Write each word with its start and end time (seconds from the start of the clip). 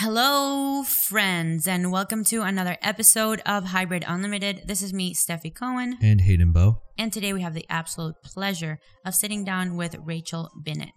Hello, 0.00 0.84
friends, 0.84 1.66
and 1.66 1.90
welcome 1.90 2.22
to 2.26 2.42
another 2.42 2.76
episode 2.82 3.42
of 3.44 3.64
Hybrid 3.64 4.04
Unlimited. 4.06 4.62
This 4.64 4.80
is 4.80 4.94
me, 4.94 5.12
Stefi 5.12 5.52
Cohen, 5.52 5.98
and 6.00 6.20
Hayden 6.20 6.52
Bow. 6.52 6.80
and 6.96 7.12
today 7.12 7.32
we 7.32 7.42
have 7.42 7.52
the 7.52 7.66
absolute 7.68 8.14
pleasure 8.22 8.78
of 9.04 9.16
sitting 9.16 9.42
down 9.42 9.76
with 9.76 9.96
Rachel 10.04 10.52
Bennett. 10.54 10.92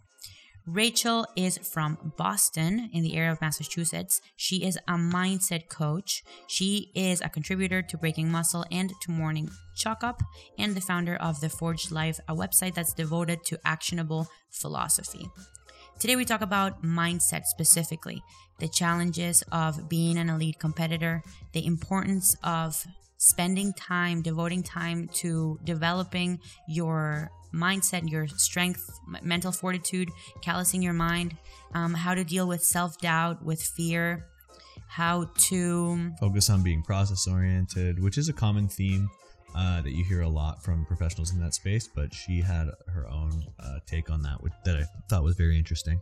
Rachel 0.68 1.26
is 1.36 1.58
from 1.58 2.14
Boston 2.16 2.92
in 2.94 3.02
the 3.02 3.16
area 3.16 3.32
of 3.32 3.42
Massachusetts. 3.42 4.22
She 4.36 4.58
is 4.58 4.78
a 4.88 4.94
mindset 4.94 5.68
coach. 5.68 6.22
She 6.48 6.92
is 6.94 7.22
a 7.22 7.30
contributor 7.30 7.82
to 7.82 7.98
Breaking 7.98 8.30
Muscle 8.30 8.66
and 8.72 8.94
to 9.02 9.12
Morning 9.12 9.50
Chalk 9.76 10.04
Up, 10.04 10.22
and 10.60 10.76
the 10.76 10.80
founder 10.80 11.16
of 11.16 11.42
The 11.42 11.50
Forged 11.50 11.92
Life, 11.92 12.20
a 12.28 12.36
website 12.36 12.76
that's 12.76 12.94
devoted 12.94 13.44
to 13.46 13.60
actionable 13.66 14.28
philosophy. 14.52 15.28
Today, 16.02 16.16
we 16.16 16.26
talk 16.26 16.42
about 16.42 16.82
mindset 16.82 17.46
specifically, 17.46 18.24
the 18.58 18.68
challenges 18.68 19.44
of 19.52 19.88
being 19.88 20.18
an 20.18 20.32
elite 20.32 20.58
competitor, 20.58 21.22
the 21.54 21.64
importance 21.64 22.36
of 22.44 22.84
spending 23.18 23.72
time, 23.74 24.24
devoting 24.24 24.64
time 24.64 25.10
to 25.10 25.60
developing 25.64 26.40
your 26.68 27.30
mindset, 27.54 28.10
your 28.10 28.28
strength, 28.28 28.84
mental 29.22 29.52
fortitude, 29.52 30.10
callousing 30.42 30.82
your 30.82 30.94
mind, 30.94 31.38
um, 31.76 31.94
how 31.94 32.16
to 32.16 32.24
deal 32.24 32.48
with 32.48 32.64
self 32.64 32.98
doubt, 32.98 33.46
with 33.46 33.62
fear, 33.62 34.26
how 34.88 35.30
to. 35.38 36.14
Focus 36.20 36.50
on 36.50 36.64
being 36.64 36.82
process 36.82 37.28
oriented, 37.28 38.02
which 38.02 38.18
is 38.18 38.28
a 38.28 38.34
common 38.34 38.68
theme 38.68 39.08
uh, 39.56 39.82
that 39.82 39.92
you 39.92 40.04
hear 40.04 40.22
a 40.22 40.30
lot 40.30 40.64
from 40.64 40.86
professionals 40.86 41.34
in 41.34 41.40
that 41.42 41.54
space. 41.54 41.88
But 41.88 42.14
she 42.14 42.42
had 42.42 42.68
her 42.88 43.08
own 43.08 43.46
uh, 43.60 43.80
take 43.86 44.10
on 44.10 44.22
that, 44.24 44.42
which, 44.42 44.54
that 44.66 44.78
I 44.78 44.84
thought 45.10 45.24
was 45.24 45.36
very 45.36 45.58
interesting. 45.58 46.02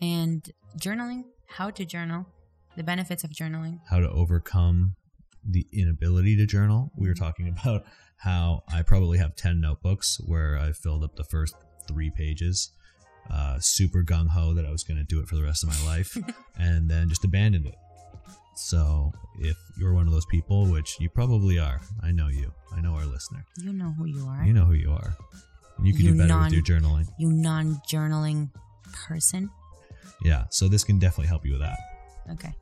and 0.00 0.50
journaling, 0.78 1.24
how 1.46 1.70
to 1.70 1.84
journal, 1.84 2.26
the 2.76 2.82
benefits 2.82 3.24
of 3.24 3.30
journaling. 3.30 3.80
How 3.88 4.00
to 4.00 4.10
overcome 4.10 4.96
the 5.48 5.66
inability 5.72 6.36
to 6.36 6.46
journal. 6.46 6.90
We 6.96 7.08
were 7.08 7.14
talking 7.14 7.48
about 7.60 7.84
how 8.18 8.62
I 8.72 8.82
probably 8.82 9.18
have 9.18 9.34
10 9.34 9.60
notebooks 9.60 10.20
where 10.26 10.58
I 10.58 10.72
filled 10.72 11.04
up 11.04 11.16
the 11.16 11.24
first 11.24 11.54
three 11.88 12.10
pages, 12.10 12.70
uh, 13.30 13.58
super 13.60 14.02
gung 14.02 14.28
ho 14.28 14.54
that 14.54 14.66
I 14.66 14.70
was 14.70 14.84
going 14.84 14.98
to 14.98 15.04
do 15.04 15.20
it 15.20 15.28
for 15.28 15.36
the 15.36 15.42
rest 15.42 15.62
of 15.62 15.70
my 15.70 15.86
life, 15.86 16.16
and 16.58 16.90
then 16.90 17.08
just 17.08 17.24
abandoned 17.24 17.66
it. 17.66 17.74
So 18.60 19.12
if 19.38 19.56
you're 19.76 19.94
one 19.94 20.06
of 20.06 20.12
those 20.12 20.26
people, 20.26 20.66
which 20.66 20.98
you 21.00 21.08
probably 21.08 21.58
are, 21.58 21.80
I 22.02 22.12
know 22.12 22.28
you, 22.28 22.52
I 22.72 22.80
know 22.80 22.92
our 22.94 23.06
listener, 23.06 23.44
You 23.56 23.72
know 23.72 23.90
who 23.96 24.04
you 24.04 24.26
are. 24.26 24.44
you 24.44 24.52
know 24.52 24.64
who 24.64 24.74
you 24.74 24.90
are. 24.92 25.16
And 25.78 25.86
you 25.86 25.92
can 25.94 26.04
You 26.04 26.12
do 26.12 26.18
better 26.18 26.28
non- 26.28 26.44
with 26.44 26.52
your 26.52 26.62
journaling. 26.80 27.06
you 27.18 27.30
non 27.32 27.80
journaling 27.90 28.50
person. 29.06 29.50
Yeah, 30.22 30.44
so 30.50 30.68
this 30.68 30.84
can 30.84 30.98
definitely 30.98 31.28
help 31.28 31.46
you 31.46 31.52
with 31.52 31.62
that. 31.62 31.78
Okay. 32.32 32.54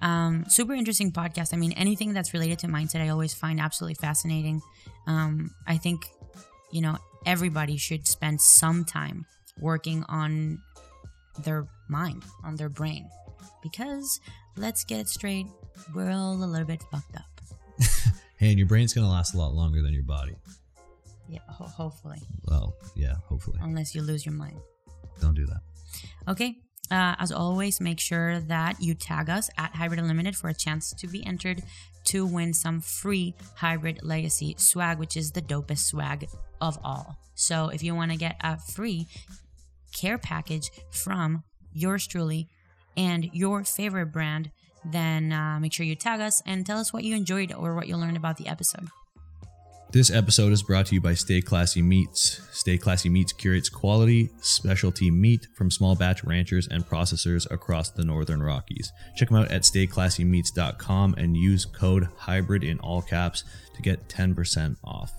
Um, 0.00 0.44
super 0.48 0.72
interesting 0.72 1.10
podcast. 1.12 1.52
I 1.52 1.56
mean, 1.56 1.72
anything 1.72 2.12
that's 2.14 2.32
related 2.32 2.58
to 2.60 2.68
mindset, 2.68 3.00
I 3.02 3.08
always 3.08 3.34
find 3.34 3.60
absolutely 3.60 3.96
fascinating. 3.96 4.62
Um, 5.06 5.50
I 5.66 5.76
think, 5.76 6.06
you 6.72 6.80
know, 6.80 6.96
everybody 7.26 7.76
should 7.76 8.06
spend 8.06 8.40
some 8.40 8.84
time 8.84 9.26
working 9.58 10.04
on 10.08 10.62
their 11.44 11.66
mind, 11.88 12.22
on 12.44 12.56
their 12.56 12.68
brain. 12.70 13.10
Because 13.62 14.20
let's 14.56 14.84
get 14.84 15.00
it 15.00 15.08
straight, 15.08 15.46
we're 15.94 16.10
all 16.10 16.34
a 16.34 16.44
little 16.44 16.66
bit 16.66 16.82
fucked 16.90 17.16
up. 17.16 17.24
Hey, 18.40 18.48
and 18.48 18.58
your 18.58 18.66
brain's 18.66 18.94
going 18.94 19.06
to 19.06 19.10
last 19.12 19.34
a 19.34 19.36
lot 19.36 19.52
longer 19.52 19.82
than 19.82 19.92
your 19.92 20.02
body. 20.02 20.34
Yeah, 21.28 21.40
ho- 21.46 21.66
hopefully. 21.66 22.22
Well, 22.46 22.74
yeah, 22.96 23.16
hopefully. 23.26 23.58
Unless 23.60 23.94
you 23.94 24.00
lose 24.00 24.24
your 24.24 24.34
mind. 24.34 24.58
Don't 25.20 25.34
do 25.34 25.44
that. 25.44 25.60
Okay. 26.26 26.56
Uh, 26.90 27.16
as 27.18 27.30
always, 27.30 27.82
make 27.82 28.00
sure 28.00 28.40
that 28.40 28.80
you 28.80 28.94
tag 28.94 29.28
us 29.28 29.50
at 29.58 29.76
Hybrid 29.76 30.00
Unlimited 30.00 30.36
for 30.36 30.48
a 30.48 30.54
chance 30.54 30.94
to 30.94 31.06
be 31.06 31.22
entered 31.26 31.62
to 32.04 32.24
win 32.24 32.54
some 32.54 32.80
free 32.80 33.34
Hybrid 33.56 34.00
Legacy 34.02 34.54
swag, 34.56 34.98
which 34.98 35.18
is 35.18 35.32
the 35.32 35.42
dopest 35.42 35.84
swag 35.90 36.26
of 36.62 36.78
all. 36.82 37.18
So 37.34 37.68
if 37.68 37.82
you 37.82 37.94
want 37.94 38.10
to 38.10 38.16
get 38.16 38.36
a 38.40 38.56
free 38.56 39.06
care 39.94 40.16
package 40.16 40.70
from 40.90 41.44
yours 41.74 42.06
truly 42.06 42.48
and 42.96 43.30
your 43.32 43.64
favorite 43.64 44.06
brand, 44.06 44.50
then 44.84 45.32
uh, 45.32 45.58
make 45.60 45.72
sure 45.72 45.84
you 45.84 45.94
tag 45.94 46.20
us 46.20 46.42
and 46.46 46.64
tell 46.64 46.78
us 46.78 46.92
what 46.92 47.04
you 47.04 47.14
enjoyed 47.14 47.52
or 47.52 47.74
what 47.74 47.88
you 47.88 47.96
learned 47.96 48.16
about 48.16 48.36
the 48.36 48.48
episode. 48.48 48.88
This 49.92 50.08
episode 50.08 50.52
is 50.52 50.62
brought 50.62 50.86
to 50.86 50.94
you 50.94 51.00
by 51.00 51.14
Stay 51.14 51.40
Classy 51.40 51.82
Meats. 51.82 52.40
Stay 52.52 52.78
Classy 52.78 53.08
Meats 53.08 53.32
curates 53.32 53.68
quality, 53.68 54.30
specialty 54.40 55.10
meat 55.10 55.48
from 55.56 55.68
small 55.68 55.96
batch 55.96 56.22
ranchers 56.22 56.68
and 56.68 56.86
processors 56.86 57.50
across 57.50 57.90
the 57.90 58.04
Northern 58.04 58.40
Rockies. 58.40 58.92
Check 59.16 59.30
them 59.30 59.38
out 59.38 59.50
at 59.50 59.62
stayclassymeats.com 59.62 61.16
and 61.18 61.36
use 61.36 61.64
code 61.64 62.08
HYBRID 62.20 62.62
in 62.62 62.78
all 62.78 63.02
caps 63.02 63.42
to 63.74 63.82
get 63.82 64.08
10% 64.08 64.76
off. 64.84 65.12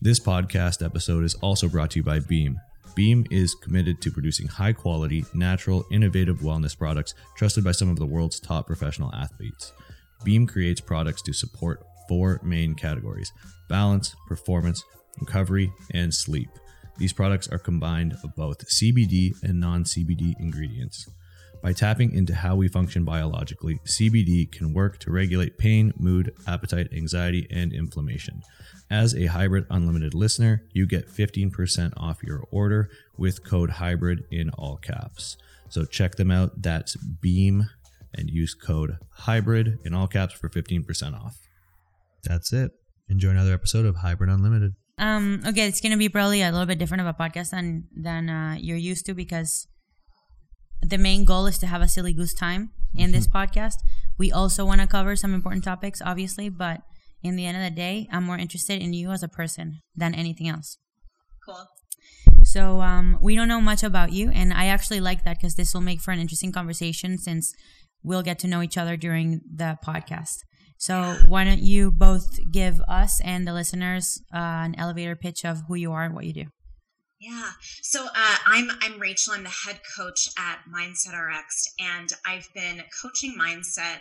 This 0.00 0.20
podcast 0.20 0.84
episode 0.84 1.24
is 1.24 1.34
also 1.34 1.68
brought 1.68 1.90
to 1.90 1.98
you 1.98 2.04
by 2.04 2.20
Beam. 2.20 2.60
Beam 2.94 3.26
is 3.30 3.54
committed 3.54 4.00
to 4.00 4.10
producing 4.10 4.48
high 4.48 4.72
quality, 4.72 5.24
natural, 5.34 5.84
innovative 5.90 6.38
wellness 6.40 6.76
products 6.76 7.14
trusted 7.36 7.64
by 7.64 7.72
some 7.72 7.88
of 7.88 7.98
the 7.98 8.06
world's 8.06 8.40
top 8.40 8.66
professional 8.66 9.14
athletes. 9.14 9.72
Beam 10.24 10.46
creates 10.46 10.80
products 10.80 11.22
to 11.22 11.32
support 11.32 11.84
four 12.08 12.40
main 12.42 12.74
categories 12.74 13.32
balance, 13.68 14.16
performance, 14.26 14.84
recovery, 15.20 15.72
and 15.92 16.12
sleep. 16.12 16.50
These 16.98 17.12
products 17.12 17.48
are 17.48 17.58
combined 17.58 18.16
of 18.24 18.34
both 18.34 18.68
CBD 18.68 19.40
and 19.42 19.60
non 19.60 19.84
CBD 19.84 20.34
ingredients. 20.38 21.08
By 21.62 21.72
tapping 21.72 22.12
into 22.12 22.34
how 22.34 22.56
we 22.56 22.68
function 22.68 23.04
biologically, 23.04 23.78
CBD 23.86 24.50
can 24.50 24.72
work 24.72 24.98
to 25.00 25.12
regulate 25.12 25.58
pain, 25.58 25.92
mood, 25.98 26.34
appetite, 26.46 26.88
anxiety, 26.92 27.46
and 27.50 27.72
inflammation. 27.72 28.42
As 28.90 29.14
a 29.14 29.26
Hybrid 29.26 29.66
Unlimited 29.70 30.14
listener, 30.14 30.64
you 30.72 30.84
get 30.84 31.08
15% 31.08 31.92
off 31.96 32.24
your 32.24 32.44
order 32.50 32.90
with 33.16 33.44
code 33.44 33.70
HYBRID 33.70 34.24
in 34.32 34.50
all 34.50 34.76
caps. 34.78 35.36
So 35.68 35.84
check 35.84 36.16
them 36.16 36.32
out. 36.32 36.62
That's 36.62 36.96
Beam 36.96 37.70
and 38.12 38.28
use 38.28 38.52
code 38.52 38.98
HYBRID 39.20 39.86
in 39.86 39.94
all 39.94 40.08
caps 40.08 40.34
for 40.34 40.48
15% 40.48 41.14
off. 41.14 41.38
That's 42.24 42.52
it. 42.52 42.72
Enjoy 43.08 43.30
another 43.30 43.54
episode 43.54 43.86
of 43.86 43.96
Hybrid 43.96 44.28
Unlimited. 44.28 44.74
Um, 44.98 45.40
okay, 45.46 45.66
it's 45.66 45.80
gonna 45.80 45.96
be 45.96 46.08
probably 46.08 46.42
a 46.42 46.50
little 46.50 46.66
bit 46.66 46.78
different 46.78 47.00
of 47.00 47.06
a 47.06 47.14
podcast 47.14 47.50
than 47.50 47.84
than 47.96 48.28
uh, 48.28 48.56
you're 48.60 48.76
used 48.76 49.06
to 49.06 49.14
because 49.14 49.66
the 50.82 50.98
main 50.98 51.24
goal 51.24 51.46
is 51.46 51.58
to 51.58 51.66
have 51.66 51.80
a 51.80 51.88
silly 51.88 52.12
goose 52.12 52.34
time 52.34 52.70
in 52.94 53.12
this 53.12 53.26
podcast. 53.26 53.76
We 54.18 54.30
also 54.30 54.66
want 54.66 54.80
to 54.80 54.86
cover 54.86 55.16
some 55.16 55.32
important 55.32 55.64
topics, 55.64 56.02
obviously, 56.04 56.50
but 56.50 56.82
in 57.22 57.36
the 57.36 57.46
end 57.46 57.56
of 57.56 57.62
the 57.62 57.70
day, 57.70 58.08
I'm 58.10 58.24
more 58.24 58.38
interested 58.38 58.80
in 58.80 58.92
you 58.92 59.10
as 59.10 59.22
a 59.22 59.28
person 59.28 59.80
than 59.94 60.14
anything 60.14 60.48
else. 60.48 60.78
Cool. 61.44 61.66
So 62.44 62.80
um, 62.80 63.18
we 63.20 63.36
don't 63.36 63.48
know 63.48 63.60
much 63.60 63.82
about 63.82 64.12
you, 64.12 64.30
and 64.30 64.52
I 64.52 64.66
actually 64.66 65.00
like 65.00 65.24
that 65.24 65.38
because 65.38 65.54
this 65.54 65.74
will 65.74 65.80
make 65.80 66.00
for 66.00 66.10
an 66.10 66.18
interesting 66.18 66.52
conversation 66.52 67.18
since 67.18 67.52
we'll 68.02 68.22
get 68.22 68.38
to 68.40 68.48
know 68.48 68.62
each 68.62 68.78
other 68.78 68.96
during 68.96 69.40
the 69.54 69.78
podcast. 69.84 70.38
So 70.78 71.16
why 71.28 71.44
don't 71.44 71.62
you 71.62 71.92
both 71.92 72.38
give 72.50 72.80
us 72.88 73.20
and 73.20 73.46
the 73.46 73.52
listeners 73.52 74.22
uh, 74.34 74.64
an 74.64 74.74
elevator 74.78 75.14
pitch 75.14 75.44
of 75.44 75.62
who 75.68 75.74
you 75.74 75.92
are 75.92 76.04
and 76.04 76.14
what 76.14 76.24
you 76.24 76.32
do? 76.32 76.44
Yeah. 77.20 77.50
So 77.82 78.06
uh, 78.06 78.36
I'm 78.46 78.70
I'm 78.80 78.98
Rachel. 78.98 79.34
I'm 79.34 79.42
the 79.42 79.50
head 79.50 79.80
coach 79.94 80.30
at 80.38 80.60
Mindset 80.74 81.12
RX, 81.12 81.74
and 81.78 82.08
I've 82.26 82.48
been 82.54 82.82
coaching 83.02 83.36
mindset 83.38 83.98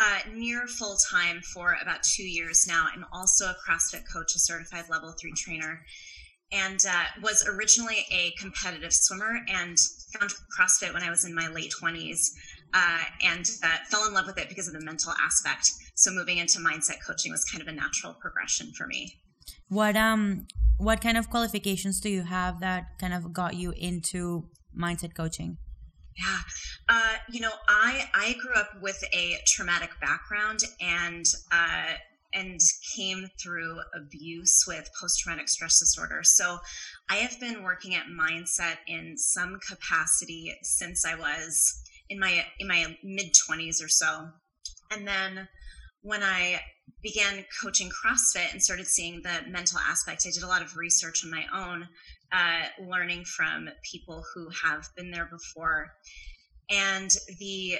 uh, 0.00 0.18
near 0.32 0.66
full 0.66 0.96
time 1.10 1.40
for 1.52 1.76
about 1.82 2.02
two 2.02 2.24
years 2.24 2.66
now. 2.68 2.86
I'm 2.94 3.04
also 3.12 3.46
a 3.46 3.56
CrossFit 3.66 4.02
coach, 4.12 4.34
a 4.34 4.38
certified 4.38 4.84
level 4.90 5.14
three 5.20 5.32
trainer, 5.36 5.84
and 6.52 6.78
uh, 6.88 7.04
was 7.22 7.46
originally 7.48 8.06
a 8.12 8.32
competitive 8.38 8.92
swimmer 8.92 9.40
and 9.48 9.76
found 10.12 10.32
CrossFit 10.58 10.92
when 10.92 11.02
I 11.02 11.10
was 11.10 11.24
in 11.24 11.34
my 11.34 11.48
late 11.48 11.72
20s. 11.82 12.30
Uh, 12.72 13.04
and 13.22 13.46
uh, 13.62 13.76
fell 13.88 14.06
in 14.08 14.14
love 14.14 14.26
with 14.26 14.36
it 14.36 14.48
because 14.48 14.66
of 14.66 14.74
the 14.74 14.84
mental 14.84 15.12
aspect. 15.24 15.70
So 15.94 16.10
moving 16.10 16.38
into 16.38 16.58
mindset 16.58 16.96
coaching 17.06 17.30
was 17.30 17.44
kind 17.44 17.62
of 17.62 17.68
a 17.68 17.72
natural 17.72 18.14
progression 18.14 18.72
for 18.76 18.88
me. 18.88 19.20
What 19.68 19.96
um 19.96 20.46
what 20.78 21.00
kind 21.00 21.16
of 21.16 21.30
qualifications 21.30 22.00
do 22.00 22.08
you 22.08 22.22
have 22.22 22.60
that 22.60 22.98
kind 22.98 23.14
of 23.14 23.32
got 23.32 23.54
you 23.54 23.72
into 23.76 24.48
mindset 24.76 25.14
coaching? 25.14 25.58
Yeah, 26.16 26.38
uh, 26.88 27.14
you 27.28 27.40
know, 27.40 27.52
I 27.68 28.08
I 28.14 28.36
grew 28.40 28.54
up 28.54 28.70
with 28.80 29.02
a 29.12 29.36
traumatic 29.48 29.90
background 30.00 30.60
and 30.80 31.24
uh, 31.50 31.94
and 32.32 32.60
came 32.94 33.26
through 33.42 33.80
abuse 33.96 34.64
with 34.66 34.88
post 35.00 35.20
traumatic 35.20 35.48
stress 35.48 35.80
disorder. 35.80 36.20
So 36.22 36.58
I 37.10 37.16
have 37.16 37.38
been 37.40 37.62
working 37.62 37.94
at 37.94 38.06
mindset 38.06 38.78
in 38.86 39.16
some 39.16 39.58
capacity 39.68 40.54
since 40.62 41.04
I 41.04 41.16
was 41.16 41.82
in 42.08 42.20
my 42.20 42.44
in 42.60 42.68
my 42.68 42.96
mid 43.02 43.32
twenties 43.46 43.82
or 43.82 43.88
so, 43.88 44.28
and 44.90 45.06
then 45.08 45.48
when 46.02 46.22
I 46.22 46.60
began 47.02 47.44
coaching 47.62 47.90
CrossFit 47.90 48.52
and 48.52 48.62
started 48.62 48.86
seeing 48.86 49.22
the 49.22 49.50
mental 49.50 49.78
aspect, 49.78 50.26
I 50.26 50.30
did 50.30 50.42
a 50.42 50.46
lot 50.46 50.62
of 50.62 50.76
research 50.76 51.24
on 51.24 51.30
my 51.30 51.44
own, 51.52 51.88
uh, 52.34 52.84
learning 52.90 53.24
from 53.24 53.68
people 53.90 54.24
who 54.34 54.48
have 54.64 54.88
been 54.96 55.10
there 55.10 55.28
before. 55.30 55.92
And 56.70 57.10
the 57.38 57.76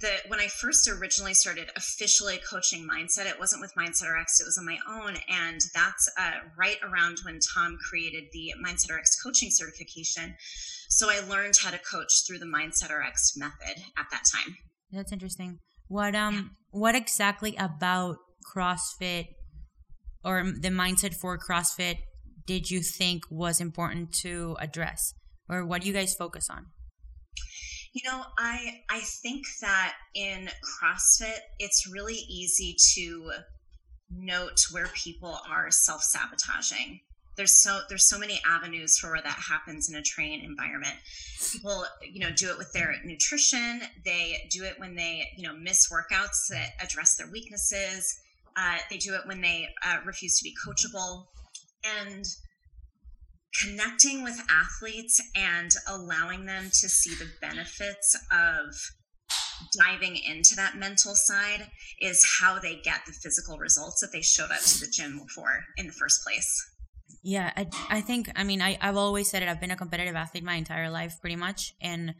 the 0.00 0.10
when 0.28 0.38
I 0.38 0.48
first 0.48 0.86
originally 0.86 1.32
started 1.32 1.70
officially 1.76 2.38
coaching 2.48 2.86
mindset, 2.86 3.26
it 3.26 3.38
wasn't 3.38 3.62
with 3.62 3.72
Mindset 3.74 4.12
RX, 4.12 4.40
it 4.40 4.44
was 4.44 4.58
on 4.58 4.66
my 4.66 4.76
own, 4.86 5.16
and 5.30 5.60
that's 5.74 6.10
uh, 6.18 6.32
right 6.58 6.76
around 6.82 7.18
when 7.24 7.38
Tom 7.54 7.78
created 7.88 8.24
the 8.32 8.52
Mindset 8.62 8.94
RX 8.94 9.20
coaching 9.22 9.48
certification. 9.50 10.34
So 10.90 11.08
I 11.10 11.20
learned 11.26 11.54
how 11.62 11.70
to 11.70 11.78
coach 11.78 12.26
through 12.26 12.38
the 12.38 12.46
Mindset 12.46 12.90
RX 12.90 13.32
method 13.36 13.82
at 13.96 14.06
that 14.10 14.24
time. 14.30 14.56
That's 14.90 15.12
interesting. 15.12 15.58
What 15.88 16.14
um 16.14 16.34
yeah. 16.34 16.42
what 16.70 16.94
exactly 16.94 17.56
about 17.56 18.16
CrossFit 18.54 19.28
or 20.24 20.44
the 20.44 20.68
mindset 20.68 21.14
for 21.14 21.38
CrossFit 21.38 21.96
did 22.46 22.70
you 22.70 22.80
think 22.80 23.24
was 23.30 23.60
important 23.60 24.12
to 24.22 24.56
address, 24.60 25.14
or 25.48 25.64
what 25.64 25.82
do 25.82 25.88
you 25.88 25.94
guys 25.94 26.14
focus 26.14 26.48
on? 26.50 26.66
You 27.92 28.02
know, 28.10 28.22
I 28.38 28.82
I 28.88 29.00
think 29.00 29.44
that 29.60 29.94
in 30.14 30.48
CrossFit, 30.80 31.38
it's 31.58 31.86
really 31.90 32.14
easy 32.28 32.74
to 32.94 33.32
note 34.10 34.66
where 34.70 34.88
people 34.94 35.38
are 35.48 35.70
self 35.70 36.02
sabotaging. 36.02 37.00
There's 37.36 37.62
so 37.62 37.80
there's 37.88 38.08
so 38.08 38.18
many 38.18 38.40
avenues 38.46 38.98
for 38.98 39.10
where 39.10 39.22
that 39.22 39.38
happens 39.48 39.90
in 39.90 39.96
a 39.96 40.02
training 40.02 40.44
environment. 40.44 40.94
People, 41.52 41.84
you 42.02 42.20
know, 42.20 42.30
do 42.30 42.50
it 42.50 42.58
with 42.58 42.72
their 42.72 42.94
nutrition. 43.04 43.82
They 44.04 44.48
do 44.50 44.64
it 44.64 44.74
when 44.78 44.94
they, 44.94 45.28
you 45.36 45.46
know, 45.46 45.54
miss 45.54 45.90
workouts 45.90 46.48
that 46.50 46.70
address 46.80 47.16
their 47.16 47.30
weaknesses. 47.30 48.20
Uh, 48.56 48.76
they 48.90 48.98
do 48.98 49.14
it 49.14 49.22
when 49.26 49.40
they 49.40 49.68
uh, 49.84 49.98
refuse 50.04 50.38
to 50.38 50.44
be 50.44 50.54
coachable, 50.66 51.24
and 51.84 52.24
connecting 53.60 54.22
with 54.22 54.40
athletes 54.50 55.20
and 55.36 55.70
allowing 55.88 56.46
them 56.46 56.64
to 56.64 56.88
see 56.88 57.14
the 57.14 57.30
benefits 57.40 58.16
of 58.32 58.74
diving 59.76 60.16
into 60.16 60.54
that 60.56 60.76
mental 60.76 61.14
side 61.14 61.68
is 62.00 62.38
how 62.40 62.58
they 62.58 62.80
get 62.82 63.00
the 63.06 63.12
physical 63.12 63.58
results 63.58 64.00
that 64.00 64.10
they 64.12 64.22
showed 64.22 64.50
up 64.50 64.60
to 64.60 64.80
the 64.80 64.90
gym 64.90 65.20
for 65.34 65.64
in 65.76 65.86
the 65.86 65.92
first 65.92 66.22
place. 66.24 66.70
Yeah, 67.22 67.52
I, 67.56 67.68
I 67.88 68.00
think, 68.00 68.30
I 68.34 68.42
mean, 68.42 68.60
I, 68.60 68.76
I've 68.80 68.96
always 68.96 69.30
said 69.30 69.42
it. 69.42 69.48
I've 69.48 69.60
been 69.60 69.70
a 69.70 69.76
competitive 69.76 70.16
athlete 70.16 70.42
my 70.42 70.54
entire 70.54 70.90
life, 70.90 71.20
pretty 71.20 71.36
much. 71.36 71.74
And 71.80 72.14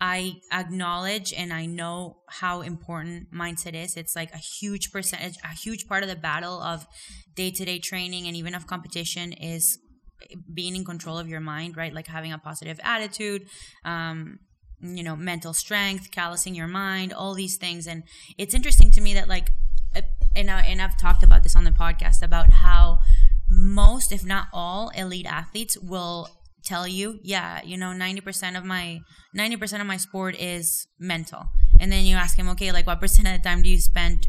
I 0.00 0.36
acknowledge 0.52 1.32
and 1.32 1.52
I 1.52 1.66
know 1.66 2.18
how 2.28 2.60
important 2.60 3.32
mindset 3.32 3.74
is. 3.74 3.96
It's 3.96 4.14
like 4.14 4.32
a 4.32 4.38
huge 4.38 4.92
percentage, 4.92 5.36
a 5.42 5.54
huge 5.54 5.88
part 5.88 6.02
of 6.02 6.08
the 6.08 6.16
battle 6.16 6.62
of 6.62 6.86
day 7.34 7.50
to 7.50 7.64
day 7.64 7.78
training 7.78 8.26
and 8.26 8.36
even 8.36 8.54
of 8.54 8.66
competition 8.66 9.32
is 9.32 9.78
being 10.52 10.76
in 10.76 10.84
control 10.84 11.18
of 11.18 11.28
your 11.28 11.40
mind, 11.40 11.76
right? 11.76 11.92
Like 11.92 12.06
having 12.06 12.32
a 12.32 12.38
positive 12.38 12.78
attitude, 12.82 13.46
um, 13.84 14.38
you 14.80 15.02
know, 15.02 15.16
mental 15.16 15.52
strength, 15.52 16.10
callousing 16.12 16.54
your 16.54 16.68
mind, 16.68 17.12
all 17.12 17.34
these 17.34 17.56
things. 17.56 17.86
And 17.86 18.04
it's 18.36 18.54
interesting 18.54 18.90
to 18.92 19.00
me 19.00 19.14
that 19.14 19.28
like, 19.28 19.50
uh, 19.96 20.02
and 20.36 20.50
I, 20.50 20.60
and 20.62 20.80
I've 20.80 20.96
talked 20.96 21.24
about 21.24 21.42
this 21.42 21.56
on 21.56 21.64
the 21.64 21.70
podcast 21.70 22.22
about 22.22 22.52
how 22.52 23.00
most, 23.50 24.12
if 24.12 24.24
not 24.24 24.46
all, 24.52 24.90
elite 24.90 25.26
athletes 25.26 25.76
will 25.78 26.28
tell 26.68 26.86
you, 26.86 27.18
yeah, 27.22 27.60
you 27.64 27.76
know, 27.76 27.88
90% 27.88 28.56
of 28.56 28.64
my 28.64 29.00
90% 29.36 29.80
of 29.80 29.86
my 29.86 29.96
sport 29.96 30.36
is 30.38 30.86
mental. 30.98 31.46
And 31.80 31.90
then 31.90 32.04
you 32.04 32.16
ask 32.16 32.36
them, 32.36 32.48
okay, 32.50 32.72
like 32.72 32.86
what 32.86 33.00
percent 33.00 33.28
of 33.28 33.34
the 33.34 33.48
time 33.48 33.62
do 33.62 33.68
you 33.68 33.78
spend 33.78 34.28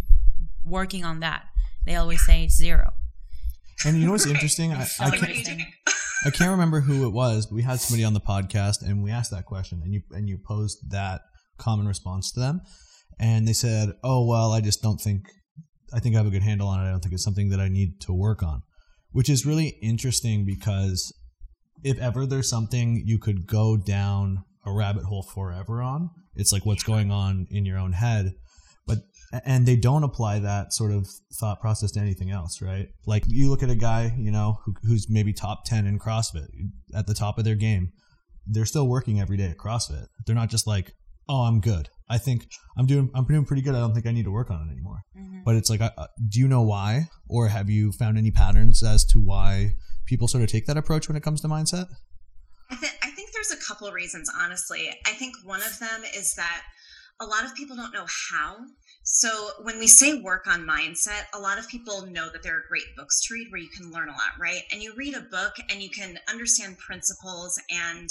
working 0.65 1.03
on 1.03 1.19
that? 1.19 1.45
They 1.85 1.95
always 1.95 2.25
say 2.25 2.47
zero. 2.47 2.93
And 3.85 3.97
you 3.97 4.05
know 4.05 4.11
what's 4.11 4.25
interesting? 4.25 4.73
I, 4.73 4.87
I, 4.99 5.09
can't, 5.17 5.61
I 6.25 6.29
can't 6.29 6.51
remember 6.51 6.81
who 6.81 7.07
it 7.07 7.11
was, 7.11 7.45
but 7.45 7.55
we 7.55 7.63
had 7.63 7.79
somebody 7.79 8.03
on 8.03 8.13
the 8.13 8.19
podcast 8.19 8.81
and 8.81 9.03
we 9.03 9.11
asked 9.11 9.31
that 9.31 9.45
question 9.45 9.81
and 9.83 9.93
you 9.93 10.01
and 10.11 10.27
you 10.27 10.37
posed 10.37 10.91
that 10.91 11.21
common 11.57 11.87
response 11.87 12.31
to 12.33 12.39
them. 12.39 12.61
And 13.19 13.47
they 13.47 13.53
said, 13.53 13.93
Oh 14.03 14.25
well, 14.25 14.51
I 14.51 14.61
just 14.61 14.81
don't 14.81 14.99
think 14.99 15.23
I 15.93 15.99
think 15.99 16.15
I 16.15 16.19
have 16.19 16.27
a 16.27 16.31
good 16.31 16.43
handle 16.43 16.67
on 16.67 16.79
it. 16.79 16.87
I 16.87 16.91
don't 16.91 16.99
think 16.99 17.13
it's 17.13 17.23
something 17.23 17.49
that 17.49 17.59
I 17.59 17.69
need 17.69 18.01
to 18.01 18.13
work 18.13 18.43
on. 18.43 18.61
Which 19.11 19.29
is 19.29 19.45
really 19.45 19.79
interesting 19.81 20.45
because 20.45 21.11
if 21.83 21.99
ever 21.99 22.25
there's 22.25 22.49
something 22.49 23.01
you 23.05 23.19
could 23.19 23.47
go 23.47 23.77
down 23.77 24.43
a 24.65 24.71
rabbit 24.71 25.03
hole 25.03 25.23
forever 25.23 25.81
on, 25.81 26.09
it's 26.35 26.51
like 26.51 26.65
what's 26.65 26.83
going 26.83 27.11
on 27.11 27.47
in 27.49 27.65
your 27.65 27.77
own 27.77 27.93
head 27.93 28.33
But 28.85 28.99
and 29.45 29.65
they 29.65 29.75
don't 29.75 30.03
apply 30.03 30.39
that 30.39 30.73
sort 30.73 30.91
of 30.91 31.07
thought 31.33 31.61
process 31.61 31.91
to 31.91 31.99
anything 31.99 32.31
else, 32.31 32.61
right? 32.61 32.89
Like 33.05 33.23
you 33.27 33.49
look 33.49 33.61
at 33.61 33.69
a 33.69 33.75
guy, 33.75 34.15
you 34.17 34.31
know, 34.31 34.59
who, 34.65 34.73
who's 34.83 35.07
maybe 35.09 35.33
top 35.33 35.65
10 35.65 35.85
in 35.85 35.99
CrossFit 35.99 36.47
at 36.95 37.05
the 37.05 37.13
top 37.13 37.37
of 37.37 37.45
their 37.45 37.55
game. 37.55 37.91
They're 38.47 38.65
still 38.65 38.87
working 38.87 39.19
every 39.19 39.37
day 39.37 39.45
at 39.45 39.57
CrossFit. 39.57 40.07
They're 40.25 40.35
not 40.35 40.49
just 40.49 40.65
like, 40.65 40.93
"Oh, 41.27 41.43
I'm 41.43 41.59
good. 41.59 41.89
I 42.09 42.17
think 42.17 42.47
I'm 42.77 42.87
doing 42.87 43.11
I'm 43.13 43.25
doing 43.25 43.45
pretty 43.45 43.61
good. 43.61 43.75
I 43.75 43.79
don't 43.79 43.93
think 43.93 44.07
I 44.07 44.11
need 44.11 44.25
to 44.25 44.31
work 44.31 44.49
on 44.49 44.67
it 44.67 44.71
anymore." 44.71 45.01
Mm-hmm. 45.15 45.41
But 45.45 45.55
it's 45.55 45.69
like, 45.69 45.81
uh, 45.81 46.07
do 46.27 46.39
you 46.39 46.47
know 46.47 46.63
why 46.63 47.09
or 47.27 47.49
have 47.49 47.69
you 47.69 47.91
found 47.91 48.17
any 48.17 48.31
patterns 48.31 48.81
as 48.81 49.05
to 49.05 49.19
why 49.19 49.75
people 50.09 50.27
sort 50.27 50.43
of 50.43 50.49
take 50.49 50.65
that 50.65 50.77
approach 50.77 51.07
when 51.07 51.15
it 51.15 51.23
comes 51.23 51.41
to 51.41 51.47
mindset? 51.47 51.87
I, 52.69 52.75
th- 52.75 52.93
I 53.01 53.11
think 53.11 53.31
there's 53.31 53.51
a 53.51 53.57
couple 53.57 53.87
of 53.87 53.93
reasons, 53.93 54.29
honestly. 54.35 54.89
I 55.05 55.11
think 55.11 55.35
one 55.43 55.61
of 55.61 55.79
them 55.79 56.03
is 56.15 56.33
that 56.35 56.63
a 57.21 57.25
lot 57.25 57.45
of 57.45 57.55
people 57.55 57.75
don't 57.75 57.93
know 57.93 58.05
how 58.31 58.57
so 59.11 59.49
when 59.63 59.79
we 59.79 59.87
say 59.87 60.21
work 60.21 60.45
on 60.45 60.67
mindset, 60.67 61.23
a 61.33 61.39
lot 61.39 61.57
of 61.57 61.67
people 61.67 62.05
know 62.05 62.29
that 62.31 62.43
there 62.43 62.55
are 62.55 62.65
great 62.69 62.95
books 62.95 63.21
to 63.21 63.33
read 63.33 63.51
where 63.51 63.59
you 63.59 63.69
can 63.69 63.91
learn 63.91 64.07
a 64.07 64.11
lot, 64.11 64.37
right? 64.39 64.61
And 64.71 64.83
you 64.83 64.93
read 64.95 65.15
a 65.15 65.21
book 65.21 65.55
and 65.67 65.81
you 65.81 65.89
can 65.89 66.19
understand 66.29 66.77
principles 66.77 67.59
and 67.71 68.07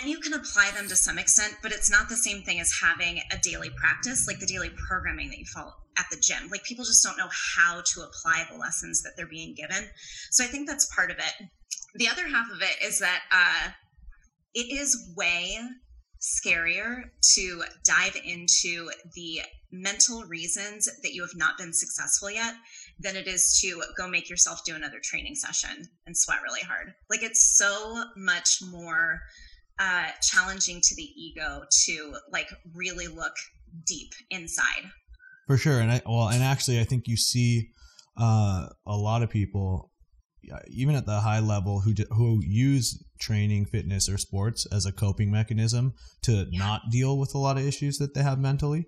and 0.00 0.10
you 0.10 0.18
can 0.18 0.34
apply 0.34 0.70
them 0.74 0.88
to 0.88 0.96
some 0.96 1.18
extent, 1.18 1.56
but 1.62 1.72
it's 1.72 1.90
not 1.90 2.08
the 2.08 2.16
same 2.16 2.42
thing 2.42 2.60
as 2.60 2.72
having 2.82 3.20
a 3.30 3.38
daily 3.42 3.70
practice, 3.70 4.26
like 4.26 4.38
the 4.38 4.46
daily 4.46 4.70
programming 4.88 5.28
that 5.28 5.38
you 5.38 5.44
follow 5.46 5.72
at 5.98 6.06
the 6.10 6.16
gym. 6.20 6.48
Like 6.50 6.64
people 6.64 6.84
just 6.84 7.04
don't 7.04 7.18
know 7.18 7.28
how 7.56 7.82
to 7.94 8.02
apply 8.02 8.46
the 8.50 8.58
lessons 8.58 9.02
that 9.02 9.12
they're 9.16 9.26
being 9.26 9.54
given. 9.54 9.88
So 10.30 10.44
I 10.44 10.46
think 10.46 10.68
that's 10.68 10.92
part 10.94 11.10
of 11.10 11.18
it. 11.18 11.48
The 11.94 12.08
other 12.08 12.26
half 12.26 12.50
of 12.50 12.62
it 12.62 12.84
is 12.84 12.98
that 13.00 13.22
uh, 13.32 13.70
it 14.54 14.72
is 14.72 15.12
way 15.16 15.58
scarier 16.20 17.04
to 17.34 17.62
dive 17.84 18.16
into 18.24 18.90
the 19.14 19.40
mental 19.72 20.24
reasons 20.24 20.88
that 21.02 21.14
you 21.14 21.22
have 21.22 21.36
not 21.36 21.56
been 21.56 21.72
successful 21.72 22.30
yet 22.30 22.54
than 22.98 23.16
it 23.16 23.26
is 23.26 23.58
to 23.60 23.82
go 23.96 24.08
make 24.08 24.28
yourself 24.28 24.60
do 24.64 24.74
another 24.74 25.00
training 25.02 25.34
session 25.34 25.88
and 26.06 26.16
sweat 26.16 26.42
really 26.42 26.60
hard. 26.60 26.92
Like 27.08 27.22
it's 27.22 27.56
so 27.56 28.04
much 28.16 28.58
more 28.70 29.20
uh, 29.80 30.08
challenging 30.20 30.80
to 30.82 30.94
the 30.94 31.08
ego 31.16 31.62
to 31.86 32.14
like 32.30 32.48
really 32.74 33.08
look 33.08 33.32
deep 33.86 34.12
inside. 34.30 34.84
For 35.46 35.56
sure, 35.56 35.80
and 35.80 35.90
I 35.90 36.02
well, 36.06 36.28
and 36.28 36.42
actually, 36.44 36.78
I 36.80 36.84
think 36.84 37.08
you 37.08 37.16
see 37.16 37.70
uh, 38.16 38.68
a 38.86 38.96
lot 38.96 39.22
of 39.22 39.30
people, 39.30 39.90
even 40.68 40.94
at 40.94 41.06
the 41.06 41.20
high 41.20 41.40
level, 41.40 41.80
who 41.80 41.94
who 42.10 42.40
use 42.44 43.02
training, 43.18 43.66
fitness, 43.66 44.08
or 44.08 44.18
sports 44.18 44.66
as 44.70 44.86
a 44.86 44.92
coping 44.92 45.30
mechanism 45.30 45.94
to 46.22 46.46
yeah. 46.50 46.58
not 46.58 46.82
deal 46.90 47.18
with 47.18 47.34
a 47.34 47.38
lot 47.38 47.56
of 47.56 47.64
issues 47.64 47.98
that 47.98 48.14
they 48.14 48.22
have 48.22 48.38
mentally. 48.38 48.86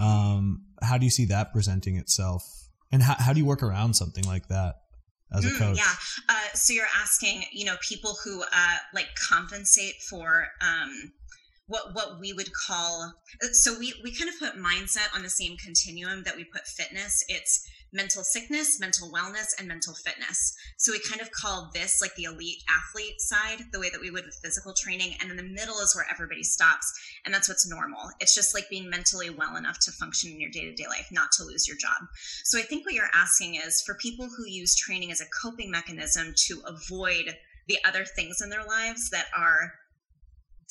Um, 0.00 0.66
how 0.80 0.96
do 0.96 1.04
you 1.04 1.10
see 1.10 1.24
that 1.26 1.52
presenting 1.52 1.96
itself? 1.96 2.44
And 2.92 3.02
how, 3.02 3.16
how 3.18 3.32
do 3.32 3.40
you 3.40 3.46
work 3.46 3.62
around 3.62 3.94
something 3.94 4.24
like 4.24 4.46
that 4.48 4.76
as 5.34 5.44
a 5.44 5.48
mm, 5.48 5.58
coach? 5.58 5.76
Yeah. 5.76 5.92
Uh, 6.28 6.54
so 6.54 6.72
you're 6.72 6.86
asking, 7.00 7.44
you 7.52 7.64
know, 7.64 7.76
people 7.80 8.16
who 8.24 8.42
uh, 8.42 8.76
like 8.94 9.08
compensate 9.28 9.96
for 10.08 10.48
um, 10.60 11.12
what 11.72 11.94
what 11.94 12.20
we 12.20 12.32
would 12.34 12.52
call. 12.52 13.14
Uh, 13.42 13.46
so 13.52 13.78
we 13.78 13.94
we 14.04 14.14
kind 14.14 14.28
of 14.28 14.38
put 14.38 14.62
mindset 14.62 15.14
on 15.14 15.22
the 15.22 15.30
same 15.30 15.56
continuum 15.56 16.22
that 16.24 16.36
we 16.36 16.44
put 16.44 16.66
fitness. 16.66 17.24
It's 17.28 17.66
mental 17.94 18.22
sickness, 18.22 18.80
mental 18.80 19.10
wellness, 19.10 19.48
and 19.58 19.68
mental 19.68 19.94
fitness. 19.94 20.54
So 20.76 20.92
we 20.92 21.00
kind 21.00 21.20
of 21.20 21.30
call 21.30 21.70
this 21.74 22.00
like 22.00 22.14
the 22.14 22.24
elite 22.24 22.62
athlete 22.68 23.20
side, 23.20 23.64
the 23.72 23.80
way 23.80 23.90
that 23.90 24.00
we 24.00 24.10
would 24.10 24.24
with 24.24 24.40
physical 24.42 24.72
training. 24.72 25.14
And 25.20 25.30
in 25.30 25.36
the 25.36 25.42
middle 25.42 25.78
is 25.80 25.94
where 25.94 26.06
everybody 26.10 26.42
stops. 26.42 26.92
And 27.24 27.34
that's 27.34 27.48
what's 27.48 27.68
normal. 27.68 28.10
It's 28.20 28.34
just 28.34 28.54
like 28.54 28.70
being 28.70 28.88
mentally 28.88 29.30
well 29.30 29.56
enough 29.56 29.78
to 29.80 29.92
function 29.92 30.30
in 30.30 30.40
your 30.40 30.50
day 30.50 30.64
to 30.64 30.74
day 30.74 30.86
life, 30.88 31.08
not 31.10 31.32
to 31.32 31.44
lose 31.44 31.68
your 31.68 31.76
job. 31.76 32.08
So 32.44 32.58
I 32.58 32.62
think 32.62 32.84
what 32.84 32.94
you're 32.94 33.10
asking 33.14 33.56
is 33.56 33.82
for 33.82 33.94
people 33.94 34.26
who 34.26 34.46
use 34.46 34.74
training 34.74 35.12
as 35.12 35.20
a 35.20 35.26
coping 35.42 35.70
mechanism 35.70 36.34
to 36.48 36.62
avoid 36.66 37.36
the 37.68 37.78
other 37.86 38.04
things 38.04 38.40
in 38.42 38.50
their 38.50 38.64
lives 38.64 39.10
that 39.10 39.26
are 39.36 39.74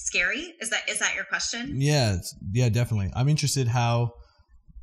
scary 0.01 0.55
is 0.60 0.70
that 0.72 0.89
is 0.89 1.00
that 1.00 1.13
your 1.15 1.24
question 1.25 1.74
yeah 1.79 2.17
yeah 2.51 2.70
definitely 2.70 3.12
i'm 3.15 3.29
interested 3.29 3.67
how 3.67 4.12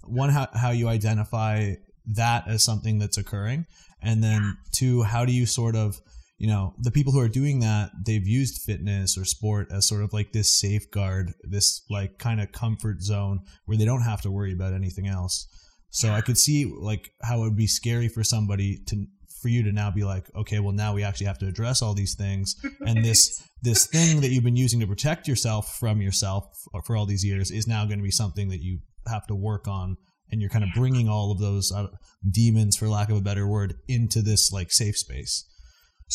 one 0.05 0.31
how, 0.31 0.49
how 0.55 0.71
you 0.71 0.89
identify 0.89 1.75
that 2.07 2.47
as 2.47 2.63
something 2.63 2.99
that's 2.99 3.19
occurring 3.19 3.67
and 4.01 4.23
then 4.23 4.43
yeah. 4.43 4.53
two 4.73 5.03
how 5.03 5.25
do 5.25 5.33
you 5.33 5.45
sort 5.45 5.75
of 5.75 6.01
you 6.39 6.47
know 6.47 6.73
the 6.79 6.93
people 6.93 7.13
who 7.13 7.19
are 7.19 7.29
doing 7.29 7.59
that 7.61 7.91
they've 8.07 8.27
used 8.27 8.63
fitness 8.63 9.19
or 9.19 9.25
sport 9.25 9.67
as 9.73 9.89
sort 9.89 10.05
of 10.05 10.13
like 10.13 10.33
this 10.33 10.57
safeguard 10.59 11.33
this 11.43 11.83
like 11.91 12.19
kind 12.19 12.41
of 12.41 12.53
comfort 12.53 13.03
zone 13.03 13.41
where 13.67 13.77
they 13.77 13.85
don't 13.85 14.03
have 14.03 14.23
to 14.23 14.31
worry 14.31 14.53
about 14.53 14.73
anything 14.73 15.09
else 15.09 15.49
so 15.91 16.07
yeah. 16.07 16.15
i 16.15 16.21
could 16.21 16.39
see 16.39 16.65
like 16.65 17.11
how 17.23 17.39
it 17.39 17.45
would 17.45 17.57
be 17.57 17.67
scary 17.67 18.09
for 18.09 18.23
somebody 18.23 18.79
to 18.87 19.05
for 19.41 19.49
you 19.49 19.63
to 19.65 19.73
now 19.73 19.91
be 19.91 20.05
like, 20.05 20.27
okay, 20.37 20.61
well 20.61 20.73
now 20.73 20.95
we 20.95 21.03
actually 21.03 21.27
have 21.27 21.39
to 21.39 21.47
address 21.47 21.83
all 21.83 21.95
these 21.95 22.15
things, 22.15 22.57
and 22.81 23.05
this 23.05 23.43
this 23.63 23.87
thing 23.87 24.21
that 24.21 24.29
you've 24.29 24.45
been 24.45 24.57
using 24.57 24.81
to 24.81 24.87
protect 24.87 25.27
yourself 25.27 25.77
from 25.79 26.01
yourself 26.01 26.45
for 26.85 26.97
all 26.97 27.07
these 27.07 27.25
years 27.25 27.51
is 27.51 27.67
now 27.67 27.85
going 27.85 27.99
to 27.99 28.05
be 28.05 28.11
something 28.11 28.49
that 28.49 28.63
you 28.63 28.79
have 29.09 29.27
to 29.27 29.35
work 29.35 29.67
on, 29.67 29.97
and 30.31 30.41
you're 30.41 30.51
kind 30.51 30.65
of 30.65 30.71
bringing 30.75 31.09
all 31.09 31.33
of 31.33 31.39
those 31.39 31.73
uh, 31.73 31.89
demons, 32.31 32.77
for 32.77 32.89
lack 32.89 33.11
of 33.11 33.17
a 33.17 33.21
better 33.21 33.47
word, 33.47 33.75
into 33.89 34.23
this 34.23 34.53
like 34.53 34.71
safe 34.71 34.97
space. 34.97 35.45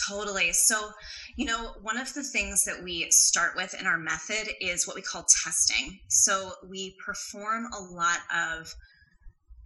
Totally. 0.10 0.51
So, 0.53 0.89
you 1.36 1.46
know, 1.46 1.74
one 1.82 1.98
of 1.98 2.13
the 2.13 2.24
things 2.24 2.65
that 2.65 2.84
we 2.84 3.10
start 3.12 3.56
with 3.56 3.80
in 3.80 3.86
our 3.86 3.98
method 3.98 4.50
is 4.60 4.88
what 4.88 4.96
we 4.96 5.03
call 5.03 5.25
testing. 5.44 6.00
So, 6.08 6.53
we 6.68 6.96
perform 7.06 7.68
a 7.74 7.80
lot 7.80 8.20
of 8.36 8.74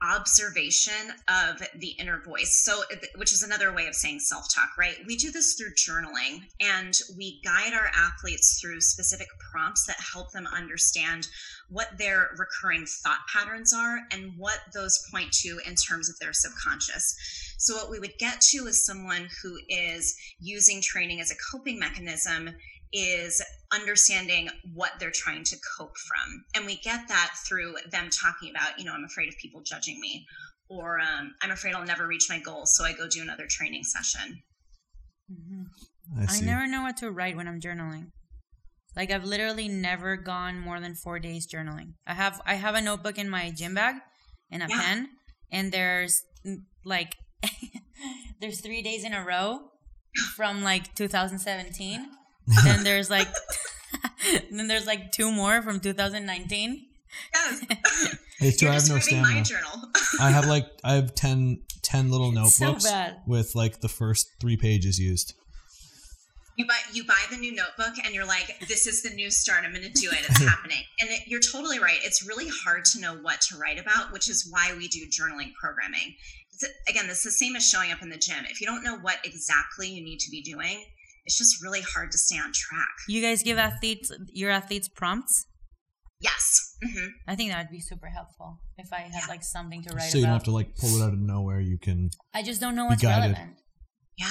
observation 0.02 1.14
of 1.28 1.62
the 1.80 1.90
inner 2.00 2.22
voice. 2.22 2.62
So, 2.64 2.84
which 3.16 3.34
is 3.34 3.44
another 3.44 3.74
way 3.74 3.88
of 3.88 3.96
saying 3.96 4.20
self 4.20 4.54
talk, 4.54 4.78
right? 4.78 4.98
We 5.06 5.16
do 5.16 5.32
this 5.32 5.54
through 5.54 5.74
journaling 5.74 6.44
and 6.60 6.98
we 7.18 7.42
guide 7.44 7.74
our 7.74 7.90
athletes 7.96 8.60
through 8.60 8.82
specific 8.82 9.28
prompts 9.52 9.86
that 9.86 9.98
help 10.14 10.32
them 10.32 10.48
understand 10.48 11.28
what 11.70 11.98
their 11.98 12.30
recurring 12.38 12.86
thought 12.86 13.20
patterns 13.32 13.74
are 13.74 14.00
and 14.12 14.34
what 14.38 14.60
those 14.74 15.04
point 15.12 15.32
to 15.32 15.60
in 15.68 15.76
terms 15.76 16.10
of 16.10 16.18
their 16.20 16.34
subconscious. 16.34 17.16
So, 17.58 17.76
what 17.76 17.90
we 17.90 18.00
would 18.00 18.18
get 18.20 18.42
to 18.52 18.68
is 18.68 18.86
someone 18.86 19.28
who 19.42 19.58
is 19.68 20.16
using 20.40 20.82
training 20.82 21.22
as 21.22 21.32
a 21.32 21.36
coping 21.52 21.80
mechanism 21.80 22.56
is 22.94 23.42
understanding 23.74 24.50
what 24.74 24.92
they're 25.00 25.12
trying 25.12 25.44
to 25.44 25.58
cope 25.78 25.98
from. 25.98 26.44
And 26.56 26.66
we 26.66 26.78
get 26.78 27.08
that 27.08 27.32
through 27.48 27.76
them 27.92 28.10
talking 28.10 28.50
about, 28.50 28.80
you 28.80 28.86
know, 28.86 28.94
I'm 28.94 29.04
afraid 29.04 29.28
of 29.28 29.36
people 29.42 29.62
judging 29.62 30.00
me, 30.00 30.26
or 30.70 31.00
um, 31.00 31.34
I'm 31.42 31.52
afraid 31.52 31.76
I'll 31.76 31.86
never 31.86 32.08
reach 32.08 32.28
my 32.30 32.40
goals, 32.40 32.76
so 32.76 32.86
I 32.86 32.94
go 32.94 33.08
do 33.08 33.22
another 33.22 33.46
training 33.50 33.84
session. 33.84 34.42
Mm-hmm. 35.32 36.22
I, 36.22 36.38
I 36.38 36.40
never 36.42 36.68
know 36.68 36.84
what 36.84 36.98
to 36.98 37.12
write 37.12 37.36
when 37.36 37.48
I'm 37.48 37.60
journaling. 37.60 38.12
Like 38.96 39.12
I've 39.12 39.26
literally 39.26 39.68
never 39.68 40.18
gone 40.18 40.60
more 40.60 40.80
than 40.80 40.96
four 40.96 41.20
days 41.20 41.48
journaling. 41.48 41.94
I 42.08 42.16
have 42.16 42.42
I 42.46 42.56
have 42.56 42.74
a 42.74 42.82
notebook 42.82 43.20
in 43.20 43.30
my 43.30 43.52
gym 43.52 43.76
bag 43.76 43.96
and 44.52 44.64
a 44.64 44.68
yeah. 44.68 44.82
pen, 44.82 45.10
and 45.52 45.72
there's 45.72 46.24
mm, 46.46 46.64
like 46.84 47.16
there's 48.42 48.62
three 48.62 48.82
days 48.82 49.04
in 49.04 49.14
a 49.14 49.24
row 49.24 49.60
from 50.36 50.64
like 50.64 50.96
2017 50.96 52.08
then 52.64 52.84
there's 52.84 53.10
like 53.10 53.28
then 54.52 54.68
there's 54.68 54.88
like 54.88 55.12
two 55.12 55.32
more 55.32 55.62
from 55.62 55.80
2019. 55.80 56.86
Yes. 57.34 57.66
It's 58.40 58.60
true. 58.60 58.70
I 58.70 58.74
have 58.74 58.88
no 58.88 59.00
stamina. 59.00 59.44
I 60.22 60.30
have 60.30 60.46
like 60.46 60.68
I 60.84 60.94
have 60.94 61.16
10, 61.16 61.60
10 61.82 62.12
little 62.12 62.32
notebooks 62.32 62.84
so 62.84 63.10
with 63.26 63.56
like 63.56 63.82
the 63.82 63.90
first 63.90 64.28
three 64.40 64.58
pages 64.58 65.00
used. 65.00 65.34
You 66.56 66.68
buy 66.68 66.78
you 66.94 67.04
buy 67.04 67.20
the 67.32 67.38
new 67.38 67.56
notebook 67.56 67.96
and 68.06 68.14
you're 68.14 68.28
like, 68.28 68.60
this 68.68 68.86
is 68.86 69.02
the 69.02 69.10
new 69.10 69.32
start. 69.32 69.64
I'm 69.66 69.72
going 69.72 69.84
to 69.84 69.90
do 69.90 70.10
it. 70.12 70.20
It's 70.20 70.44
happening. 70.44 70.84
And 71.02 71.10
it, 71.10 71.22
you're 71.26 71.40
totally 71.40 71.80
right. 71.80 71.98
It's 72.04 72.28
really 72.28 72.48
hard 72.64 72.86
to 72.86 73.00
know 73.00 73.16
what 73.16 73.42
to 73.42 73.58
write 73.58 73.80
about, 73.80 74.14
which 74.14 74.30
is 74.30 74.48
why 74.52 74.72
we 74.78 74.88
do 74.88 75.00
journaling 75.08 75.54
programming. 75.60 76.14
It's, 76.54 76.64
again, 76.88 77.06
it's 77.10 77.24
the 77.24 77.32
same 77.32 77.56
as 77.56 77.68
showing 77.68 77.92
up 77.92 78.04
in 78.04 78.10
the 78.10 78.18
gym. 78.18 78.46
If 78.52 78.62
you 78.62 78.68
don't 78.68 78.84
know 78.84 78.98
what 78.98 79.18
exactly 79.24 79.88
you 79.88 80.04
need 80.04 80.20
to 80.20 80.30
be 80.30 80.44
doing, 80.44 80.84
it's 81.28 81.38
just 81.38 81.62
really 81.62 81.82
hard 81.82 82.12
to 82.12 82.18
stay 82.18 82.38
on 82.38 82.52
track. 82.54 82.88
You 83.10 83.22
guys 83.22 83.44
give 83.44 83.58
athletes 83.58 84.12
your 84.30 84.50
athletes 84.50 84.88
prompts? 84.88 85.46
Yes. 86.22 86.76
Mm-hmm. 86.84 87.08
I 87.28 87.36
think 87.36 87.52
that 87.52 87.66
would 87.66 87.72
be 87.72 87.82
super 87.82 88.08
helpful 88.08 88.60
if 88.78 88.88
I 88.94 89.02
had 89.02 89.12
yeah. 89.14 89.26
like 89.28 89.44
something 89.44 89.84
to 89.84 89.94
write. 89.94 90.10
So 90.10 90.18
you 90.18 90.24
don't 90.24 90.34
have 90.34 90.44
to 90.46 90.52
like 90.52 90.76
pull 90.78 90.96
it 90.96 91.04
out 91.04 91.14
of 91.14 91.20
nowhere. 91.20 91.60
You 91.60 91.78
can. 91.78 92.10
I 92.34 92.44
just 92.44 92.62
don't 92.62 92.76
know 92.76 92.86
what's 92.86 93.04
relevant. 93.04 93.58
Yeah. 94.18 94.28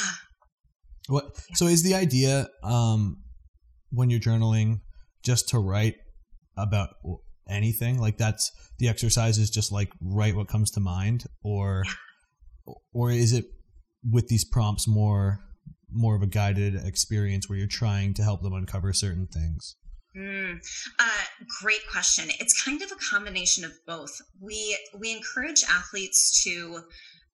What? 1.09 1.25
Yeah. 1.51 1.57
So 1.57 1.67
is 1.67 1.83
the 1.83 1.95
idea 1.95 2.49
um, 2.65 3.23
when 3.91 4.09
you're 4.09 4.21
journaling 4.21 4.81
just 5.23 5.51
to 5.51 5.59
write 5.59 5.97
about 6.57 6.95
anything? 7.49 8.01
Like 8.01 8.17
that's 8.17 8.51
the 8.79 8.89
exercise 8.89 9.37
is 9.37 9.51
just 9.51 9.71
like 9.71 9.91
write 10.01 10.35
what 10.35 10.49
comes 10.49 10.71
to 10.73 10.81
mind, 10.81 11.25
or 11.45 11.83
yeah. 11.85 12.73
or 12.95 13.11
is 13.11 13.35
it 13.35 13.45
with 14.03 14.29
these 14.29 14.45
prompts 14.45 14.89
more 14.89 15.41
more 15.97 16.15
of 16.15 16.23
a 16.23 16.27
guided 16.27 16.75
experience 16.75 17.49
where 17.49 17.59
you're 17.59 17.67
trying 17.67 18.15
to 18.15 18.23
help 18.23 18.43
them 18.43 18.53
uncover 18.53 18.93
certain 18.93 19.27
things? 19.27 19.77
Mm, 20.17 20.59
uh, 20.99 21.25
great 21.61 21.87
question. 21.91 22.31
It's 22.41 22.63
kind 22.63 22.81
of 22.81 22.91
a 22.91 22.97
combination 23.11 23.65
of 23.65 23.73
both. 23.87 24.21
We 24.41 24.79
we 24.99 25.13
encourage 25.13 25.63
athletes 25.65 26.43
to 26.45 26.81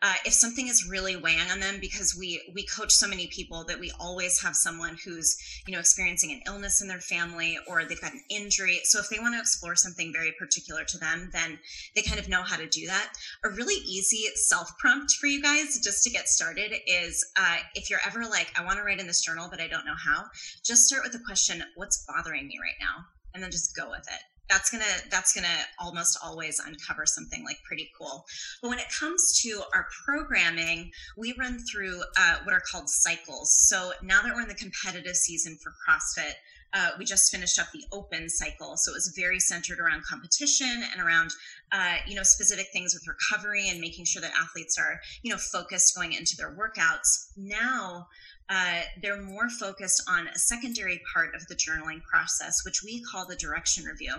uh, 0.03 0.15
if 0.27 0.33
something 0.33 0.67
is 0.67 0.89
really 0.89 1.17
weighing 1.17 1.51
on 1.51 1.61
them 1.61 1.79
because 1.81 2.17
we 2.19 2.43
we 2.55 2.67
coach 2.67 2.93
so 2.93 3.07
many 3.07 3.29
people 3.29 3.65
that 3.65 3.79
we 3.79 3.93
always 4.01 4.43
have 4.43 4.57
someone 4.57 4.97
who's 5.05 5.37
you 5.67 5.73
know 5.73 5.79
experiencing 5.79 6.33
an 6.33 6.43
illness 6.47 6.83
in 6.83 6.89
their 6.89 7.01
family 7.01 7.57
or 7.69 7.85
they've 7.85 8.01
got 8.01 8.13
an 8.13 8.23
injury. 8.29 8.81
So 8.85 8.99
if 8.99 9.09
they 9.09 9.21
want 9.21 9.35
to 9.35 9.41
explore 9.41 9.77
something 9.77 10.13
very 10.13 10.33
particular 10.39 10.85
to 10.85 10.99
them 10.99 11.31
then 11.33 11.59
they 11.95 12.03
kind 12.03 12.19
of 12.19 12.29
know 12.29 12.43
how 12.43 12.57
to 12.57 12.67
do 12.67 12.87
that. 12.87 13.13
A 13.45 13.51
really 13.51 13.77
easy 13.87 14.25
self 14.35 14.77
prompt 14.79 15.13
for 15.13 15.27
you 15.27 15.41
guys 15.41 15.79
just 15.83 16.03
to 16.05 16.11
get 16.11 16.29
started 16.29 16.75
is 16.87 17.25
uh, 17.39 17.59
if 17.75 17.89
you're 17.89 18.01
ever 18.07 18.25
like 18.25 18.53
i 18.57 18.65
want 18.65 18.79
to 18.79 18.85
write 18.85 19.01
in 19.01 19.07
this 19.07 19.23
journal 19.23 19.49
but 19.51 19.61
i 19.61 19.69
don't 19.69 19.85
know 19.85 19.95
how 20.05 20.25
just 20.65 20.87
start 20.87 21.03
with 21.05 21.13
the 21.13 21.19
question 21.25 21.63
what's 21.77 22.05
bothering 22.07 22.47
me 22.49 22.59
right 22.61 22.79
now? 22.81 23.05
And 23.35 23.43
then 23.43 23.51
just 23.51 23.75
go 23.75 23.89
with 23.89 24.07
it 24.09 24.32
that's 24.53 24.71
gonna 24.71 24.85
that's 25.11 25.33
gonna 25.33 25.49
almost 25.79 26.19
always 26.23 26.61
uncover 26.61 27.07
something 27.07 27.43
like 27.45 27.57
pretty 27.65 27.91
cool. 27.99 28.27
But 28.61 28.69
when 28.69 28.79
it 28.79 28.87
comes 29.01 29.41
to 29.43 29.63
our 29.73 29.87
programming 30.05 30.91
we 31.17 31.35
run 31.39 31.59
through 31.61 32.03
uh, 32.19 32.37
what 32.45 32.53
are 32.53 32.63
called 32.71 32.91
cycles. 32.91 33.67
So 33.69 33.93
now 34.03 34.21
that 34.23 34.35
we're 34.35 34.43
in 34.43 34.49
the 34.49 34.55
competitive 34.55 35.17
season 35.17 35.59
for 35.63 35.73
crossfit 35.89 36.35
uh, 36.75 36.91
we 36.99 37.05
just 37.05 37.31
finished 37.31 37.59
up 37.59 37.67
the 37.73 37.85
open 37.93 38.31
cycle. 38.31 38.77
So 38.77 38.93
it 38.93 38.95
was 38.95 39.13
very 39.15 39.39
centered 39.39 39.79
around 39.79 40.05
competition 40.05 40.83
and 40.93 41.03
around 41.03 41.31
uh, 41.73 41.97
you 42.07 42.15
know 42.15 42.23
specific 42.23 42.67
things 42.73 42.95
with 42.95 43.07
recovery 43.07 43.69
and 43.69 43.81
making 43.81 44.05
sure 44.05 44.21
that 44.23 44.33
athletes 44.39 44.79
are 44.79 45.01
you 45.23 45.33
know 45.33 45.39
focused 45.39 45.95
going 45.95 46.13
into 46.13 46.37
their 46.37 46.55
workouts. 46.55 47.31
Now 47.37 48.09
uh, 48.51 48.83
they're 49.01 49.23
more 49.23 49.49
focused 49.49 50.03
on 50.09 50.29
a 50.29 50.39
secondary 50.39 51.01
part 51.15 51.35
of 51.35 51.47
the 51.47 51.55
journaling 51.55 52.03
process, 52.03 52.65
which 52.65 52.83
we 52.83 53.03
call 53.03 53.27
the 53.27 53.37
direction 53.37 53.85
review. 53.85 54.13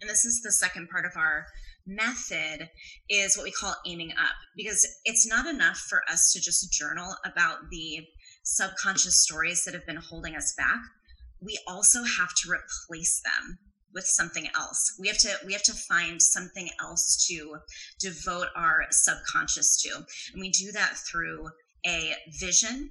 And 0.00 0.10
this 0.10 0.24
is 0.24 0.42
the 0.42 0.52
second 0.52 0.88
part 0.88 1.04
of 1.06 1.12
our 1.16 1.46
method 1.86 2.68
is 3.08 3.36
what 3.36 3.44
we 3.44 3.52
call 3.52 3.74
aiming 3.86 4.12
up. 4.12 4.34
Because 4.56 4.86
it's 5.04 5.26
not 5.26 5.46
enough 5.46 5.78
for 5.78 6.02
us 6.10 6.32
to 6.32 6.40
just 6.40 6.72
journal 6.72 7.14
about 7.24 7.70
the 7.70 8.06
subconscious 8.42 9.20
stories 9.22 9.64
that 9.64 9.74
have 9.74 9.86
been 9.86 9.96
holding 9.96 10.36
us 10.36 10.54
back. 10.56 10.80
We 11.40 11.58
also 11.66 12.02
have 12.04 12.34
to 12.42 12.50
replace 12.50 13.20
them 13.22 13.58
with 13.94 14.04
something 14.06 14.48
else. 14.56 14.96
We 14.98 15.08
have 15.08 15.18
to 15.18 15.30
we 15.46 15.52
have 15.52 15.62
to 15.64 15.72
find 15.72 16.20
something 16.20 16.68
else 16.80 17.26
to 17.28 17.56
devote 18.00 18.48
our 18.56 18.86
subconscious 18.90 19.80
to. 19.82 19.94
And 20.32 20.40
we 20.40 20.50
do 20.50 20.72
that 20.72 20.96
through 21.10 21.48
a 21.86 22.14
vision 22.40 22.90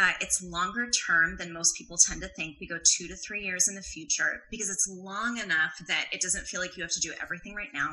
uh, 0.00 0.12
it's 0.20 0.42
longer 0.42 0.90
term 0.90 1.36
than 1.38 1.52
most 1.52 1.76
people 1.76 1.96
tend 1.96 2.20
to 2.22 2.28
think. 2.28 2.56
We 2.60 2.66
go 2.66 2.78
two 2.78 3.06
to 3.06 3.14
three 3.16 3.44
years 3.44 3.68
in 3.68 3.76
the 3.76 3.82
future 3.82 4.42
because 4.50 4.68
it's 4.68 4.88
long 4.90 5.38
enough 5.38 5.74
that 5.86 6.06
it 6.12 6.20
doesn't 6.20 6.46
feel 6.46 6.60
like 6.60 6.76
you 6.76 6.82
have 6.82 6.92
to 6.92 7.00
do 7.00 7.12
everything 7.22 7.54
right 7.54 7.72
now. 7.72 7.90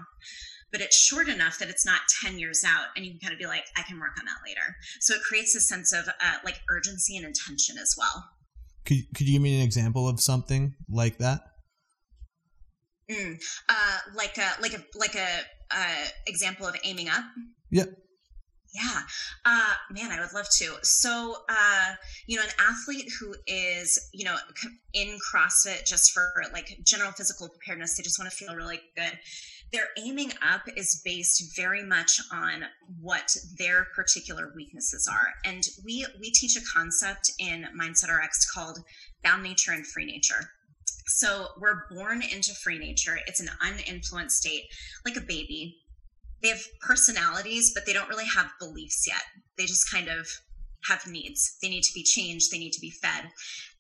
But 0.72 0.81
it's 0.81 0.98
short 0.98 1.27
enough 1.27 1.60
that 1.60 1.70
it's 1.70 1.86
not 1.86 2.00
10 2.24 2.39
years 2.39 2.63
out 2.65 2.88
and 2.96 3.05
you 3.05 3.12
can 3.12 3.20
kind 3.20 3.34
of 3.34 3.39
be 3.39 3.46
like, 3.46 3.65
I 3.77 3.84
can 3.84 4.00
work 4.00 4.17
on 4.17 4.25
that 4.25 4.38
later. 4.48 4.75
So 5.00 5.13
it 5.13 5.22
creates 5.22 5.53
a 5.55 5.60
sense 5.60 5.93
of 5.93 6.08
uh, 6.08 6.38
like 6.43 6.62
urgency 6.70 7.17
and 7.17 7.25
intention 7.25 7.77
as 7.77 7.93
well. 7.98 8.25
Could, 8.86 8.98
could 9.15 9.27
you 9.27 9.34
give 9.34 9.41
me 9.41 9.60
an 9.60 9.65
example 9.65 10.08
of 10.08 10.20
something 10.20 10.74
like 10.89 11.20
that? 11.20 11.41
Mm, 13.12 13.39
uh, 13.67 13.98
like 14.15 14.38
a 14.38 14.62
like 14.62 14.74
a 14.74 14.81
like 14.98 15.15
a 15.15 15.27
uh, 15.70 16.05
example 16.27 16.65
of 16.65 16.75
aiming 16.84 17.10
up. 17.10 17.24
Yep. 17.72 17.89
Yeah. 18.73 19.01
Uh, 19.43 19.73
man, 19.89 20.11
I 20.11 20.21
would 20.21 20.33
love 20.33 20.47
to. 20.57 20.75
So, 20.81 21.35
uh, 21.49 21.93
you 22.25 22.37
know, 22.37 22.43
an 22.43 22.49
athlete 22.57 23.11
who 23.19 23.35
is, 23.45 24.09
you 24.13 24.23
know, 24.23 24.37
in 24.93 25.17
CrossFit 25.33 25.85
just 25.85 26.13
for 26.13 26.31
like 26.53 26.79
general 26.85 27.11
physical 27.11 27.49
preparedness, 27.49 27.97
they 27.97 28.03
just 28.03 28.17
want 28.17 28.31
to 28.31 28.37
feel 28.37 28.55
really 28.55 28.79
good. 28.95 29.19
Their 29.73 29.87
aiming 29.97 30.31
up 30.41 30.61
is 30.75 31.01
based 31.03 31.55
very 31.55 31.83
much 31.83 32.19
on 32.31 32.65
what 32.99 33.35
their 33.57 33.87
particular 33.95 34.51
weaknesses 34.55 35.07
are. 35.11 35.27
And 35.45 35.63
we 35.85 36.05
we 36.19 36.31
teach 36.31 36.57
a 36.57 36.61
concept 36.73 37.31
in 37.39 37.67
Mindset 37.77 38.09
RX 38.09 38.49
called 38.51 38.79
bound 39.23 39.43
nature 39.43 39.71
and 39.71 39.85
free 39.85 40.05
nature. 40.05 40.51
So 41.07 41.47
we're 41.59 41.87
born 41.89 42.21
into 42.21 42.53
free 42.53 42.77
nature. 42.77 43.19
It's 43.27 43.41
an 43.41 43.49
uninfluenced 43.61 44.31
state, 44.31 44.63
like 45.05 45.17
a 45.17 45.21
baby 45.21 45.80
they 46.41 46.50
have 46.50 46.62
personalities, 46.81 47.71
but 47.74 47.86
they 47.86 47.93
don't 47.93 48.10
really 48.10 48.27
have 48.36 48.51
beliefs 48.60 49.05
yet. 49.07 49.21
They 49.57 49.65
just 49.65 49.91
kind 49.91 50.07
of 50.07 50.27
have 50.88 51.05
needs. 51.07 51.57
They 51.62 51.69
need 51.69 51.83
to 51.83 51.93
be 51.93 52.03
changed, 52.03 52.51
they 52.51 52.57
need 52.57 52.74
to 52.74 52.81
be 52.81 52.89
fed. 52.89 53.29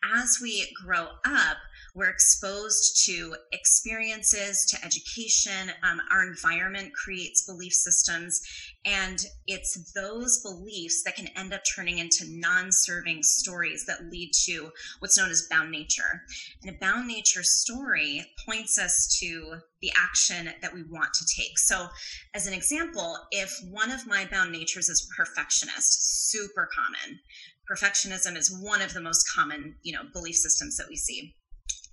As 0.03 0.39
we 0.41 0.71
grow 0.85 1.07
up, 1.25 1.57
we're 1.93 2.09
exposed 2.09 3.05
to 3.05 3.35
experiences, 3.51 4.65
to 4.67 4.85
education. 4.85 5.71
Um, 5.83 5.99
our 6.11 6.23
environment 6.23 6.93
creates 6.93 7.45
belief 7.45 7.73
systems. 7.73 8.41
And 8.85 9.23
it's 9.45 9.93
those 9.93 10.41
beliefs 10.41 11.03
that 11.03 11.15
can 11.15 11.27
end 11.35 11.53
up 11.53 11.61
turning 11.75 11.99
into 11.99 12.25
non 12.27 12.71
serving 12.71 13.21
stories 13.21 13.85
that 13.85 14.09
lead 14.09 14.31
to 14.45 14.71
what's 14.99 15.17
known 15.17 15.29
as 15.29 15.47
bound 15.51 15.69
nature. 15.69 16.23
And 16.63 16.75
a 16.75 16.79
bound 16.79 17.07
nature 17.07 17.43
story 17.43 18.25
points 18.43 18.79
us 18.79 19.15
to 19.19 19.59
the 19.81 19.91
action 19.95 20.49
that 20.61 20.73
we 20.73 20.83
want 20.83 21.13
to 21.13 21.25
take. 21.35 21.59
So, 21.59 21.87
as 22.33 22.47
an 22.47 22.53
example, 22.53 23.17
if 23.29 23.55
one 23.69 23.91
of 23.91 24.07
my 24.07 24.25
bound 24.25 24.51
natures 24.51 24.89
is 24.89 25.07
perfectionist, 25.15 26.29
super 26.31 26.67
common. 26.75 27.19
Perfectionism 27.71 28.35
is 28.35 28.51
one 28.61 28.81
of 28.81 28.93
the 28.93 29.01
most 29.01 29.25
common, 29.33 29.75
you 29.83 29.93
know, 29.93 30.03
belief 30.11 30.35
systems 30.35 30.75
that 30.77 30.87
we 30.89 30.95
see. 30.95 31.35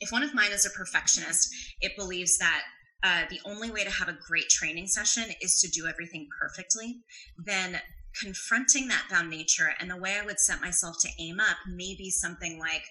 If 0.00 0.10
one 0.10 0.22
of 0.22 0.34
mine 0.34 0.52
is 0.52 0.64
a 0.64 0.70
perfectionist, 0.70 1.48
it 1.80 1.96
believes 1.96 2.38
that 2.38 2.62
uh, 3.02 3.22
the 3.30 3.40
only 3.44 3.70
way 3.70 3.84
to 3.84 3.90
have 3.90 4.08
a 4.08 4.18
great 4.26 4.48
training 4.48 4.86
session 4.86 5.24
is 5.40 5.60
to 5.60 5.68
do 5.68 5.86
everything 5.86 6.28
perfectly, 6.40 7.00
then 7.44 7.80
confronting 8.20 8.88
that 8.88 9.06
bound 9.10 9.30
nature 9.30 9.70
and 9.78 9.90
the 9.90 9.96
way 9.96 10.18
I 10.20 10.24
would 10.24 10.40
set 10.40 10.60
myself 10.60 10.96
to 11.02 11.08
aim 11.20 11.38
up 11.38 11.56
may 11.68 11.94
be 11.96 12.10
something 12.10 12.58
like, 12.58 12.82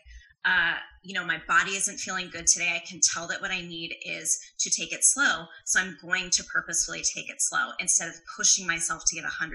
uh, 0.45 0.75
you 1.03 1.13
know, 1.13 1.25
my 1.25 1.41
body 1.45 1.71
isn't 1.71 1.97
feeling 1.97 2.29
good 2.31 2.47
today. 2.47 2.71
I 2.73 2.87
can 2.87 3.01
tell 3.13 3.27
that 3.27 3.41
what 3.41 3.51
I 3.51 3.59
need 3.59 3.95
is 4.05 4.39
to 4.59 4.69
take 4.69 4.93
it 4.93 5.03
slow. 5.03 5.45
So 5.65 5.81
I'm 5.81 5.97
going 6.01 6.29
to 6.29 6.43
purposefully 6.45 7.01
take 7.01 7.29
it 7.29 7.41
slow 7.41 7.71
instead 7.79 8.07
of 8.07 8.15
pushing 8.37 8.65
myself 8.65 9.03
to 9.07 9.15
get 9.15 9.25
100% 9.25 9.49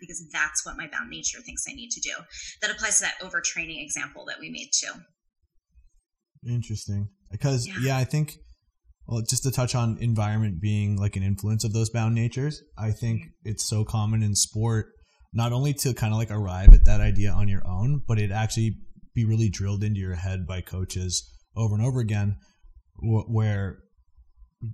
because 0.00 0.26
that's 0.32 0.66
what 0.66 0.76
my 0.76 0.88
bound 0.88 1.10
nature 1.10 1.38
thinks 1.40 1.66
I 1.70 1.74
need 1.74 1.90
to 1.90 2.00
do. 2.00 2.14
That 2.62 2.72
applies 2.72 2.98
to 2.98 3.04
that 3.04 3.20
overtraining 3.22 3.80
example 3.80 4.24
that 4.24 4.40
we 4.40 4.50
made 4.50 4.70
too. 4.72 4.92
Interesting. 6.44 7.10
Because, 7.30 7.68
yeah, 7.68 7.74
yeah 7.80 7.96
I 7.96 8.04
think 8.04 8.38
well, 9.06 9.22
just 9.28 9.42
to 9.42 9.50
touch 9.50 9.74
on 9.74 9.98
environment 10.00 10.60
being 10.60 10.96
like 10.96 11.16
an 11.16 11.22
influence 11.22 11.64
of 11.64 11.72
those 11.72 11.90
bound 11.90 12.14
natures, 12.14 12.62
I 12.78 12.90
think 12.90 13.22
it's 13.44 13.64
so 13.64 13.84
common 13.84 14.22
in 14.22 14.34
sport 14.34 14.86
not 15.34 15.52
only 15.52 15.74
to 15.74 15.92
kind 15.92 16.12
of 16.12 16.18
like 16.18 16.30
arrive 16.30 16.72
at 16.72 16.84
that 16.84 17.00
idea 17.00 17.30
on 17.32 17.48
your 17.48 17.66
own, 17.66 18.02
but 18.06 18.18
it 18.18 18.30
actually 18.30 18.76
be 19.14 19.24
really 19.24 19.48
drilled 19.48 19.82
into 19.82 20.00
your 20.00 20.14
head 20.14 20.46
by 20.46 20.60
coaches 20.60 21.28
over 21.56 21.74
and 21.74 21.84
over 21.84 22.00
again, 22.00 22.36
wh- 22.96 23.28
where 23.28 23.78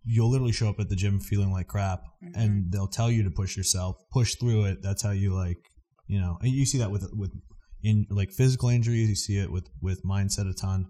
you'll 0.05 0.31
literally 0.31 0.53
show 0.53 0.69
up 0.69 0.79
at 0.79 0.89
the 0.89 0.97
gym 0.97 1.19
feeling 1.19 1.51
like 1.51 1.67
crap, 1.67 2.01
mm-hmm. 2.23 2.39
and 2.39 2.71
they'll 2.71 2.87
tell 2.87 3.11
you 3.11 3.25
to 3.25 3.31
push 3.31 3.57
yourself, 3.57 3.97
push 4.13 4.35
through 4.37 4.65
it. 4.65 4.79
That's 4.83 5.03
how 5.03 5.11
you 5.11 5.35
like, 5.35 5.59
you 6.07 6.21
know, 6.21 6.39
and 6.43 6.51
you 6.51 6.67
see 6.67 6.79
that 6.79 6.91
with 6.91 7.09
with 7.13 7.33
in 7.83 8.07
like 8.11 8.31
physical 8.31 8.69
injuries, 8.69 9.09
you 9.09 9.17
see 9.17 9.39
it 9.39 9.51
with 9.51 9.69
with 9.81 10.05
mindset 10.05 10.49
a 10.49 10.55
ton. 10.55 10.87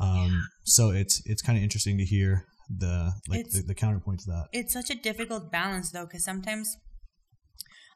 Um, 0.00 0.32
yeah. 0.32 0.40
So 0.64 0.90
it's 0.90 1.22
it's 1.26 1.42
kind 1.42 1.58
of 1.58 1.62
interesting 1.62 1.98
to 1.98 2.04
hear 2.04 2.46
the 2.68 3.12
like 3.28 3.48
the, 3.50 3.62
the 3.62 3.74
counterpoint 3.74 4.20
to 4.20 4.26
that. 4.26 4.46
It's 4.52 4.72
such 4.72 4.90
a 4.90 4.94
difficult 4.94 5.50
balance 5.50 5.90
though, 5.90 6.06
because 6.06 6.24
sometimes 6.24 6.76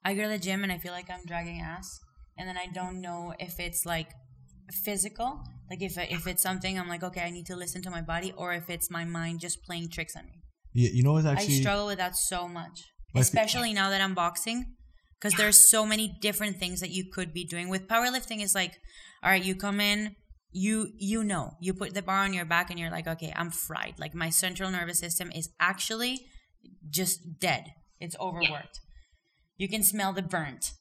I 0.04 0.14
go 0.14 0.22
to 0.22 0.28
the 0.28 0.38
gym 0.38 0.62
and 0.62 0.72
I 0.72 0.78
feel 0.78 0.92
like 0.92 1.10
I'm 1.10 1.24
dragging 1.26 1.60
ass, 1.60 2.00
and 2.36 2.48
then 2.48 2.56
I 2.56 2.66
don't 2.72 3.00
know 3.00 3.34
if 3.38 3.58
it's 3.58 3.84
like 3.84 4.10
physical, 4.84 5.42
like 5.70 5.82
if 5.82 5.96
if 5.96 6.26
it's 6.26 6.42
something 6.42 6.78
I'm 6.78 6.88
like, 6.88 7.02
okay, 7.02 7.22
I 7.22 7.30
need 7.30 7.46
to 7.46 7.56
listen 7.56 7.82
to 7.82 7.90
my 7.90 8.02
body, 8.02 8.32
or 8.36 8.52
if 8.52 8.68
it's 8.68 8.90
my 8.90 9.04
mind 9.04 9.40
just 9.40 9.62
playing 9.64 9.88
tricks 9.90 10.14
on 10.16 10.26
me. 10.26 10.42
Yeah, 10.74 10.90
you 10.92 11.02
know 11.02 11.12
what? 11.12 11.26
Actually, 11.26 11.56
I 11.56 11.60
struggle 11.60 11.86
with 11.86 11.98
that 11.98 12.16
so 12.16 12.46
much, 12.46 12.84
especially 13.16 13.72
now 13.72 13.90
that 13.90 14.00
I'm 14.00 14.14
boxing, 14.14 14.76
because 15.18 15.36
there's 15.36 15.70
so 15.70 15.86
many 15.86 16.16
different 16.20 16.58
things 16.58 16.80
that 16.80 16.90
you 16.90 17.04
could 17.10 17.32
be 17.32 17.44
doing. 17.44 17.68
With 17.68 17.88
powerlifting, 17.88 18.42
is 18.42 18.54
like, 18.54 18.74
all 19.22 19.30
right, 19.30 19.42
you 19.42 19.56
come 19.56 19.80
in, 19.80 20.14
you 20.50 20.88
you 20.98 21.22
know 21.22 21.52
you 21.60 21.74
put 21.74 21.94
the 21.94 22.02
bar 22.02 22.24
on 22.24 22.32
your 22.32 22.44
back 22.44 22.70
and 22.70 22.78
you're 22.78 22.90
like 22.90 23.06
okay 23.06 23.32
i'm 23.36 23.50
fried. 23.50 23.94
Like 23.98 24.14
my 24.14 24.30
central 24.30 24.70
nervous 24.70 24.98
system 24.98 25.30
is 25.32 25.50
actually 25.60 26.26
just 26.90 27.38
dead. 27.38 27.64
It's 28.00 28.16
overworked. 28.20 28.80
Yeah. 28.80 29.58
you 29.58 29.68
can 29.68 29.82
smell 29.82 30.12
the 30.12 30.22
burnt. 30.22 30.72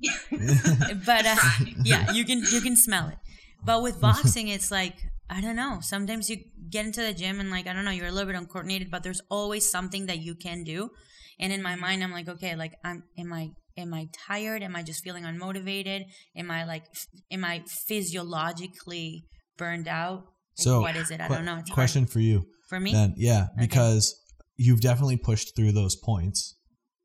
But 1.06 1.26
uh, 1.26 1.36
yeah 1.84 2.12
you 2.12 2.24
can 2.24 2.42
you 2.50 2.60
can 2.60 2.76
smell 2.76 3.08
it. 3.08 3.18
But 3.64 3.82
with 3.82 4.00
boxing 4.08 4.48
it's 4.48 4.70
like 4.70 4.96
i 5.28 5.40
don't 5.40 5.56
know. 5.56 5.78
Sometimes 5.80 6.30
you 6.30 6.38
get 6.70 6.86
into 6.86 7.02
the 7.02 7.12
gym 7.12 7.40
and 7.40 7.50
like 7.50 7.66
i 7.66 7.72
don't 7.72 7.84
know 7.84 7.90
you're 7.90 8.06
a 8.06 8.12
little 8.12 8.30
bit 8.32 8.36
uncoordinated 8.36 8.90
but 8.90 9.02
there's 9.02 9.20
always 9.30 9.68
something 9.68 10.06
that 10.06 10.18
you 10.18 10.34
can 10.34 10.64
do. 10.64 10.90
And 11.38 11.52
in 11.52 11.62
my 11.62 11.76
mind 11.76 12.02
i'm 12.04 12.12
like 12.12 12.28
okay 12.28 12.54
like 12.56 12.74
i'm 12.84 13.04
am 13.18 13.32
i 13.32 13.50
am 13.80 13.94
I 13.94 14.08
tired? 14.12 14.62
Am 14.62 14.76
I 14.76 14.82
just 14.82 15.02
feeling 15.02 15.24
unmotivated? 15.24 16.04
Am 16.36 16.50
I 16.50 16.64
like, 16.64 16.84
am 17.30 17.44
I 17.44 17.62
physiologically 17.66 19.26
burned 19.56 19.88
out? 19.88 20.24
Like, 20.58 20.64
so 20.64 20.80
what 20.80 20.96
is 20.96 21.10
it? 21.10 21.20
I 21.20 21.28
qu- 21.28 21.34
don't 21.34 21.44
know. 21.44 21.58
It's 21.58 21.70
question 21.70 22.02
hard. 22.02 22.12
for 22.12 22.20
you. 22.20 22.44
For 22.68 22.78
me? 22.78 22.92
Then, 22.92 23.14
yeah, 23.16 23.48
okay. 23.54 23.66
because 23.66 24.14
you've 24.56 24.80
definitely 24.80 25.16
pushed 25.16 25.56
through 25.56 25.72
those 25.72 25.96
points 25.96 26.56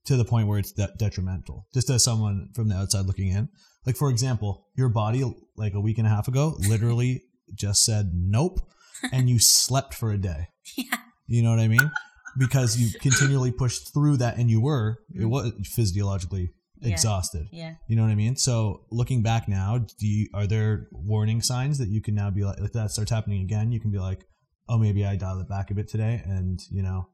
to 0.05 0.17
the 0.17 0.25
point 0.25 0.47
where 0.47 0.59
it's 0.59 0.71
de- 0.71 0.93
detrimental. 0.97 1.67
Just 1.73 1.89
as 1.89 2.03
someone 2.03 2.49
from 2.53 2.69
the 2.69 2.75
outside 2.75 3.05
looking 3.05 3.29
in, 3.29 3.49
like 3.85 3.95
for 3.95 4.09
example, 4.09 4.67
your 4.75 4.89
body 4.89 5.23
like 5.55 5.73
a 5.73 5.79
week 5.79 5.97
and 5.97 6.07
a 6.07 6.09
half 6.09 6.27
ago 6.27 6.55
literally 6.67 7.23
just 7.53 7.83
said 7.83 8.11
nope, 8.13 8.59
and 9.11 9.29
you 9.29 9.39
slept 9.39 9.93
for 9.93 10.11
a 10.11 10.17
day. 10.17 10.47
Yeah. 10.77 10.97
You 11.27 11.41
know 11.43 11.49
what 11.49 11.59
I 11.59 11.67
mean? 11.67 11.91
Because 12.37 12.77
you 12.77 12.99
continually 12.99 13.51
pushed 13.51 13.93
through 13.93 14.17
that, 14.17 14.37
and 14.37 14.49
you 14.49 14.61
were 14.61 14.99
it 15.13 15.21
mm. 15.21 15.29
was 15.29 15.53
physiologically 15.63 16.51
yeah. 16.79 16.93
exhausted. 16.93 17.47
Yeah. 17.51 17.75
You 17.87 17.95
know 17.95 18.03
what 18.03 18.11
I 18.11 18.15
mean? 18.15 18.35
So 18.35 18.85
looking 18.91 19.23
back 19.23 19.47
now, 19.47 19.77
do 19.77 20.07
you, 20.07 20.27
are 20.33 20.47
there 20.47 20.87
warning 20.91 21.41
signs 21.41 21.77
that 21.79 21.89
you 21.89 22.01
can 22.01 22.15
now 22.15 22.29
be 22.29 22.43
like, 22.43 22.59
if 22.59 22.73
that 22.73 22.91
starts 22.91 23.11
happening 23.11 23.41
again, 23.41 23.71
you 23.71 23.79
can 23.79 23.91
be 23.91 23.99
like, 23.99 24.25
oh, 24.67 24.77
maybe 24.77 25.05
I 25.05 25.15
dial 25.15 25.39
it 25.39 25.49
back 25.49 25.71
a 25.71 25.73
bit 25.73 25.87
today, 25.87 26.21
and 26.25 26.59
you 26.71 26.83
know, 26.83 27.09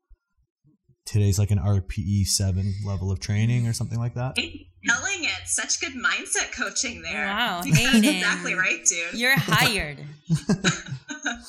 today's 1.06 1.39
like 1.39 1.52
an 1.52 1.60
RPE 1.60 2.26
seven 2.26 2.74
level 2.86 3.12
of 3.12 3.19
training 3.19 3.67
or 3.67 3.74
something 3.74 4.00
like 4.00 4.15
that. 4.15 4.36
Telling 4.36 5.24
it, 5.24 5.41
such 5.45 5.80
good 5.80 5.93
mindset 5.93 6.52
coaching 6.54 7.02
there. 7.02 7.28
Wow, 7.28 7.62
exactly 7.65 8.56
right, 8.56 8.84
dude. 8.86 9.19
You're 9.19 9.38
hired. 9.38 10.00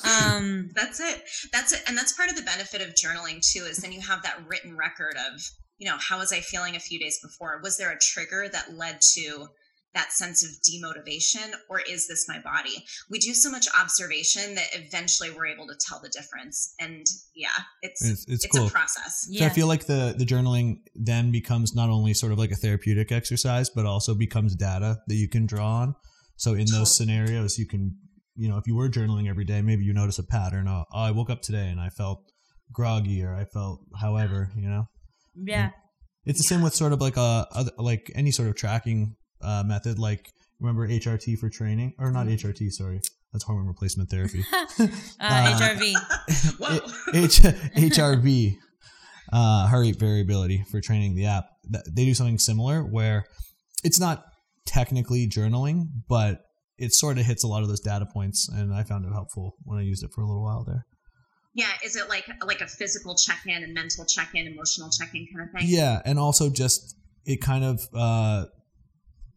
um, 0.03 0.69
that's 0.75 0.99
it. 0.99 1.23
That's 1.51 1.73
it, 1.73 1.81
and 1.87 1.97
that's 1.97 2.13
part 2.13 2.29
of 2.29 2.35
the 2.35 2.43
benefit 2.43 2.81
of 2.81 2.89
journaling 2.89 3.41
too. 3.41 3.63
Is 3.63 3.77
then 3.77 3.91
you 3.91 4.01
have 4.01 4.21
that 4.23 4.37
written 4.47 4.77
record 4.77 5.15
of 5.33 5.41
you 5.77 5.89
know, 5.89 5.97
how 5.97 6.19
was 6.19 6.31
I 6.31 6.39
feeling 6.39 6.75
a 6.75 6.79
few 6.79 6.99
days 6.99 7.19
before? 7.21 7.59
Was 7.63 7.77
there 7.77 7.91
a 7.91 7.99
trigger 7.99 8.47
that 8.51 8.75
led 8.77 9.01
to 9.15 9.47
that 9.93 10.11
sense 10.11 10.43
of 10.43 10.49
demotivation 10.67 11.53
or 11.69 11.81
is 11.89 12.07
this 12.07 12.27
my 12.27 12.39
body? 12.39 12.83
We 13.09 13.19
do 13.19 13.33
so 13.33 13.49
much 13.51 13.67
observation 13.79 14.55
that 14.55 14.67
eventually 14.73 15.29
we're 15.31 15.47
able 15.47 15.67
to 15.67 15.75
tell 15.79 15.99
the 16.01 16.09
difference 16.09 16.73
and 16.79 17.05
yeah 17.35 17.49
it's 17.81 18.03
it's, 18.03 18.25
it's, 18.27 18.45
it's 18.45 18.57
cool. 18.57 18.67
a 18.67 18.69
process. 18.69 19.27
Yeah. 19.29 19.41
so 19.41 19.45
i 19.45 19.49
feel 19.49 19.67
like 19.67 19.85
the 19.85 20.15
the 20.17 20.25
journaling 20.25 20.79
then 20.95 21.31
becomes 21.31 21.75
not 21.75 21.89
only 21.89 22.13
sort 22.13 22.31
of 22.31 22.39
like 22.39 22.51
a 22.51 22.55
therapeutic 22.55 23.11
exercise 23.11 23.69
but 23.69 23.85
also 23.85 24.15
becomes 24.15 24.55
data 24.55 24.99
that 25.07 25.15
you 25.15 25.29
can 25.29 25.45
draw 25.45 25.81
on. 25.81 25.95
So 26.37 26.53
in 26.53 26.65
those 26.65 26.97
scenarios 26.97 27.59
you 27.59 27.67
can 27.67 27.95
you 28.35 28.49
know 28.49 28.57
if 28.57 28.65
you 28.65 28.75
were 28.75 28.89
journaling 28.89 29.29
every 29.29 29.45
day 29.45 29.61
maybe 29.61 29.83
you 29.83 29.93
notice 29.93 30.17
a 30.17 30.23
pattern. 30.23 30.67
Oh, 30.67 30.85
oh 30.91 30.99
i 30.99 31.11
woke 31.11 31.29
up 31.29 31.41
today 31.41 31.67
and 31.67 31.79
i 31.79 31.89
felt 31.89 32.23
groggy 32.71 33.23
or 33.23 33.35
i 33.35 33.45
felt 33.45 33.81
however 34.01 34.49
you 34.55 34.67
know 34.67 34.87
yeah. 35.35 35.69
it's 36.25 36.39
the 36.39 36.43
same 36.43 36.61
with 36.61 36.73
sort 36.73 36.93
of 36.93 37.01
like 37.01 37.17
a, 37.17 37.47
a 37.51 37.81
like 37.81 38.11
any 38.15 38.31
sort 38.31 38.49
of 38.49 38.55
tracking 38.55 39.15
uh, 39.41 39.63
method. 39.65 39.99
Like 39.99 40.31
remember 40.59 40.87
HRT 40.87 41.37
for 41.37 41.49
training, 41.49 41.93
or 41.99 42.11
not 42.11 42.27
HRT? 42.27 42.53
Mm-hmm. 42.53 42.69
Sorry, 42.69 43.01
that's 43.31 43.43
hormone 43.43 43.67
replacement 43.67 44.09
therapy. 44.09 44.43
uh, 44.53 44.65
uh, 45.19 45.57
HRV. 45.57 45.93
H- 47.13 47.41
HRV, 47.41 48.55
uh, 49.33 49.67
heart 49.67 49.81
rate 49.81 49.99
variability 49.99 50.63
for 50.69 50.81
training 50.81 51.15
the 51.15 51.25
app. 51.25 51.45
They 51.69 52.05
do 52.05 52.13
something 52.13 52.39
similar 52.39 52.81
where 52.81 53.25
it's 53.83 53.99
not 53.99 54.25
technically 54.65 55.27
journaling, 55.27 55.87
but 56.07 56.41
it 56.77 56.93
sort 56.93 57.17
of 57.17 57.25
hits 57.25 57.43
a 57.43 57.47
lot 57.47 57.61
of 57.61 57.67
those 57.67 57.79
data 57.79 58.05
points, 58.05 58.49
and 58.49 58.73
I 58.73 58.83
found 58.83 59.05
it 59.05 59.13
helpful 59.13 59.55
when 59.63 59.79
I 59.79 59.83
used 59.83 60.03
it 60.03 60.11
for 60.13 60.21
a 60.21 60.27
little 60.27 60.43
while 60.43 60.63
there. 60.63 60.85
Yeah, 61.53 61.69
is 61.83 61.95
it 61.95 62.09
like 62.09 62.25
like 62.45 62.61
a 62.61 62.67
physical 62.67 63.15
check-in 63.15 63.63
and 63.63 63.73
mental 63.73 64.05
check-in, 64.05 64.47
emotional 64.47 64.89
check-in 64.89 65.27
kind 65.33 65.47
of 65.47 65.53
thing? 65.53 65.67
Yeah, 65.69 66.01
and 66.05 66.17
also 66.17 66.49
just 66.49 66.95
it 67.25 67.41
kind 67.41 67.63
of 67.63 67.87
uh 67.93 68.45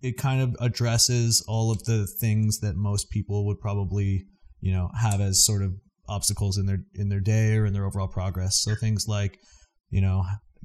it 0.02 0.16
kind 0.16 0.40
of 0.40 0.56
addresses 0.60 1.44
all 1.46 1.70
of 1.70 1.84
the 1.84 2.06
things 2.06 2.60
that 2.60 2.76
most 2.76 3.10
people 3.10 3.46
would 3.46 3.60
probably, 3.60 4.26
you 4.60 4.72
know, 4.72 4.90
have 4.98 5.20
as 5.20 5.44
sort 5.44 5.62
of 5.62 5.74
obstacles 6.08 6.56
in 6.58 6.66
their 6.66 6.78
in 6.94 7.08
their 7.08 7.20
day 7.20 7.56
or 7.56 7.66
in 7.66 7.72
their 7.72 7.84
overall 7.84 8.08
progress. 8.08 8.62
So 8.62 8.74
things 8.74 9.06
like, 9.08 9.38
you 9.90 10.00
know, 10.00 10.24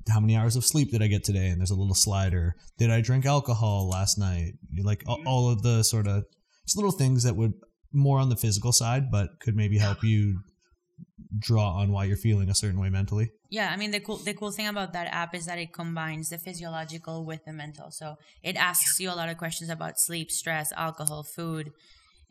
how 0.10 0.20
many 0.20 0.36
hours 0.36 0.56
of 0.56 0.66
sleep 0.66 0.92
did 0.92 1.02
I 1.02 1.08
get 1.08 1.24
today? 1.24 1.48
And 1.48 1.60
there's 1.60 1.72
a 1.72 1.76
little 1.76 1.96
slider. 1.96 2.56
Did 2.78 2.92
I 2.92 3.02
drink 3.02 3.26
alcohol 3.26 3.90
last 3.90 4.18
night? 4.18 4.54
Like 4.84 5.04
mm-hmm. 5.04 5.28
all 5.28 5.50
of 5.50 5.64
the 5.64 5.84
sort 5.84 6.08
of 6.08 6.24
just 6.66 6.78
little 6.78 6.92
things 6.92 7.24
that 7.24 7.36
would 7.36 7.54
more 7.94 8.20
on 8.20 8.30
the 8.30 8.38
physical 8.38 8.72
side, 8.72 9.12
but 9.12 9.30
could 9.42 9.56
maybe 9.56 9.78
help 9.78 10.04
you 10.04 10.40
draw 11.38 11.74
on 11.74 11.92
why 11.92 12.06
you're 12.06 12.18
feeling 12.18 12.50
a 12.50 12.56
certain 12.56 12.80
way 12.80 12.90
mentally. 12.90 13.32
Yeah, 13.50 13.70
I 13.72 13.78
mean 13.78 13.92
the 13.92 14.00
cool 14.00 14.18
the 14.18 14.34
cool 14.34 14.52
thing 14.52 14.68
about 14.68 14.94
that 14.94 15.08
app 15.08 15.36
is 15.36 15.46
that 15.46 15.58
it 15.58 15.74
combines 15.74 16.30
the 16.30 16.38
physiological 16.38 17.26
with 17.26 17.46
the 17.46 17.54
mental. 17.54 17.92
So 17.92 18.18
it 18.44 18.56
asks 18.56 19.00
you 19.00 19.10
a 19.10 19.16
lot 19.16 19.30
of 19.30 19.38
questions 19.38 19.70
about 19.70 20.00
sleep, 20.00 20.32
stress, 20.32 20.72
alcohol, 20.74 21.24
food, 21.24 21.72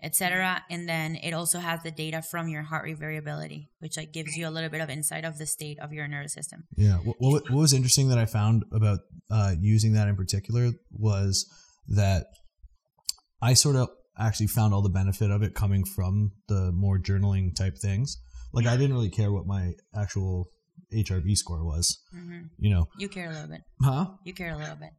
etc. 0.03 0.62
And 0.70 0.88
then 0.88 1.16
it 1.16 1.33
also 1.33 1.59
has 1.59 1.83
the 1.83 1.90
data 1.90 2.22
from 2.22 2.48
your 2.48 2.62
heart 2.62 2.85
rate 2.85 2.98
variability, 2.98 3.68
which 3.81 3.96
like 3.96 4.12
gives 4.12 4.37
you 4.37 4.48
a 4.48 4.50
little 4.50 4.70
bit 4.70 4.81
of 4.81 4.90
insight 4.90 5.24
of 5.24 5.38
the 5.38 5.46
state 5.46 5.79
of 5.79 5.92
your 5.92 6.09
nervous 6.09 6.33
system. 6.33 6.64
Yeah. 6.76 6.96
What, 6.96 7.16
what, 7.18 7.50
what 7.50 7.61
was 7.61 7.72
interesting 7.72 8.09
that 8.09 8.18
I 8.18 8.26
found 8.26 8.64
about 8.72 9.00
uh, 9.31 9.55
using 9.61 9.92
that 9.94 10.09
in 10.09 10.16
particular 10.16 10.70
was 10.92 11.46
that 11.88 12.26
I 13.42 13.55
sort 13.55 13.76
of 13.76 13.88
actually 14.18 14.48
found 14.48 14.74
all 14.74 14.83
the 14.83 14.90
benefit 14.90 15.31
of 15.31 15.42
it 15.42 15.55
coming 15.55 15.85
from 15.85 16.33
the 16.48 16.70
more 16.72 16.98
journaling 16.98 17.55
type 17.55 17.79
things. 17.79 18.18
Like 18.53 18.67
I 18.67 18.77
didn't 18.77 18.95
really 18.95 19.11
care 19.11 19.31
what 19.33 19.47
my 19.47 19.73
actual 19.95 20.49
HRV 20.95 21.37
score 21.37 21.65
was. 21.65 22.01
hmm 22.13 22.43
You 22.59 22.71
know, 22.75 22.87
You 22.99 23.09
care 23.09 23.31
a 23.31 23.33
little 23.33 23.49
bit. 23.49 23.61
huh? 23.83 24.07
You 24.25 24.35
care 24.35 24.53
a 24.55 24.59
little 24.59 24.77
bit. 24.77 24.91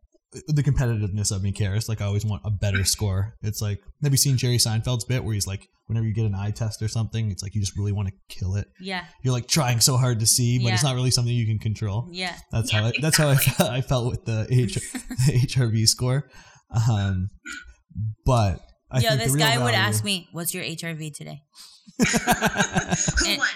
The 0.48 0.64
competitiveness 0.64 1.36
of 1.36 1.44
me 1.44 1.52
cares. 1.52 1.90
Like 1.90 2.00
I 2.02 2.06
always 2.06 2.26
want 2.26 2.42
a 2.46 2.52
better 2.52 2.84
score. 2.96 3.36
It's 3.42 3.62
like 3.62 3.80
have 4.04 4.12
you 4.14 4.18
seen 4.18 4.38
Jerry 4.38 4.58
Seinfeld's 4.58 5.04
bit 5.06 5.24
where 5.26 5.34
he's 5.34 5.48
like, 5.48 5.68
whenever 5.88 6.06
you 6.08 6.14
get 6.14 6.26
an 6.26 6.34
eye 6.36 6.52
test 6.52 6.82
or 6.82 6.88
something, 6.88 7.30
it's 7.32 7.44
like 7.44 7.54
you 7.54 7.60
just 7.60 7.76
really 7.78 7.92
want 7.92 8.08
to 8.08 8.14
kill 8.30 8.56
it. 8.56 8.66
Yeah. 8.80 9.04
You're 9.24 9.34
like 9.34 9.50
trying 9.50 9.82
so 9.82 9.98
hard 9.98 10.22
to 10.22 10.26
see, 10.26 10.58
but 10.64 10.72
it's 10.72 10.84
not 10.86 10.96
really 10.96 11.12
something 11.12 11.34
you 11.36 11.46
can 11.46 11.60
control. 11.60 12.08
Yeah. 12.12 12.34
That's 12.54 12.72
Yeah, 12.72 12.80
how 12.82 12.88
I, 12.88 12.92
that's 13.02 13.18
how 13.18 13.28
I 13.30 13.36
felt, 13.36 13.70
I 13.70 13.82
felt 13.82 14.10
with 14.10 14.24
the, 14.24 14.48
H, 14.50 14.76
the 15.26 15.48
HRV 15.48 15.86
score. 15.88 16.30
Um, 16.74 17.28
but 18.26 18.62
I 18.90 19.00
Yo, 19.00 19.16
this 19.18 19.36
guy 19.36 19.62
would 19.62 19.74
ask 19.74 20.04
me, 20.06 20.28
"What's 20.32 20.54
your 20.54 20.64
HRV 20.64 21.14
today?" 21.14 21.42
Who 23.20 23.30
And- 23.30 23.40
won? 23.40 23.50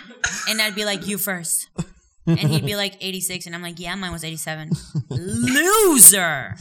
And 0.47 0.61
I'd 0.61 0.75
be 0.75 0.85
like, 0.85 1.07
"You 1.07 1.17
first. 1.17 1.69
And 2.27 2.39
he'd 2.39 2.65
be 2.65 2.75
like 2.75 2.97
86 3.01 3.45
and 3.45 3.53
I'm 3.55 3.61
like, 3.61 3.79
"Yeah, 3.79 3.93
mine 3.95 4.11
was 4.11 4.23
87." 4.23 4.71
Loser. 5.09 6.55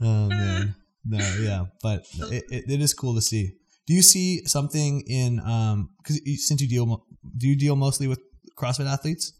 oh 0.00 0.28
man, 0.28 0.74
no, 1.04 1.18
yeah, 1.40 1.64
but 1.82 2.04
it, 2.32 2.44
it, 2.50 2.64
it 2.68 2.80
is 2.80 2.94
cool 2.94 3.14
to 3.14 3.20
see. 3.22 3.52
Do 3.86 3.94
you 3.94 4.02
see 4.02 4.44
something 4.46 5.02
in 5.06 5.40
um? 5.40 5.90
Because 5.98 6.20
since 6.44 6.60
you 6.60 6.68
deal, 6.68 7.04
do 7.36 7.48
you 7.48 7.56
deal 7.56 7.76
mostly 7.76 8.06
with 8.08 8.20
CrossFit 8.58 8.86
athletes? 8.86 9.32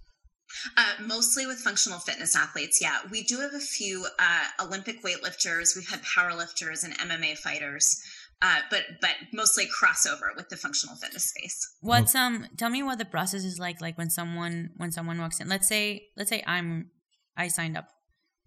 Uh, 0.76 0.92
mostly 1.04 1.44
with 1.46 1.58
functional 1.58 1.98
fitness 1.98 2.36
athletes. 2.36 2.80
Yeah, 2.80 2.98
we 3.10 3.22
do 3.24 3.40
have 3.40 3.52
a 3.54 3.58
few 3.60 4.06
uh, 4.18 4.44
Olympic 4.64 5.02
weightlifters. 5.02 5.74
We've 5.76 5.88
had 5.88 6.00
powerlifters 6.02 6.84
and 6.84 6.96
MMA 6.98 7.36
fighters, 7.38 8.00
uh, 8.42 8.60
but 8.70 8.82
but 9.00 9.10
mostly 9.32 9.66
crossover 9.66 10.36
with 10.36 10.48
the 10.48 10.56
functional 10.56 10.96
fitness 10.96 11.30
space. 11.30 11.74
What's 11.80 12.14
um 12.14 12.46
tell 12.56 12.70
me 12.70 12.82
what 12.82 12.98
the 12.98 13.04
process 13.04 13.44
is 13.44 13.58
like 13.58 13.80
like 13.80 13.96
when 13.96 14.10
someone 14.10 14.70
when 14.76 14.92
someone 14.92 15.18
walks 15.18 15.40
in. 15.40 15.48
Let's 15.48 15.68
say 15.68 16.08
let's 16.16 16.30
say 16.30 16.42
I'm 16.46 16.90
I 17.36 17.48
signed 17.48 17.76
up. 17.76 17.88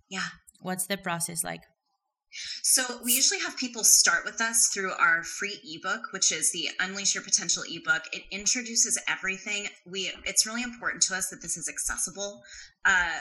Yeah. 0.09 0.27
What's 0.61 0.87
the 0.87 0.97
process 0.97 1.43
like? 1.43 1.61
So 2.61 2.83
we 3.03 3.13
usually 3.13 3.39
have 3.39 3.57
people 3.57 3.83
start 3.83 4.23
with 4.23 4.39
us 4.39 4.67
through 4.67 4.91
our 4.91 5.23
free 5.23 5.59
ebook, 5.63 6.13
which 6.13 6.31
is 6.31 6.51
the 6.51 6.69
Unleash 6.79 7.15
Your 7.15 7.23
Potential 7.23 7.63
ebook. 7.67 8.03
It 8.13 8.21
introduces 8.31 9.01
everything. 9.07 9.67
We 9.87 10.11
it's 10.25 10.45
really 10.45 10.61
important 10.61 11.01
to 11.03 11.15
us 11.15 11.29
that 11.29 11.41
this 11.41 11.57
is 11.57 11.67
accessible. 11.67 12.43
Uh, 12.85 13.19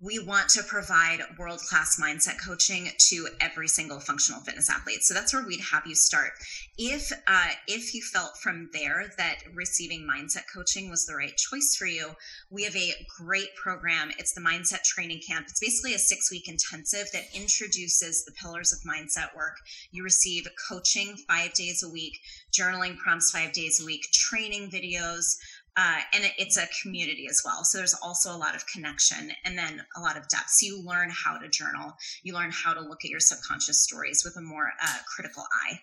we 0.00 0.18
want 0.20 0.48
to 0.48 0.62
provide 0.62 1.20
world 1.38 1.58
class 1.68 2.00
mindset 2.00 2.36
coaching 2.44 2.88
to 2.98 3.28
every 3.40 3.66
single 3.66 3.98
functional 3.98 4.40
fitness 4.42 4.70
athlete. 4.70 5.02
So 5.02 5.12
that's 5.12 5.34
where 5.34 5.44
we'd 5.44 5.60
have 5.72 5.86
you 5.86 5.96
start. 5.96 6.32
If 6.76 7.10
uh, 7.26 7.48
if 7.66 7.94
you 7.94 8.02
felt 8.02 8.36
from 8.38 8.70
there 8.72 9.10
that 9.18 9.38
receiving 9.54 10.06
mindset 10.06 10.44
coaching 10.54 10.88
was 10.88 11.04
the 11.04 11.16
right 11.16 11.36
choice 11.36 11.74
for 11.76 11.86
you, 11.86 12.10
we 12.50 12.62
have 12.62 12.76
a 12.76 12.94
great 13.18 13.48
program. 13.60 14.10
It's 14.18 14.32
the 14.34 14.40
Mindset 14.40 14.84
Training 14.84 15.20
Camp. 15.26 15.46
It's 15.48 15.60
basically 15.60 15.94
a 15.94 15.98
six 15.98 16.30
week 16.30 16.48
intensive 16.48 17.08
that 17.12 17.24
introduces 17.34 18.24
the 18.24 18.32
pillars 18.40 18.72
of 18.72 18.78
mindset 18.88 19.34
work. 19.36 19.56
You 19.90 20.04
receive 20.04 20.46
coaching 20.68 21.16
five 21.28 21.54
days 21.54 21.82
a 21.82 21.90
week, 21.90 22.20
journaling 22.52 22.96
prompts 22.98 23.32
five 23.32 23.52
days 23.52 23.80
a 23.82 23.84
week, 23.84 24.06
training 24.12 24.70
videos. 24.70 25.36
Uh, 25.76 26.00
and 26.14 26.24
it, 26.24 26.32
it's 26.38 26.56
a 26.56 26.66
community 26.82 27.26
as 27.30 27.42
well. 27.44 27.64
So 27.64 27.78
there's 27.78 27.94
also 28.02 28.34
a 28.34 28.36
lot 28.36 28.56
of 28.56 28.66
connection 28.66 29.30
and 29.44 29.56
then 29.56 29.80
a 29.96 30.00
lot 30.00 30.16
of 30.16 30.28
depth. 30.28 30.50
So 30.50 30.66
you 30.66 30.82
learn 30.84 31.10
how 31.10 31.38
to 31.38 31.48
journal. 31.48 31.94
You 32.24 32.34
learn 32.34 32.50
how 32.52 32.74
to 32.74 32.80
look 32.80 33.04
at 33.04 33.10
your 33.10 33.20
subconscious 33.20 33.82
stories 33.82 34.22
with 34.24 34.36
a 34.36 34.40
more 34.42 34.72
uh, 34.82 34.96
critical 35.14 35.44
eye. 35.66 35.80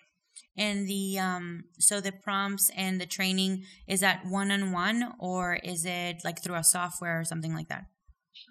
And 0.58 0.88
the 0.88 1.18
um 1.18 1.64
so 1.78 2.00
the 2.00 2.12
prompts 2.12 2.70
and 2.76 2.98
the 3.00 3.06
training 3.06 3.64
is 3.86 4.00
that 4.00 4.24
one 4.24 4.50
on 4.50 4.72
one 4.72 5.12
or 5.18 5.56
is 5.56 5.84
it 5.84 6.22
like 6.24 6.42
through 6.42 6.54
a 6.56 6.64
software 6.64 7.20
or 7.20 7.24
something 7.24 7.54
like 7.54 7.68
that? 7.68 7.84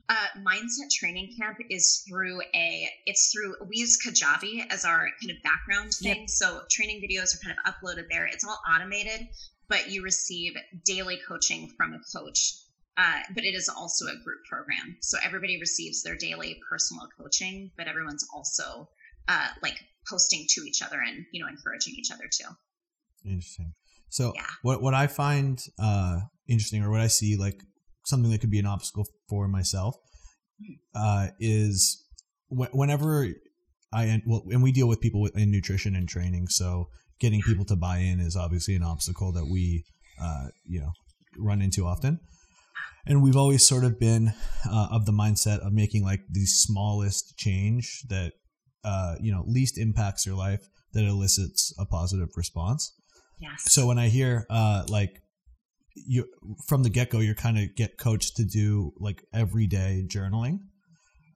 Uh, 0.07 0.27
mindset 0.37 0.89
training 0.91 1.35
camp 1.39 1.57
is 1.69 2.03
through 2.07 2.41
a 2.55 2.87
it's 3.07 3.31
through 3.31 3.55
we 3.67 3.77
use 3.77 3.97
kajabi 4.03 4.65
as 4.71 4.85
our 4.85 5.07
kind 5.21 5.31
of 5.31 5.37
background 5.43 5.91
Yep. 6.01 6.15
thing 6.15 6.27
so 6.27 6.61
training 6.71 7.01
videos 7.01 7.35
are 7.35 7.39
kind 7.43 7.55
of 7.57 7.73
uploaded 7.73 8.05
there 8.11 8.25
it's 8.27 8.43
all 8.43 8.59
automated 8.71 9.27
but 9.69 9.89
you 9.89 10.03
receive 10.03 10.53
daily 10.85 11.19
coaching 11.27 11.71
from 11.77 11.93
a 11.93 12.17
coach 12.17 12.53
uh, 12.97 13.19
but 13.33 13.43
it 13.43 13.53
is 13.53 13.67
also 13.67 14.05
a 14.05 14.23
group 14.23 14.39
program 14.49 14.95
so 15.01 15.17
everybody 15.23 15.59
receives 15.59 16.03
their 16.03 16.15
daily 16.15 16.59
personal 16.69 17.07
coaching 17.19 17.71
but 17.77 17.87
everyone's 17.87 18.25
also 18.33 18.87
uh, 19.27 19.47
like 19.61 19.77
posting 20.09 20.45
to 20.47 20.61
each 20.61 20.81
other 20.81 20.99
and 21.05 21.25
you 21.31 21.41
know 21.41 21.49
encouraging 21.49 21.93
each 21.97 22.11
other 22.11 22.25
too 22.31 22.49
Interesting. 23.25 23.73
So 24.09 24.33
Yeah. 24.35 24.45
what 24.61 24.81
what 24.81 24.93
I 24.93 25.07
find 25.07 25.59
uh, 25.79 26.19
interesting, 26.47 26.83
or 26.83 26.91
what 26.91 27.01
I 27.01 27.07
see 27.07 27.35
like 27.35 27.59
something 28.05 28.31
that 28.31 28.39
could 28.39 28.51
be 28.51 28.59
an 28.59 28.65
obstacle 28.65 29.05
for 29.27 29.47
myself, 29.47 29.95
uh, 30.93 31.29
is 31.39 32.05
wh- 32.49 32.73
whenever 32.73 33.27
I 33.91 34.21
well, 34.25 34.43
and 34.51 34.61
we 34.61 34.71
deal 34.71 34.87
with 34.87 35.01
people 35.01 35.21
with, 35.21 35.35
in 35.35 35.51
nutrition 35.51 35.95
and 35.95 36.07
training, 36.07 36.47
so 36.49 36.89
getting 37.19 37.41
people 37.41 37.65
to 37.65 37.75
buy 37.75 37.97
in 37.99 38.19
is 38.19 38.35
obviously 38.35 38.75
an 38.75 38.83
obstacle 38.83 39.31
that 39.33 39.45
we 39.45 39.85
uh, 40.21 40.47
you 40.65 40.79
know 40.79 40.91
run 41.37 41.61
into 41.61 41.85
often. 41.85 42.19
And 43.07 43.21
we've 43.21 43.35
always 43.35 43.67
sort 43.67 43.83
of 43.83 43.99
been 43.99 44.33
uh, 44.67 44.87
of 44.91 45.05
the 45.05 45.11
mindset 45.11 45.59
of 45.59 45.71
making 45.73 46.03
like 46.03 46.21
the 46.29 46.45
smallest 46.45 47.37
change 47.37 48.01
that 48.09 48.33
uh, 48.83 49.15
you 49.19 49.31
know 49.31 49.43
least 49.47 49.77
impacts 49.77 50.25
your 50.25 50.35
life 50.35 50.67
that 50.93 51.03
elicits 51.03 51.73
a 51.77 51.85
positive 51.85 52.29
response. 52.35 52.93
yes 53.39 53.71
So 53.71 53.85
when 53.87 53.99
I 53.99 54.07
hear 54.07 54.45
uh 54.49 54.85
like 54.87 55.21
you 55.95 56.25
from 56.67 56.83
the 56.83 56.89
get 56.89 57.09
go, 57.09 57.19
you're 57.19 57.35
kind 57.35 57.57
of 57.57 57.75
get 57.75 57.97
coached 57.97 58.35
to 58.37 58.43
do 58.43 58.91
like 58.99 59.23
everyday 59.33 60.05
journaling. 60.07 60.59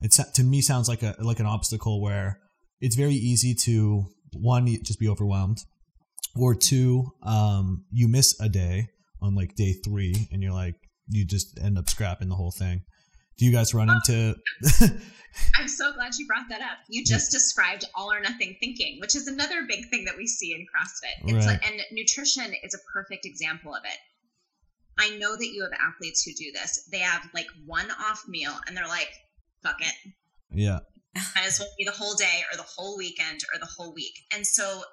It's 0.01 0.17
to 0.31 0.43
me 0.43 0.61
sounds 0.61 0.87
like 0.87 1.03
a 1.03 1.15
like 1.19 1.39
an 1.39 1.45
obstacle 1.45 2.01
where 2.01 2.39
it's 2.79 2.95
very 2.95 3.13
easy 3.13 3.53
to 3.53 4.05
one 4.33 4.67
just 4.83 4.99
be 4.99 5.07
overwhelmed, 5.07 5.59
or 6.35 6.55
two 6.55 7.11
um 7.23 7.85
you 7.91 8.07
miss 8.07 8.39
a 8.39 8.49
day 8.49 8.87
on 9.21 9.35
like 9.35 9.55
day 9.55 9.73
three 9.73 10.27
and 10.31 10.41
you're 10.41 10.53
like 10.53 10.75
you 11.09 11.25
just 11.25 11.59
end 11.61 11.77
up 11.77 11.89
scrapping 11.89 12.29
the 12.29 12.35
whole 12.35 12.51
thing. 12.51 12.81
Do 13.37 13.45
you 13.45 13.51
guys 13.51 13.73
run 13.73 13.89
into? 13.89 14.35
I'm 15.57 15.67
so 15.67 15.93
glad 15.93 16.13
you 16.17 16.27
brought 16.27 16.49
that 16.49 16.61
up. 16.61 16.79
You 16.89 17.03
just 17.05 17.31
described 17.31 17.85
all 17.95 18.11
or 18.11 18.19
nothing 18.19 18.55
thinking, 18.59 18.97
which 18.99 19.15
is 19.15 19.27
another 19.27 19.65
big 19.67 19.89
thing 19.89 20.05
that 20.05 20.17
we 20.17 20.27
see 20.27 20.53
in 20.53 20.61
CrossFit. 20.61 21.29
It's 21.35 21.45
Right. 21.47 21.53
like, 21.61 21.71
and 21.71 21.81
nutrition 21.91 22.51
is 22.63 22.73
a 22.73 22.79
perfect 22.93 23.25
example 23.25 23.73
of 23.73 23.81
it. 23.85 23.97
I 24.99 25.17
know 25.17 25.35
that 25.37 25.47
you 25.47 25.63
have 25.63 25.71
athletes 25.79 26.23
who 26.23 26.33
do 26.33 26.51
this. 26.51 26.87
They 26.91 26.99
have 26.99 27.29
like 27.33 27.47
one 27.65 27.89
off 27.91 28.23
meal 28.27 28.51
and 28.67 28.75
they're 28.75 28.87
like, 28.87 29.09
fuck 29.63 29.77
it. 29.79 29.93
yeah, 30.51 30.79
Might 31.35 31.45
as 31.45 31.59
well 31.59 31.69
be 31.77 31.85
the 31.85 31.91
whole 31.91 32.15
day 32.15 32.43
or 32.51 32.57
the 32.57 32.63
whole 32.63 32.97
weekend 32.97 33.41
or 33.53 33.59
the 33.59 33.65
whole 33.65 33.93
week. 33.93 34.13
And 34.33 34.45
so 34.45 34.83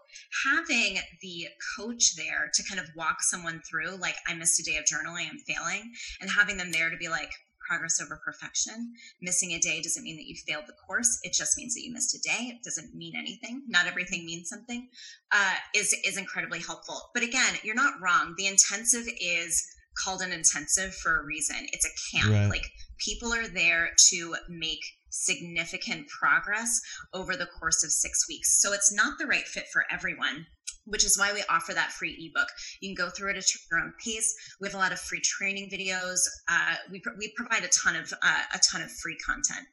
having 0.45 0.99
the 1.23 1.49
coach 1.79 2.17
there 2.17 2.51
to 2.55 2.63
kind 2.69 2.81
of 2.81 2.87
walk 2.97 3.23
someone 3.23 3.61
through, 3.69 3.97
like, 3.97 4.17
I 4.27 4.35
missed 4.35 4.61
a 4.61 4.65
day 4.65 4.77
of 4.77 4.85
journaling, 4.85 5.29
I'm 5.31 5.39
failing, 5.47 5.93
and 6.21 6.31
having 6.31 6.57
them 6.57 6.73
there 6.73 6.91
to 6.91 6.97
be 6.97 7.09
like, 7.09 7.31
progress 7.69 8.01
over 8.01 8.21
perfection. 8.25 8.93
Missing 9.21 9.53
a 9.53 9.59
day 9.59 9.81
doesn't 9.83 10.05
mean 10.05 10.17
that 10.17 10.27
you 10.27 10.37
failed 10.47 10.65
the 10.67 10.75
course. 10.87 11.19
It 11.23 11.33
just 11.33 11.59
means 11.59 11.75
that 11.75 11.83
you 11.83 11.93
missed 11.93 12.15
a 12.15 12.21
day. 12.21 12.53
It 12.55 12.63
doesn't 12.63 12.95
mean 12.95 13.15
anything. 13.17 13.63
Not 13.67 13.87
everything 13.87 14.25
means 14.25 14.49
something. 14.49 14.89
Uh, 15.33 15.55
is 15.75 15.95
is 16.05 16.17
incredibly 16.17 16.61
helpful. 16.61 17.11
But 17.13 17.23
again, 17.23 17.55
you're 17.63 17.75
not 17.75 18.01
wrong. 18.01 18.35
The 18.37 18.47
intensive 18.47 19.07
is 19.21 19.67
called 20.03 20.21
an 20.21 20.33
intensive 20.33 20.95
for 20.95 21.21
a 21.21 21.25
reason. 21.25 21.57
It's 21.73 21.87
a 21.87 22.17
camp. 22.17 22.33
Right. 22.33 22.51
Like 22.51 22.71
people 23.05 23.33
are 23.33 23.49
there 23.49 23.91
to 24.11 24.37
make 24.49 24.85
significant 25.11 26.07
progress 26.09 26.81
over 27.13 27.37
the 27.37 27.47
course 27.47 27.85
of 27.85 27.91
six 27.91 28.29
weeks. 28.29 28.61
So 28.61 28.73
it's 28.73 28.93
not 28.93 29.19
the 29.19 29.27
right 29.27 29.47
fit 29.47 29.65
for 29.73 29.85
everyone. 29.91 30.47
Which 30.89 31.05
is 31.05 31.19
why 31.19 31.33
we 31.33 31.43
offer 31.51 31.73
that 31.75 31.91
free 31.91 32.31
ebook. 32.33 32.47
You 32.81 32.95
can 32.95 33.05
go 33.07 33.11
through 33.11 33.31
it 33.31 33.37
at 33.37 33.45
your 33.73 33.81
own 33.81 33.93
pace. 34.05 34.33
We 34.61 34.69
have 34.69 34.75
a 34.77 34.79
lot 34.79 34.93
of 34.93 35.01
free 35.01 35.21
training 35.21 35.69
videos. 35.69 36.21
Uh, 36.49 36.77
we, 36.93 37.03
we 37.19 37.33
provide 37.37 37.65
a 37.65 37.69
ton 37.69 37.97
of 37.97 38.13
uh, 38.23 38.43
a 38.55 38.61
ton 38.71 38.83
of 38.83 38.91
free 39.03 39.17
content. 39.27 39.67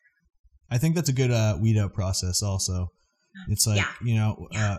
I 0.72 0.80
think 0.80 0.96
that's 0.96 1.10
a 1.10 1.14
good 1.14 1.30
uh, 1.30 1.58
weed 1.62 1.78
out 1.78 1.94
process. 1.94 2.42
Also, 2.42 2.88
it's 3.48 3.68
like 3.68 3.78
Yeah. 3.78 3.90
you 4.04 4.16
know. 4.16 4.48
Yeah. 4.52 4.72
Uh, 4.74 4.78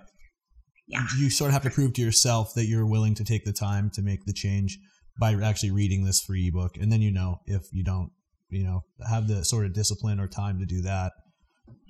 Yeah. 0.88 1.06
you 1.16 1.30
sort 1.30 1.50
of 1.50 1.52
have 1.52 1.62
to 1.62 1.70
prove 1.70 1.92
to 1.94 2.02
yourself 2.02 2.52
that 2.54 2.66
you're 2.66 2.86
willing 2.86 3.14
to 3.14 3.24
take 3.24 3.44
the 3.44 3.52
time 3.52 3.88
to 3.94 4.02
make 4.02 4.24
the 4.26 4.32
change 4.32 4.76
by 5.20 5.34
actually 5.34 5.70
reading 5.70 6.04
this 6.04 6.20
free 6.20 6.48
ebook 6.48 6.76
and 6.76 6.90
then 6.90 7.00
you 7.00 7.12
know 7.12 7.38
if 7.46 7.62
you 7.72 7.84
don't 7.84 8.10
you 8.54 8.64
know 8.64 8.84
have 9.08 9.28
the 9.28 9.44
sort 9.44 9.66
of 9.66 9.72
discipline 9.72 10.20
or 10.20 10.28
time 10.28 10.58
to 10.58 10.66
do 10.66 10.82
that 10.82 11.12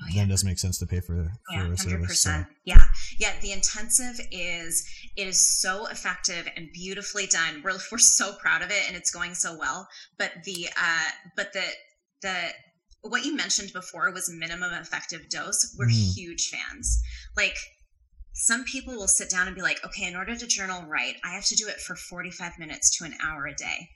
Oh, 0.01 0.07
then 0.15 0.27
it 0.27 0.31
doesn't 0.31 0.49
make 0.49 0.59
sense 0.59 0.79
to 0.79 0.87
pay 0.87 1.01
for, 1.01 1.15
for 1.15 1.31
Yeah, 1.51 1.73
a 1.73 1.77
service 1.77 2.23
so. 2.23 2.45
Yeah, 2.65 2.83
yeah. 3.19 3.33
The 3.41 3.53
intensive 3.53 4.21
is 4.31 4.89
it 5.17 5.29
is 5.29 5.61
so 5.61 5.87
effective 5.87 6.49
and 6.57 6.69
beautifully 6.73 7.27
done. 7.27 7.63
We're 7.65 7.79
we're 7.93 7.99
so 7.99 8.35
proud 8.41 8.63
of 8.63 8.71
it, 8.71 8.83
and 8.89 8.97
it's 8.97 9.11
going 9.11 9.35
so 9.35 9.57
well. 9.57 9.87
But 10.19 10.33
the 10.45 10.69
uh, 10.77 11.11
but 11.37 11.53
the 11.53 11.65
the 12.23 12.35
what 13.03 13.25
you 13.25 13.37
mentioned 13.37 13.73
before 13.73 14.11
was 14.13 14.31
minimum 14.33 14.73
effective 14.75 15.29
dose. 15.29 15.75
We're 15.79 15.87
mm. 15.87 16.15
huge 16.15 16.49
fans. 16.49 17.01
Like 17.37 17.57
some 18.33 18.65
people 18.65 18.95
will 18.95 19.09
sit 19.09 19.31
down 19.31 19.47
and 19.47 19.55
be 19.55 19.63
like, 19.63 19.85
okay, 19.85 20.07
in 20.07 20.17
order 20.17 20.35
to 20.35 20.47
journal 20.47 20.83
right, 20.89 21.15
I 21.25 21.31
have 21.35 21.45
to 21.47 21.55
do 21.55 21.69
it 21.69 21.81
for 21.81 21.95
45 21.95 22.59
minutes 22.59 22.97
to 22.99 23.05
an 23.05 23.15
hour 23.23 23.47
a 23.47 23.55
day 23.55 23.89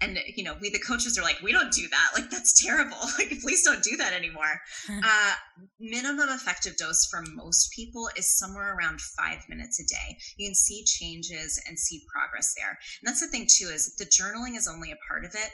and 0.00 0.18
you 0.34 0.44
know 0.44 0.56
we 0.60 0.70
the 0.70 0.78
coaches 0.78 1.16
are 1.18 1.22
like 1.22 1.40
we 1.42 1.52
don't 1.52 1.72
do 1.72 1.88
that. 1.88 2.10
Like 2.14 2.30
that's 2.30 2.62
terrible. 2.62 2.96
Like 3.18 3.40
please 3.40 3.62
don't 3.62 3.82
do 3.82 3.96
that 3.96 4.12
anymore. 4.12 4.60
Uh, 4.90 5.32
minimum 5.80 6.28
effective 6.28 6.76
dose 6.76 7.06
for 7.06 7.22
most 7.34 7.72
people 7.72 8.10
is 8.16 8.36
somewhere 8.36 8.76
around 8.76 9.00
five 9.00 9.38
minutes 9.48 9.80
a 9.80 9.84
day. 9.84 10.18
You 10.36 10.48
can 10.48 10.54
see 10.54 10.84
changes 10.84 11.60
and 11.66 11.78
see 11.78 12.02
progress 12.12 12.54
there. 12.56 12.70
And 12.70 13.08
that's 13.08 13.20
the 13.20 13.28
thing 13.28 13.46
too 13.48 13.68
is 13.72 13.94
the 13.96 14.04
journaling 14.04 14.56
is 14.56 14.68
only 14.68 14.90
a 14.90 14.98
part 15.08 15.24
of 15.24 15.34
it. 15.34 15.50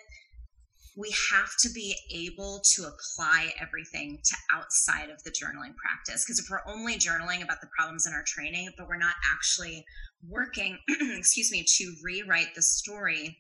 We 0.97 1.15
have 1.33 1.51
to 1.61 1.71
be 1.71 1.95
able 2.11 2.63
to 2.75 2.85
apply 2.85 3.53
everything 3.61 4.19
to 4.25 4.37
outside 4.53 5.09
of 5.09 5.23
the 5.23 5.31
journaling 5.31 5.75
practice 5.77 6.25
because 6.25 6.39
if 6.39 6.47
we're 6.51 6.67
only 6.67 6.95
journaling 6.97 7.45
about 7.45 7.61
the 7.61 7.71
problems 7.79 8.07
in 8.07 8.13
our 8.13 8.25
training 8.27 8.71
but 8.77 8.89
we're 8.89 8.99
not 8.99 9.15
actually 9.33 9.85
working 10.29 10.79
excuse 10.89 11.51
me 11.51 11.65
to 11.67 11.95
rewrite 12.05 12.55
the 12.55 12.63
story 12.63 13.39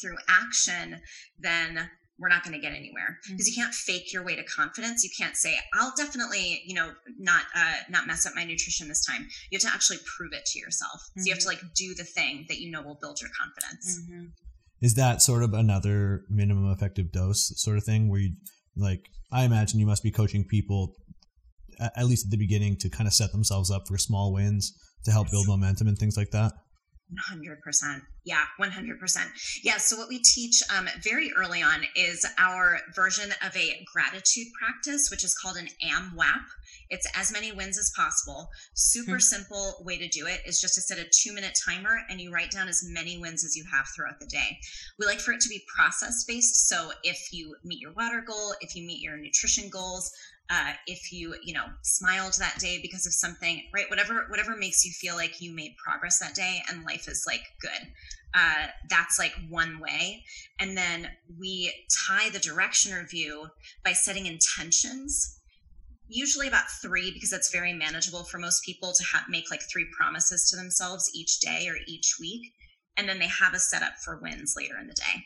through 0.00 0.16
action, 0.28 1.00
then 1.38 1.90
we're 2.18 2.28
not 2.28 2.44
going 2.44 2.54
to 2.54 2.60
get 2.60 2.72
anywhere 2.72 3.18
because 3.26 3.48
mm-hmm. 3.48 3.60
you 3.60 3.64
can't 3.64 3.74
fake 3.74 4.12
your 4.12 4.22
way 4.22 4.36
to 4.36 4.44
confidence. 4.44 5.02
You 5.02 5.10
can't 5.18 5.36
say, 5.36 5.56
"I'll 5.74 5.92
definitely, 5.96 6.62
you 6.66 6.74
know, 6.74 6.92
not 7.18 7.44
uh, 7.56 7.74
not 7.88 8.06
mess 8.06 8.26
up 8.26 8.34
my 8.34 8.44
nutrition 8.44 8.88
this 8.88 9.04
time." 9.04 9.26
You 9.50 9.56
have 9.56 9.62
to 9.62 9.74
actually 9.74 9.98
prove 10.16 10.32
it 10.32 10.44
to 10.44 10.58
yourself. 10.58 11.00
Mm-hmm. 11.00 11.20
So 11.20 11.26
you 11.26 11.32
have 11.32 11.42
to 11.42 11.48
mm-hmm. 11.48 11.66
like 11.66 11.74
do 11.74 11.94
the 11.94 12.04
thing 12.04 12.44
that 12.48 12.58
you 12.60 12.70
know 12.70 12.82
will 12.82 12.98
build 13.00 13.20
your 13.20 13.30
confidence. 13.38 14.00
Mm-hmm. 14.02 14.24
Is 14.82 14.94
that 14.94 15.22
sort 15.22 15.42
of 15.42 15.54
another 15.54 16.24
minimum 16.28 16.70
effective 16.70 17.10
dose 17.10 17.52
sort 17.56 17.78
of 17.78 17.84
thing 17.84 18.10
where 18.10 18.20
you 18.20 18.34
like? 18.76 19.08
I 19.32 19.44
imagine 19.44 19.78
you 19.78 19.86
must 19.86 20.02
be 20.02 20.10
coaching 20.10 20.44
people 20.44 20.96
at 21.96 22.06
least 22.06 22.26
at 22.26 22.30
the 22.30 22.36
beginning 22.36 22.76
to 22.76 22.90
kind 22.90 23.06
of 23.06 23.14
set 23.14 23.32
themselves 23.32 23.70
up 23.70 23.88
for 23.88 23.96
small 23.96 24.32
wins 24.32 24.74
to 25.04 25.10
help 25.10 25.30
build 25.30 25.48
momentum 25.48 25.88
and 25.88 25.96
things 25.96 26.16
like 26.16 26.30
that. 26.30 26.52
100%. 27.12 28.02
Yeah, 28.24 28.44
100%. 28.60 29.16
Yeah, 29.62 29.78
so 29.78 29.96
what 29.96 30.08
we 30.08 30.20
teach 30.20 30.62
um, 30.76 30.88
very 31.02 31.32
early 31.36 31.62
on 31.62 31.82
is 31.96 32.26
our 32.38 32.78
version 32.94 33.32
of 33.44 33.56
a 33.56 33.84
gratitude 33.92 34.46
practice, 34.60 35.10
which 35.10 35.24
is 35.24 35.34
called 35.34 35.56
an 35.56 35.68
AMWAP. 35.84 36.44
It's 36.90 37.06
as 37.16 37.32
many 37.32 37.52
wins 37.52 37.78
as 37.78 37.92
possible. 37.96 38.48
Super 38.74 39.12
mm-hmm. 39.12 39.20
simple 39.20 39.82
way 39.84 39.96
to 39.98 40.08
do 40.08 40.26
it 40.26 40.40
is 40.44 40.60
just 40.60 40.74
to 40.74 40.80
set 40.80 40.98
a 40.98 41.08
two 41.10 41.32
minute 41.32 41.58
timer 41.64 42.00
and 42.08 42.20
you 42.20 42.32
write 42.32 42.50
down 42.50 42.68
as 42.68 42.82
many 42.88 43.16
wins 43.18 43.44
as 43.44 43.56
you 43.56 43.64
have 43.72 43.86
throughout 43.94 44.20
the 44.20 44.26
day. 44.26 44.58
We 44.98 45.06
like 45.06 45.20
for 45.20 45.32
it 45.32 45.40
to 45.40 45.48
be 45.48 45.62
process 45.74 46.24
based. 46.24 46.68
So 46.68 46.90
if 47.04 47.32
you 47.32 47.56
meet 47.64 47.80
your 47.80 47.92
water 47.92 48.22
goal, 48.26 48.54
if 48.60 48.74
you 48.74 48.84
meet 48.86 49.00
your 49.00 49.16
nutrition 49.16 49.68
goals, 49.70 50.10
uh, 50.50 50.72
if 50.86 51.12
you 51.12 51.34
you 51.44 51.54
know 51.54 51.66
smiled 51.82 52.34
that 52.38 52.58
day 52.58 52.78
because 52.82 53.06
of 53.06 53.12
something 53.12 53.62
right? 53.74 53.88
Whatever 53.88 54.26
whatever 54.28 54.56
makes 54.56 54.84
you 54.84 54.92
feel 54.92 55.14
like 55.14 55.40
you 55.40 55.54
made 55.54 55.74
progress 55.84 56.18
that 56.18 56.34
day 56.34 56.62
and 56.68 56.84
life 56.84 57.08
is 57.08 57.24
like 57.26 57.42
good. 57.60 57.88
Uh, 58.34 58.66
that's 58.88 59.18
like 59.18 59.32
one 59.48 59.80
way. 59.80 60.22
And 60.60 60.76
then 60.76 61.08
we 61.38 61.72
tie 62.08 62.30
the 62.30 62.38
direction 62.38 62.94
review 62.94 63.48
by 63.84 63.92
setting 63.92 64.26
intentions 64.26 65.36
usually 66.08 66.48
about 66.48 66.70
three 66.82 67.12
because 67.12 67.30
that's 67.30 67.52
very 67.52 67.72
manageable 67.72 68.24
for 68.24 68.38
most 68.38 68.64
people 68.64 68.92
to 68.92 69.04
have 69.12 69.22
make 69.28 69.50
like 69.50 69.62
three 69.72 69.86
promises 69.96 70.50
to 70.50 70.56
themselves 70.56 71.10
each 71.14 71.38
day 71.38 71.68
or 71.68 71.76
each 71.86 72.16
week 72.20 72.52
and 72.96 73.08
then 73.08 73.18
they 73.18 73.28
have 73.28 73.54
a 73.54 73.58
setup 73.58 73.92
for 74.04 74.20
wins 74.20 74.54
later 74.56 74.74
in 74.80 74.86
the 74.86 74.94
day. 74.94 75.24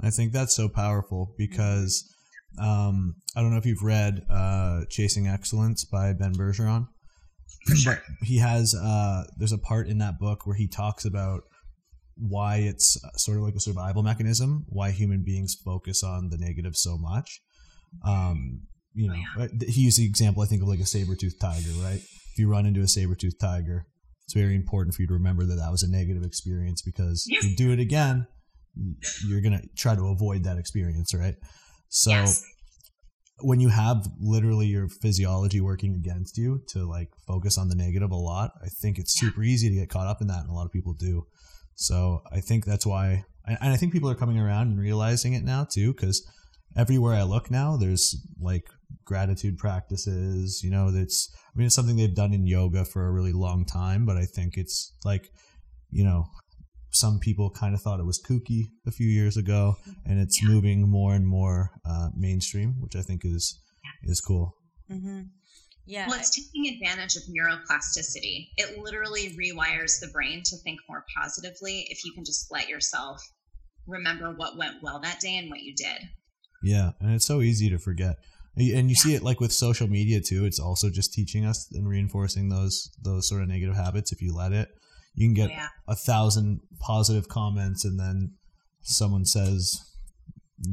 I 0.00 0.10
think 0.10 0.32
that's 0.32 0.56
so 0.56 0.68
powerful 0.68 1.34
because 1.38 2.12
um, 2.58 3.14
I 3.36 3.40
don't 3.40 3.50
know 3.50 3.58
if 3.58 3.66
you've 3.66 3.82
read 3.82 4.22
uh, 4.30 4.82
Chasing 4.90 5.26
Excellence 5.26 5.84
by 5.84 6.12
Ben 6.12 6.34
Bergeron. 6.34 6.88
Sure. 7.74 8.00
But 8.20 8.26
he 8.26 8.38
has 8.38 8.74
uh, 8.74 9.24
there's 9.36 9.52
a 9.52 9.58
part 9.58 9.88
in 9.88 9.98
that 9.98 10.18
book 10.18 10.46
where 10.46 10.56
he 10.56 10.68
talks 10.68 11.04
about 11.04 11.42
why 12.16 12.56
it's 12.56 12.96
uh, 13.04 13.16
sort 13.16 13.38
of 13.38 13.44
like 13.44 13.54
a 13.54 13.60
survival 13.60 14.02
mechanism, 14.02 14.64
why 14.68 14.90
human 14.90 15.22
beings 15.24 15.56
focus 15.64 16.02
on 16.02 16.30
the 16.30 16.38
negative 16.38 16.76
so 16.76 16.96
much. 16.96 17.40
Um, 18.04 18.62
you 18.94 19.08
know, 19.08 19.14
oh, 19.38 19.42
yeah. 19.42 19.68
he 19.68 19.82
used 19.82 19.98
the 19.98 20.06
example 20.06 20.42
I 20.42 20.46
think 20.46 20.62
of 20.62 20.68
like 20.68 20.80
a 20.80 20.86
saber-toothed 20.86 21.40
tiger, 21.40 21.70
right? 21.82 22.00
If 22.00 22.38
you 22.38 22.48
run 22.48 22.66
into 22.66 22.80
a 22.80 22.88
saber-toothed 22.88 23.40
tiger, 23.40 23.86
it's 24.24 24.34
very 24.34 24.54
important 24.54 24.94
for 24.94 25.02
you 25.02 25.08
to 25.08 25.14
remember 25.14 25.44
that 25.44 25.56
that 25.56 25.70
was 25.70 25.82
a 25.82 25.90
negative 25.90 26.24
experience 26.24 26.82
because 26.82 27.26
if 27.28 27.44
you 27.44 27.56
do 27.56 27.72
it 27.72 27.78
again, 27.78 28.26
you're 29.26 29.40
going 29.40 29.58
to 29.58 29.68
try 29.76 29.94
to 29.94 30.08
avoid 30.08 30.44
that 30.44 30.58
experience, 30.58 31.14
right? 31.14 31.34
So 31.88 32.10
yes. 32.10 32.42
when 33.40 33.60
you 33.60 33.68
have 33.68 34.06
literally 34.20 34.66
your 34.66 34.88
physiology 34.88 35.60
working 35.60 35.94
against 35.94 36.36
you 36.36 36.62
to 36.68 36.88
like 36.88 37.08
focus 37.26 37.58
on 37.58 37.68
the 37.68 37.74
negative 37.74 38.10
a 38.10 38.16
lot, 38.16 38.52
I 38.62 38.68
think 38.68 38.98
it's 38.98 39.18
super 39.18 39.42
easy 39.42 39.68
to 39.68 39.74
get 39.74 39.88
caught 39.88 40.06
up 40.06 40.20
in 40.20 40.28
that, 40.28 40.40
and 40.40 40.50
a 40.50 40.52
lot 40.52 40.66
of 40.66 40.72
people 40.72 40.94
do. 40.94 41.26
So 41.74 42.22
I 42.32 42.40
think 42.40 42.64
that's 42.64 42.86
why, 42.86 43.24
and 43.46 43.72
I 43.72 43.76
think 43.76 43.92
people 43.92 44.10
are 44.10 44.14
coming 44.14 44.38
around 44.38 44.68
and 44.68 44.80
realizing 44.80 45.34
it 45.34 45.44
now 45.44 45.64
too, 45.64 45.92
because 45.92 46.26
everywhere 46.76 47.14
I 47.14 47.22
look 47.22 47.50
now, 47.50 47.76
there's 47.76 48.16
like 48.40 48.64
gratitude 49.04 49.58
practices. 49.58 50.62
You 50.62 50.70
know, 50.70 50.90
that's 50.90 51.30
I 51.34 51.58
mean, 51.58 51.66
it's 51.66 51.74
something 51.74 51.96
they've 51.96 52.14
done 52.14 52.34
in 52.34 52.46
yoga 52.46 52.84
for 52.84 53.06
a 53.06 53.12
really 53.12 53.32
long 53.32 53.64
time, 53.64 54.04
but 54.04 54.16
I 54.16 54.24
think 54.24 54.56
it's 54.56 54.92
like, 55.04 55.30
you 55.90 56.04
know, 56.04 56.26
some 56.96 57.18
people 57.18 57.50
kind 57.50 57.74
of 57.74 57.80
thought 57.80 58.00
it 58.00 58.06
was 58.06 58.22
kooky 58.22 58.70
a 58.86 58.90
few 58.90 59.08
years 59.08 59.36
ago, 59.36 59.76
and 60.04 60.18
it's 60.18 60.42
yeah. 60.42 60.48
moving 60.48 60.88
more 60.88 61.14
and 61.14 61.26
more 61.26 61.70
uh, 61.84 62.08
mainstream, 62.16 62.76
which 62.80 62.96
I 62.96 63.02
think 63.02 63.22
is 63.24 63.60
is 64.04 64.20
cool. 64.20 64.54
Mm-hmm. 64.90 65.22
Yeah. 65.86 66.08
Well, 66.08 66.18
it's 66.18 66.30
taking 66.30 66.74
advantage 66.74 67.16
of 67.16 67.22
neuroplasticity. 67.24 68.48
It 68.56 68.78
literally 68.78 69.36
rewires 69.36 70.00
the 70.00 70.08
brain 70.12 70.42
to 70.44 70.56
think 70.58 70.80
more 70.88 71.04
positively 71.16 71.86
if 71.90 72.04
you 72.04 72.12
can 72.12 72.24
just 72.24 72.50
let 72.50 72.68
yourself 72.68 73.22
remember 73.86 74.32
what 74.32 74.56
went 74.56 74.82
well 74.82 74.98
that 75.00 75.20
day 75.20 75.36
and 75.36 75.48
what 75.48 75.62
you 75.62 75.74
did. 75.76 76.08
Yeah, 76.62 76.92
and 77.00 77.14
it's 77.14 77.26
so 77.26 77.40
easy 77.40 77.70
to 77.70 77.78
forget. 77.78 78.16
And 78.56 78.66
you 78.66 78.72
yeah. 78.72 78.94
see 78.94 79.14
it 79.14 79.22
like 79.22 79.38
with 79.38 79.52
social 79.52 79.86
media 79.86 80.20
too. 80.20 80.44
It's 80.44 80.58
also 80.58 80.90
just 80.90 81.12
teaching 81.12 81.44
us 81.44 81.68
and 81.72 81.86
reinforcing 81.86 82.48
those 82.48 82.90
those 83.02 83.28
sort 83.28 83.42
of 83.42 83.48
negative 83.48 83.76
habits 83.76 84.12
if 84.12 84.22
you 84.22 84.34
let 84.34 84.52
it 84.52 84.70
you 85.16 85.26
can 85.26 85.34
get 85.34 85.50
yeah. 85.50 85.68
a 85.88 85.96
thousand 85.96 86.60
positive 86.78 87.28
comments 87.28 87.84
and 87.84 87.98
then 87.98 88.34
someone 88.82 89.24
says 89.24 89.80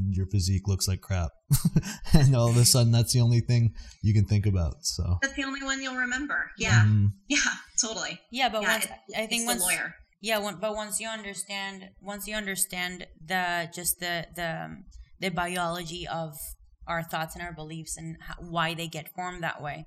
your 0.09 0.25
physique 0.27 0.67
looks 0.67 0.87
like 0.87 1.01
crap. 1.01 1.31
And 2.13 2.35
all 2.35 2.49
of 2.49 2.57
a 2.57 2.65
sudden 2.65 2.91
that's 2.91 3.13
the 3.13 3.21
only 3.21 3.39
thing 3.39 3.73
you 4.01 4.13
can 4.13 4.25
think 4.25 4.45
about 4.45 4.85
so. 4.85 5.17
That's 5.21 5.33
the 5.33 5.43
only 5.43 5.63
one 5.63 5.81
you'll 5.81 5.95
remember. 5.95 6.51
Yeah. 6.57 6.83
Mm. 6.85 7.11
yeah 7.27 7.37
totally. 7.81 8.19
Yeah 8.31 8.49
but 8.49 8.61
yeah, 8.61 8.71
once, 8.73 8.87
i 9.17 9.25
think 9.25 9.47
once 9.47 9.61
lawyer. 9.61 9.95
Yeah 10.21 10.51
but 10.59 10.75
once 10.75 10.99
you 10.99 11.07
understand 11.07 11.89
once 12.01 12.27
you 12.27 12.35
understand 12.35 13.07
the 13.25 13.69
just 13.73 13.99
the 13.99 14.27
the 14.35 14.77
the 15.19 15.31
biology 15.31 16.07
of 16.07 16.37
our 16.85 17.01
thoughts 17.01 17.35
and 17.35 17.43
our 17.43 17.53
beliefs 17.53 17.97
and 17.97 18.17
how, 18.19 18.35
why 18.39 18.73
they 18.73 18.87
get 18.87 19.07
formed 19.15 19.41
that 19.41 19.61
way 19.61 19.85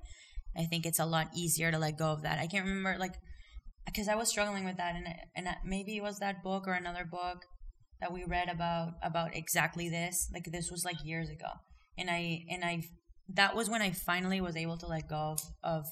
i 0.57 0.63
think 0.63 0.83
it's 0.85 0.97
a 0.97 1.05
lot 1.05 1.27
easier 1.35 1.69
to 1.71 1.77
let 1.77 1.95
go 1.97 2.07
of 2.07 2.23
that. 2.23 2.39
I 2.39 2.47
can't 2.47 2.65
remember 2.65 2.97
like 2.99 3.13
because 3.87 4.07
I 4.07 4.15
was 4.15 4.29
struggling 4.29 4.65
with 4.65 4.77
that, 4.77 4.95
and 4.95 5.07
and 5.35 5.47
maybe 5.65 5.97
it 5.97 6.03
was 6.03 6.19
that 6.19 6.43
book 6.43 6.67
or 6.67 6.73
another 6.73 7.05
book 7.05 7.39
that 7.99 8.13
we 8.13 8.23
read 8.25 8.49
about 8.49 8.93
about 9.01 9.35
exactly 9.35 9.89
this. 9.89 10.29
Like 10.33 10.45
this 10.51 10.69
was 10.69 10.85
like 10.85 10.97
years 11.03 11.29
ago, 11.29 11.49
and 11.97 12.09
I 12.09 12.43
and 12.49 12.63
I 12.63 12.83
that 13.29 13.55
was 13.55 13.69
when 13.69 13.81
I 13.81 13.91
finally 13.91 14.41
was 14.41 14.55
able 14.55 14.77
to 14.77 14.87
let 14.87 15.09
go 15.09 15.35
of, 15.35 15.39
of 15.63 15.85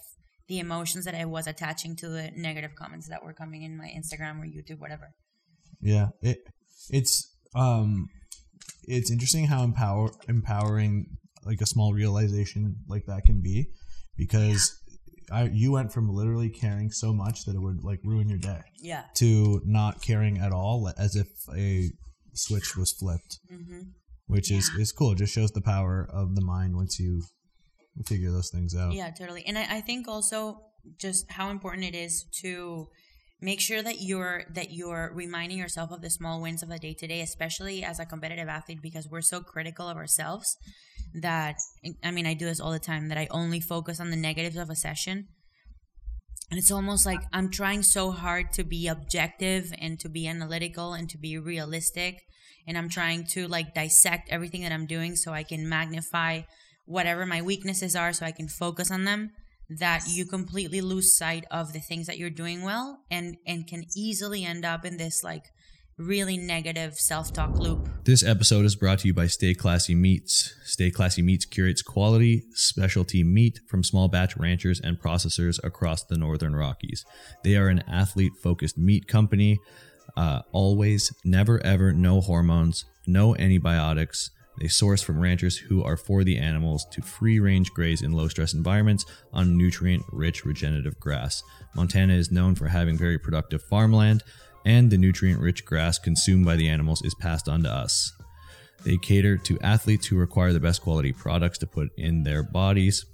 the 0.47 0.59
emotions 0.59 1.05
that 1.05 1.15
I 1.15 1.25
was 1.25 1.47
attaching 1.47 1.95
to 1.97 2.09
the 2.09 2.31
negative 2.35 2.75
comments 2.75 3.09
that 3.09 3.23
were 3.23 3.33
coming 3.33 3.63
in 3.63 3.77
my 3.77 3.87
Instagram 3.87 4.39
or 4.39 4.45
YouTube, 4.45 4.79
whatever. 4.79 5.09
Yeah, 5.81 6.09
it 6.21 6.39
it's 6.89 7.31
um 7.55 8.07
it's 8.83 9.11
interesting 9.11 9.47
how 9.47 9.63
empower 9.63 10.11
empowering 10.27 11.17
like 11.45 11.61
a 11.61 11.65
small 11.65 11.93
realization 11.93 12.77
like 12.87 13.05
that 13.05 13.25
can 13.25 13.41
be 13.41 13.67
because 14.17 14.79
I, 15.31 15.43
you 15.45 15.71
went 15.71 15.91
from 15.91 16.09
literally 16.09 16.49
caring 16.49 16.91
so 16.91 17.13
much 17.13 17.45
that 17.45 17.55
it 17.55 17.59
would 17.59 17.83
like 17.83 17.99
ruin 18.03 18.29
your 18.29 18.37
day 18.37 18.61
yeah. 18.79 19.03
to 19.15 19.61
not 19.65 20.01
caring 20.01 20.37
at 20.39 20.51
all 20.51 20.91
as 20.97 21.15
if 21.15 21.27
a 21.55 21.91
switch 22.33 22.75
was 22.75 22.91
flipped. 22.91 23.39
Mm-hmm. 23.51 23.81
which 24.27 24.51
yeah. 24.51 24.57
is 24.57 24.69
is 24.77 24.91
cool. 24.91 25.11
It 25.11 25.19
just 25.19 25.33
shows 25.33 25.51
the 25.51 25.61
power 25.61 26.07
of 26.11 26.35
the 26.35 26.41
mind 26.41 26.75
once 26.75 26.99
you 26.99 27.23
figure 28.05 28.31
those 28.31 28.49
things 28.49 28.75
out. 28.75 28.93
Yeah 28.93 29.11
totally. 29.11 29.45
And 29.45 29.57
I, 29.57 29.77
I 29.77 29.81
think 29.81 30.07
also 30.07 30.61
just 30.99 31.31
how 31.31 31.49
important 31.49 31.83
it 31.85 31.95
is 31.95 32.25
to 32.41 32.87
make 33.41 33.59
sure 33.59 33.83
that 33.83 34.01
you're 34.01 34.43
that 34.53 34.71
you're 34.71 35.11
reminding 35.13 35.57
yourself 35.57 35.91
of 35.91 36.01
the 36.01 36.09
small 36.09 36.41
wins 36.41 36.63
of 36.63 36.69
the 36.69 36.79
day 36.79 36.93
to 36.93 37.07
day 37.07 37.21
especially 37.21 37.83
as 37.83 37.99
a 37.99 38.05
competitive 38.05 38.47
athlete 38.47 38.79
because 38.81 39.07
we're 39.09 39.21
so 39.21 39.41
critical 39.41 39.87
of 39.87 39.97
ourselves 39.97 40.57
that 41.13 41.55
I 42.03 42.11
mean 42.11 42.25
I 42.25 42.33
do 42.33 42.45
this 42.45 42.59
all 42.59 42.71
the 42.71 42.79
time 42.79 43.09
that 43.09 43.17
I 43.17 43.27
only 43.31 43.59
focus 43.59 43.99
on 43.99 44.09
the 44.09 44.17
negatives 44.17 44.57
of 44.57 44.69
a 44.69 44.75
session. 44.75 45.27
And 46.51 46.59
it's 46.59 46.71
almost 46.71 47.07
like 47.07 47.21
I'm 47.33 47.49
trying 47.49 47.81
so 47.81 48.11
hard 48.11 48.51
to 48.53 48.63
be 48.63 48.87
objective 48.87 49.73
and 49.79 49.99
to 49.99 50.09
be 50.09 50.27
analytical 50.27 50.93
and 50.93 51.09
to 51.09 51.17
be 51.17 51.37
realistic 51.39 52.21
and 52.67 52.77
I'm 52.77 52.89
trying 52.89 53.25
to 53.31 53.47
like 53.47 53.73
dissect 53.73 54.29
everything 54.31 54.61
that 54.61 54.71
I'm 54.71 54.85
doing 54.85 55.15
so 55.15 55.31
I 55.31 55.43
can 55.43 55.67
magnify 55.67 56.41
whatever 56.85 57.25
my 57.25 57.41
weaknesses 57.41 57.95
are 57.95 58.13
so 58.13 58.25
I 58.25 58.31
can 58.31 58.47
focus 58.47 58.91
on 58.91 59.05
them 59.05 59.31
that 59.69 60.03
you 60.07 60.25
completely 60.25 60.81
lose 60.81 61.17
sight 61.17 61.45
of 61.49 61.73
the 61.73 61.79
things 61.79 62.07
that 62.07 62.17
you're 62.17 62.29
doing 62.29 62.63
well 62.63 62.99
and 63.09 63.37
and 63.47 63.67
can 63.67 63.83
easily 63.95 64.45
end 64.45 64.63
up 64.65 64.85
in 64.85 64.97
this 64.97 65.23
like 65.23 65.45
really 65.97 66.35
negative 66.35 66.93
self-talk 66.95 67.57
loop. 67.57 67.87
This 68.03 68.21
episode 68.21 68.65
is 68.65 68.75
brought 68.75 68.99
to 68.99 69.07
you 69.07 69.13
by 69.13 69.27
Stay 69.27 69.53
Classy 69.53 69.95
Meats. 69.95 70.53
Stay 70.65 70.91
Classy 70.91 71.21
Meats 71.21 71.45
curates 71.45 71.81
quality, 71.81 72.43
specialty 72.53 73.23
meat 73.23 73.61
from 73.69 73.81
small 73.81 74.09
batch 74.09 74.35
ranchers 74.35 74.81
and 74.81 74.99
processors 74.99 75.57
across 75.63 76.03
the 76.03 76.17
Northern 76.17 76.53
Rockies. 76.53 77.05
They 77.45 77.55
are 77.55 77.69
an 77.69 77.81
athlete-focused 77.87 78.77
meat 78.77 79.07
company. 79.07 79.57
Uh, 80.17 80.41
always, 80.51 81.13
never, 81.23 81.65
ever, 81.65 81.93
no 81.93 82.19
hormones, 82.19 82.83
no 83.07 83.33
antibiotics. 83.37 84.31
They 84.57 84.67
source 84.67 85.01
from 85.01 85.19
ranchers 85.19 85.57
who 85.57 85.83
are 85.83 85.97
for 85.97 86.23
the 86.23 86.37
animals 86.37 86.85
to 86.91 87.01
free 87.01 87.39
range 87.39 87.71
graze 87.73 88.01
in 88.01 88.13
low 88.13 88.27
stress 88.27 88.53
environments 88.53 89.05
on 89.33 89.57
nutrient 89.57 90.03
rich 90.11 90.45
regenerative 90.45 90.99
grass. 90.99 91.43
Montana 91.75 92.13
is 92.13 92.31
known 92.31 92.55
for 92.55 92.67
having 92.67 92.97
very 92.97 93.19
productive 93.19 93.61
farmland 93.63 94.23
and 94.65 94.89
the 94.89 94.97
nutrient 94.97 95.39
rich 95.39 95.63
grass 95.65 95.99
consumed 95.99 96.45
by 96.45 96.55
the 96.55 96.67
animals 96.67 97.01
is 97.03 97.13
passed 97.15 97.47
on 97.47 97.63
to 97.63 97.71
us. 97.71 98.11
They 98.83 98.97
cater 98.97 99.37
to 99.37 99.59
athletes 99.61 100.07
who 100.07 100.17
require 100.17 100.53
the 100.53 100.59
best 100.59 100.81
quality 100.81 101.13
products 101.13 101.57
to 101.59 101.67
put 101.67 101.89
in 101.97 102.23
their 102.23 102.43
bodies. 102.43 103.05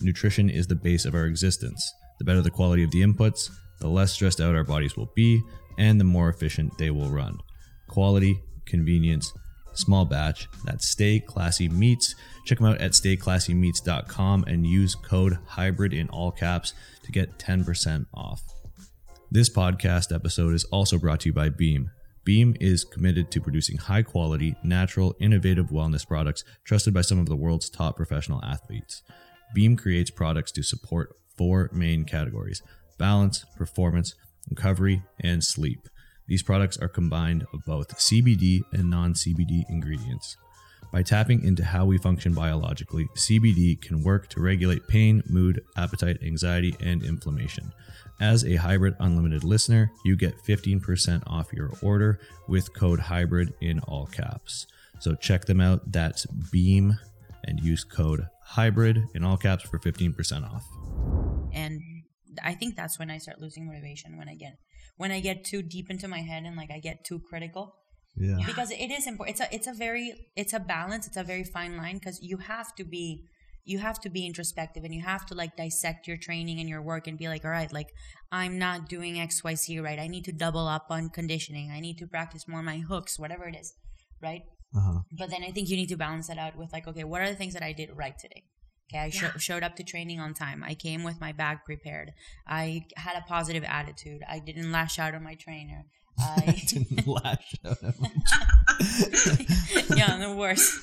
Nutrition 0.00 0.48
is 0.48 0.66
the 0.66 0.74
base 0.74 1.04
of 1.04 1.14
our 1.14 1.26
existence. 1.26 1.92
The 2.18 2.24
better 2.24 2.42
the 2.42 2.50
quality 2.50 2.84
of 2.84 2.90
the 2.90 3.02
inputs, 3.02 3.50
the 3.80 3.88
less 3.88 4.12
stressed 4.12 4.40
out 4.40 4.54
our 4.54 4.64
bodies 4.64 4.96
will 4.96 5.10
be, 5.14 5.42
and 5.78 5.98
the 5.98 6.04
more 6.04 6.28
efficient 6.28 6.76
they 6.78 6.90
will 6.90 7.08
run. 7.08 7.38
Quality, 7.88 8.40
convenience, 8.66 9.32
small 9.72 10.04
batch. 10.04 10.48
That's 10.64 10.86
Stay 10.86 11.20
Classy 11.20 11.68
Meats. 11.68 12.14
Check 12.44 12.58
them 12.58 12.66
out 12.66 12.80
at 12.80 12.92
stayclassymeats.com 12.92 14.44
and 14.46 14.66
use 14.66 14.94
code 14.94 15.38
HYBRID 15.50 15.92
in 15.92 16.08
all 16.08 16.30
caps 16.30 16.74
to 17.04 17.12
get 17.12 17.38
10% 17.38 18.06
off. 18.14 18.42
This 19.30 19.48
podcast 19.48 20.14
episode 20.14 20.54
is 20.54 20.64
also 20.64 20.98
brought 20.98 21.20
to 21.20 21.28
you 21.28 21.32
by 21.32 21.48
Beam. 21.48 21.90
Beam 22.24 22.56
is 22.60 22.84
committed 22.84 23.30
to 23.30 23.40
producing 23.40 23.78
high 23.78 24.02
quality, 24.02 24.54
natural, 24.62 25.14
innovative 25.20 25.68
wellness 25.68 26.06
products 26.06 26.44
trusted 26.64 26.92
by 26.92 27.00
some 27.00 27.18
of 27.18 27.26
the 27.26 27.36
world's 27.36 27.70
top 27.70 27.96
professional 27.96 28.44
athletes. 28.44 29.02
Beam 29.54 29.76
creates 29.76 30.10
products 30.10 30.52
to 30.52 30.62
support 30.62 31.16
four 31.36 31.70
main 31.72 32.04
categories 32.04 32.62
balance, 32.98 33.46
performance, 33.56 34.14
recovery, 34.50 35.02
and 35.20 35.42
sleep. 35.42 35.88
These 36.30 36.44
products 36.44 36.78
are 36.78 36.88
combined 36.88 37.44
of 37.52 37.64
both 37.64 37.98
CBD 37.98 38.60
and 38.72 38.88
non 38.88 39.14
CBD 39.14 39.64
ingredients. 39.68 40.36
By 40.92 41.02
tapping 41.02 41.42
into 41.42 41.64
how 41.64 41.86
we 41.86 41.98
function 41.98 42.34
biologically, 42.34 43.08
CBD 43.16 43.80
can 43.80 44.04
work 44.04 44.28
to 44.28 44.40
regulate 44.40 44.86
pain, 44.86 45.24
mood, 45.28 45.60
appetite, 45.76 46.18
anxiety, 46.22 46.76
and 46.78 47.02
inflammation. 47.02 47.72
As 48.20 48.44
a 48.44 48.54
Hybrid 48.54 48.94
Unlimited 49.00 49.42
listener, 49.42 49.90
you 50.04 50.14
get 50.14 50.40
15% 50.44 51.24
off 51.26 51.52
your 51.52 51.72
order 51.82 52.20
with 52.46 52.74
code 52.74 53.00
HYBRID 53.00 53.52
in 53.60 53.80
all 53.80 54.06
caps. 54.06 54.68
So 55.00 55.16
check 55.16 55.46
them 55.46 55.60
out. 55.60 55.90
That's 55.90 56.26
Beam 56.26 56.96
and 57.42 57.58
use 57.58 57.82
code 57.82 58.28
HYBRID 58.52 59.16
in 59.16 59.24
all 59.24 59.36
caps 59.36 59.64
for 59.64 59.80
15% 59.80 60.44
off. 60.44 60.64
And 62.40 62.52
I 62.52 62.54
think 62.54 62.76
that's 62.76 62.98
when 62.98 63.10
I 63.10 63.18
start 63.18 63.40
losing 63.40 63.66
motivation 63.66 64.16
when 64.18 64.28
I 64.28 64.34
get 64.34 64.54
when 64.96 65.10
I 65.10 65.20
get 65.20 65.44
too 65.44 65.62
deep 65.62 65.90
into 65.90 66.08
my 66.08 66.20
head 66.20 66.42
and 66.44 66.56
like 66.56 66.70
I 66.70 66.78
get 66.78 67.04
too 67.04 67.20
critical. 67.28 67.76
Yeah. 68.16 68.38
Because 68.46 68.70
it 68.70 68.90
is 68.90 69.06
important. 69.06 69.38
It's 69.40 69.40
a 69.46 69.54
it's 69.56 69.66
a 69.66 69.72
very 69.72 70.12
it's 70.36 70.52
a 70.52 70.60
balance. 70.60 71.06
It's 71.06 71.16
a 71.16 71.24
very 71.24 71.44
fine 71.44 71.76
line 71.76 71.96
because 71.98 72.18
you 72.22 72.38
have 72.38 72.74
to 72.76 72.84
be 72.84 73.24
you 73.64 73.78
have 73.78 74.00
to 74.00 74.08
be 74.10 74.26
introspective 74.26 74.84
and 74.84 74.94
you 74.94 75.02
have 75.02 75.24
to 75.26 75.34
like 75.34 75.54
dissect 75.56 76.08
your 76.08 76.16
training 76.16 76.58
and 76.60 76.68
your 76.68 76.82
work 76.82 77.06
and 77.06 77.18
be 77.18 77.28
like 77.28 77.44
all 77.44 77.50
right 77.50 77.70
like 77.74 77.88
i'm 78.32 78.58
not 78.58 78.88
doing 78.88 79.16
xyz 79.16 79.82
right 79.82 79.98
i 79.98 80.06
need 80.08 80.24
to 80.24 80.32
double 80.32 80.66
up 80.66 80.86
on 80.88 81.10
conditioning 81.10 81.70
i 81.70 81.78
need 81.78 81.98
to 81.98 82.06
practice 82.06 82.48
more 82.48 82.62
my 82.62 82.78
hooks 82.78 83.18
whatever 83.18 83.44
it 83.46 83.54
is 83.54 83.74
right 84.22 84.42
Uh-huh. 84.74 85.00
but 85.12 85.28
then 85.30 85.44
i 85.44 85.50
think 85.50 85.68
you 85.68 85.76
need 85.76 85.90
to 85.90 85.96
balance 85.96 86.26
that 86.28 86.38
out 86.38 86.56
with 86.56 86.72
like 86.72 86.88
okay 86.88 87.04
what 87.04 87.20
are 87.20 87.28
the 87.28 87.34
things 87.36 87.52
that 87.52 87.62
i 87.62 87.72
did 87.72 87.90
right 87.94 88.18
today 88.18 88.42
okay 88.92 88.98
i 89.04 89.10
sho- 89.10 89.26
Yeah. 89.26 89.38
showed 89.38 89.62
up 89.62 89.76
to 89.76 89.84
training 89.84 90.18
on 90.20 90.34
time 90.34 90.62
i 90.66 90.74
came 90.74 91.04
with 91.04 91.20
my 91.20 91.32
bag 91.32 91.58
prepared 91.64 92.12
i 92.46 92.84
had 92.96 93.16
a 93.16 93.22
positive 93.28 93.64
attitude 93.64 94.22
i 94.28 94.38
didn't 94.38 94.72
lash 94.72 94.98
out 94.98 95.14
on 95.14 95.22
my 95.22 95.34
trainer 95.36 95.84
i 96.20 96.62
Didn't 96.68 97.06
lash 97.18 97.54
out 97.64 97.78
at 97.82 97.98
me. 98.00 98.08
yeah 99.96 100.18
the 100.18 100.34
worst 100.36 100.78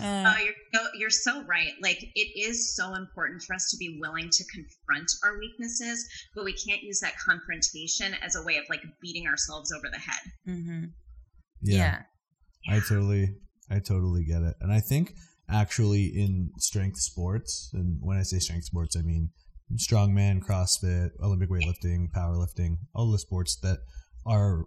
Uh, 0.00 0.24
Oh, 0.30 0.34
you're 0.44 0.54
so, 0.74 0.80
you're 0.94 1.10
so 1.10 1.42
right. 1.44 1.72
Like 1.82 1.98
it 2.14 2.28
is 2.38 2.74
so 2.76 2.94
important 2.94 3.42
for 3.42 3.54
us 3.54 3.70
to 3.70 3.76
be 3.76 3.98
willing 4.00 4.28
to 4.30 4.44
confront 4.52 5.10
our 5.24 5.38
weaknesses, 5.38 6.06
but 6.34 6.44
we 6.44 6.52
can't 6.52 6.82
use 6.82 7.00
that 7.00 7.14
confrontation 7.18 8.14
as 8.22 8.36
a 8.36 8.42
way 8.42 8.56
of 8.56 8.64
like 8.68 8.82
beating 9.00 9.26
ourselves 9.26 9.72
over 9.72 9.88
the 9.90 9.98
head. 9.98 10.20
mhm. 10.46 10.90
yeah. 11.62 12.02
yeah 12.68 12.74
I 12.76 12.80
totally, 12.80 13.36
I 13.70 13.78
totally 13.78 14.24
get 14.24 14.42
it. 14.42 14.54
And 14.60 14.72
I 14.72 14.80
think 14.80 15.14
actually 15.50 16.06
in 16.06 16.50
strength 16.58 16.98
sports, 16.98 17.70
and 17.72 17.98
when 18.00 18.18
I 18.18 18.22
say 18.22 18.38
strength 18.38 18.64
sports, 18.64 18.96
I 18.96 19.02
mean 19.02 19.30
strongman, 19.76 20.40
CrossFit, 20.40 21.10
Olympic 21.22 21.50
weightlifting, 21.50 22.10
powerlifting, 22.10 22.78
all 22.94 23.10
the 23.10 23.18
sports 23.18 23.56
that 23.62 23.78
are 24.26 24.64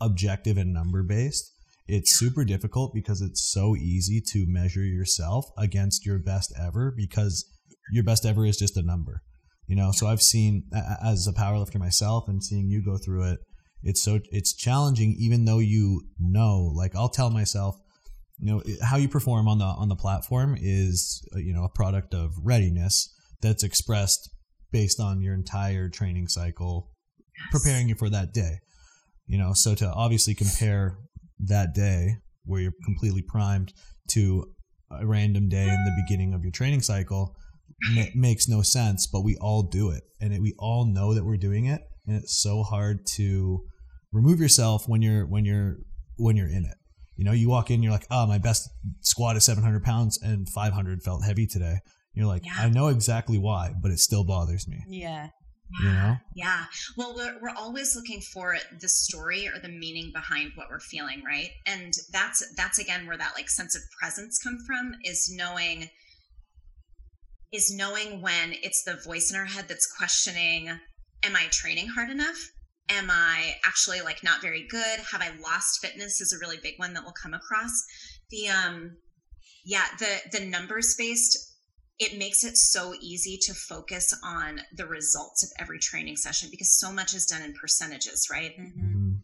objective 0.00 0.56
and 0.56 0.72
number 0.72 1.02
based. 1.02 1.52
It's 1.86 2.14
super 2.14 2.44
difficult 2.44 2.92
because 2.94 3.20
it's 3.20 3.42
so 3.42 3.76
easy 3.76 4.20
to 4.32 4.46
measure 4.46 4.84
yourself 4.84 5.46
against 5.58 6.06
your 6.06 6.18
best 6.18 6.52
ever 6.60 6.92
because 6.96 7.44
your 7.92 8.04
best 8.04 8.24
ever 8.24 8.46
is 8.46 8.56
just 8.56 8.76
a 8.76 8.82
number. 8.82 9.22
You 9.66 9.76
know, 9.76 9.92
so 9.92 10.06
I've 10.06 10.22
seen 10.22 10.64
as 11.04 11.26
a 11.26 11.32
powerlifter 11.32 11.78
myself 11.78 12.28
and 12.28 12.42
seeing 12.42 12.68
you 12.68 12.84
go 12.84 12.96
through 12.96 13.32
it, 13.32 13.40
it's 13.82 14.02
so 14.02 14.20
it's 14.30 14.54
challenging 14.54 15.14
even 15.18 15.44
though 15.44 15.58
you 15.58 16.02
know 16.18 16.70
like 16.74 16.94
i'll 16.94 17.08
tell 17.08 17.30
myself 17.30 17.76
you 18.40 18.52
know 18.52 18.62
how 18.82 18.96
you 18.96 19.08
perform 19.08 19.48
on 19.48 19.58
the 19.58 19.64
on 19.64 19.88
the 19.88 19.96
platform 19.96 20.56
is 20.60 21.26
uh, 21.34 21.38
you 21.38 21.52
know 21.52 21.64
a 21.64 21.68
product 21.68 22.14
of 22.14 22.32
readiness 22.42 23.14
that's 23.42 23.62
expressed 23.62 24.30
based 24.72 25.00
on 25.00 25.20
your 25.20 25.34
entire 25.34 25.88
training 25.88 26.28
cycle 26.28 26.90
preparing 27.50 27.88
you 27.88 27.94
for 27.94 28.08
that 28.10 28.32
day 28.32 28.58
you 29.30 29.38
know? 29.38 29.52
So 29.52 29.76
to 29.76 29.90
obviously 29.92 30.34
compare 30.34 30.98
that 31.38 31.72
day 31.72 32.16
where 32.44 32.60
you're 32.60 32.74
completely 32.84 33.22
primed 33.22 33.72
to 34.10 34.44
a 34.90 35.06
random 35.06 35.48
day 35.48 35.68
in 35.68 35.84
the 35.84 36.02
beginning 36.04 36.34
of 36.34 36.42
your 36.42 36.50
training 36.50 36.82
cycle 36.82 37.36
ma- 37.92 38.06
makes 38.14 38.48
no 38.48 38.60
sense 38.60 39.06
but 39.06 39.20
we 39.20 39.36
all 39.40 39.62
do 39.62 39.90
it 39.90 40.02
and 40.20 40.34
it, 40.34 40.42
we 40.42 40.52
all 40.58 40.84
know 40.84 41.14
that 41.14 41.24
we're 41.24 41.36
doing 41.36 41.66
it 41.66 41.80
and 42.06 42.16
it's 42.16 42.42
so 42.42 42.64
hard 42.64 43.06
to 43.06 43.60
remove 44.12 44.40
yourself 44.40 44.88
when 44.88 45.00
you're 45.00 45.24
when 45.26 45.44
you're 45.44 45.76
when 46.16 46.36
you're 46.36 46.48
in 46.48 46.64
it 46.64 46.76
you 47.20 47.26
know 47.26 47.32
you 47.32 47.48
walk 47.50 47.70
in 47.70 47.82
you're 47.82 47.92
like 47.92 48.06
oh 48.10 48.26
my 48.26 48.38
best 48.38 48.68
squat 49.02 49.36
is 49.36 49.44
700 49.44 49.84
pounds 49.84 50.18
and 50.22 50.48
500 50.48 51.02
felt 51.02 51.22
heavy 51.22 51.46
today 51.46 51.76
you're 52.14 52.26
like 52.26 52.44
Yeah. 52.46 52.54
i 52.58 52.70
know 52.70 52.88
exactly 52.88 53.38
why 53.38 53.74
but 53.80 53.90
it 53.90 53.98
still 53.98 54.24
bothers 54.24 54.66
me 54.66 54.82
yeah 54.88 55.28
you 55.82 55.88
know 55.92 56.16
Yeah. 56.34 56.64
Well, 56.96 57.14
we're, 57.14 57.36
we're 57.40 57.54
always 57.56 57.94
looking 57.94 58.20
for 58.32 58.56
the 58.80 58.88
story 58.88 59.46
or 59.46 59.60
the 59.60 59.68
meaning 59.68 60.10
behind 60.12 60.50
what 60.56 60.66
we're 60.68 60.80
feeling, 60.80 61.22
right? 61.24 61.50
And 61.64 61.92
that's 62.12 62.42
that's 62.56 62.80
again 62.80 63.06
where 63.06 63.16
that 63.16 63.34
like 63.36 63.48
sense 63.48 63.76
of 63.76 63.82
presence 64.00 64.40
come 64.42 64.58
from 64.66 64.94
is 65.04 65.32
knowing 65.32 65.88
is 67.52 67.72
knowing 67.72 68.20
when 68.20 68.54
it's 68.64 68.82
the 68.82 68.96
voice 69.04 69.30
in 69.30 69.36
our 69.38 69.46
head 69.46 69.66
that's 69.68 69.86
questioning, 69.96 70.68
am 71.22 71.36
I 71.36 71.46
training 71.52 71.88
hard 71.88 72.10
enough? 72.10 72.50
Am 72.90 73.10
I 73.10 73.54
actually 73.64 74.00
like 74.00 74.22
not 74.24 74.42
very 74.42 74.66
good? 74.68 75.00
Have 75.12 75.22
I 75.22 75.30
lost 75.40 75.80
fitness 75.80 76.20
is 76.20 76.32
a 76.32 76.38
really 76.38 76.58
big 76.62 76.74
one 76.78 76.92
that 76.94 77.02
we'll 77.04 77.12
come 77.12 77.34
across. 77.34 77.72
The 78.30 78.48
um 78.48 78.96
yeah, 79.64 79.84
the 79.98 80.38
the 80.38 80.44
numbers 80.44 80.94
based 80.98 81.38
it 81.98 82.18
makes 82.18 82.44
it 82.44 82.56
so 82.56 82.94
easy 83.00 83.38
to 83.42 83.52
focus 83.54 84.18
on 84.24 84.60
the 84.74 84.86
results 84.86 85.44
of 85.44 85.50
every 85.60 85.78
training 85.78 86.16
session 86.16 86.48
because 86.50 86.78
so 86.78 86.90
much 86.90 87.14
is 87.14 87.26
done 87.26 87.42
in 87.42 87.52
percentages, 87.54 88.28
right? 88.30 88.52
hmm 88.56 88.80
Mhm. 88.80 89.20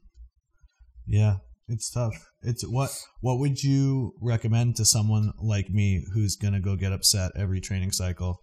yeah 1.07 1.37
it's 1.69 1.91
tough 1.91 2.15
it's 2.43 2.65
what 2.65 2.91
what 3.23 3.39
would 3.41 3.61
you 3.63 4.13
recommend 4.21 4.77
to 4.77 4.85
someone 4.85 5.33
like 5.41 5.69
me 5.71 6.05
who's 6.15 6.37
gonna 6.37 6.61
go 6.61 6.77
get 6.77 6.93
upset 6.93 7.33
every 7.35 7.61
training 7.61 7.91
cycle 7.91 8.41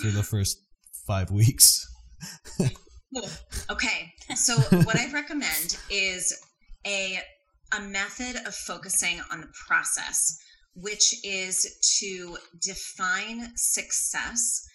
for 0.00 0.08
the 0.08 0.22
first 0.32 0.58
five 1.06 1.30
weeks 1.32 1.84
Okay. 3.70 4.12
So 4.36 4.56
what 4.84 4.98
I 4.98 5.10
recommend 5.12 5.76
is 5.90 6.32
a 6.86 7.20
a 7.76 7.80
method 7.80 8.36
of 8.46 8.54
focusing 8.54 9.20
on 9.30 9.40
the 9.40 9.52
process, 9.66 10.38
which 10.74 11.14
is 11.24 11.98
to 12.00 12.36
define 12.60 13.52
success 13.56 14.66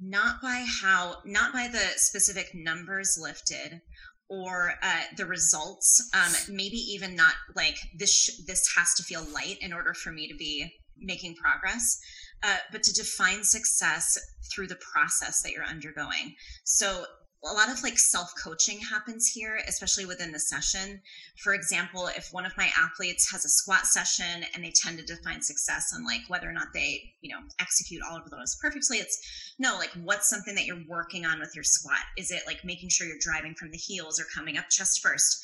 not 0.00 0.40
by 0.40 0.64
how 0.82 1.16
not 1.24 1.52
by 1.52 1.68
the 1.68 1.86
specific 1.96 2.50
numbers 2.54 3.18
lifted 3.20 3.80
or 4.28 4.74
uh, 4.82 5.02
the 5.16 5.26
results 5.26 6.08
um, 6.14 6.54
maybe 6.54 6.76
even 6.76 7.14
not 7.14 7.34
like 7.54 7.76
this 7.98 8.14
sh- 8.14 8.44
this 8.46 8.74
has 8.76 8.94
to 8.94 9.02
feel 9.02 9.24
light 9.34 9.58
in 9.60 9.72
order 9.72 9.92
for 9.92 10.10
me 10.10 10.28
to 10.28 10.36
be 10.36 10.72
making 10.96 11.34
progress 11.34 12.00
uh, 12.42 12.56
but 12.72 12.82
to 12.82 12.92
define 12.92 13.44
success 13.44 14.16
through 14.52 14.66
the 14.66 14.78
process 14.92 15.42
that 15.42 15.52
you're 15.52 15.64
undergoing. 15.64 16.34
So 16.64 17.04
a 17.42 17.52
lot 17.54 17.70
of 17.70 17.82
like 17.82 17.98
self 17.98 18.32
coaching 18.42 18.78
happens 18.78 19.26
here, 19.26 19.60
especially 19.66 20.04
within 20.04 20.30
the 20.30 20.38
session. 20.38 21.00
For 21.42 21.54
example, 21.54 22.08
if 22.08 22.28
one 22.32 22.44
of 22.44 22.56
my 22.56 22.70
athletes 22.78 23.30
has 23.32 23.44
a 23.44 23.48
squat 23.48 23.86
session 23.86 24.44
and 24.54 24.62
they 24.62 24.72
tend 24.74 24.98
to 24.98 25.04
define 25.04 25.40
success 25.40 25.92
on 25.94 26.04
like 26.04 26.20
whether 26.28 26.48
or 26.48 26.52
not 26.52 26.68
they, 26.74 27.00
you 27.22 27.34
know, 27.34 27.40
execute 27.58 28.02
all 28.08 28.18
of 28.18 28.30
those 28.30 28.56
perfectly, 28.60 28.98
it's 28.98 29.54
no, 29.58 29.76
like 29.78 29.90
what's 30.04 30.28
something 30.28 30.54
that 30.54 30.66
you're 30.66 30.84
working 30.88 31.24
on 31.24 31.40
with 31.40 31.52
your 31.54 31.64
squat? 31.64 32.00
Is 32.18 32.30
it 32.30 32.42
like 32.46 32.64
making 32.64 32.90
sure 32.90 33.06
you're 33.06 33.16
driving 33.20 33.54
from 33.54 33.70
the 33.70 33.78
heels 33.78 34.20
or 34.20 34.24
coming 34.34 34.58
up 34.58 34.68
chest 34.68 35.00
first? 35.02 35.42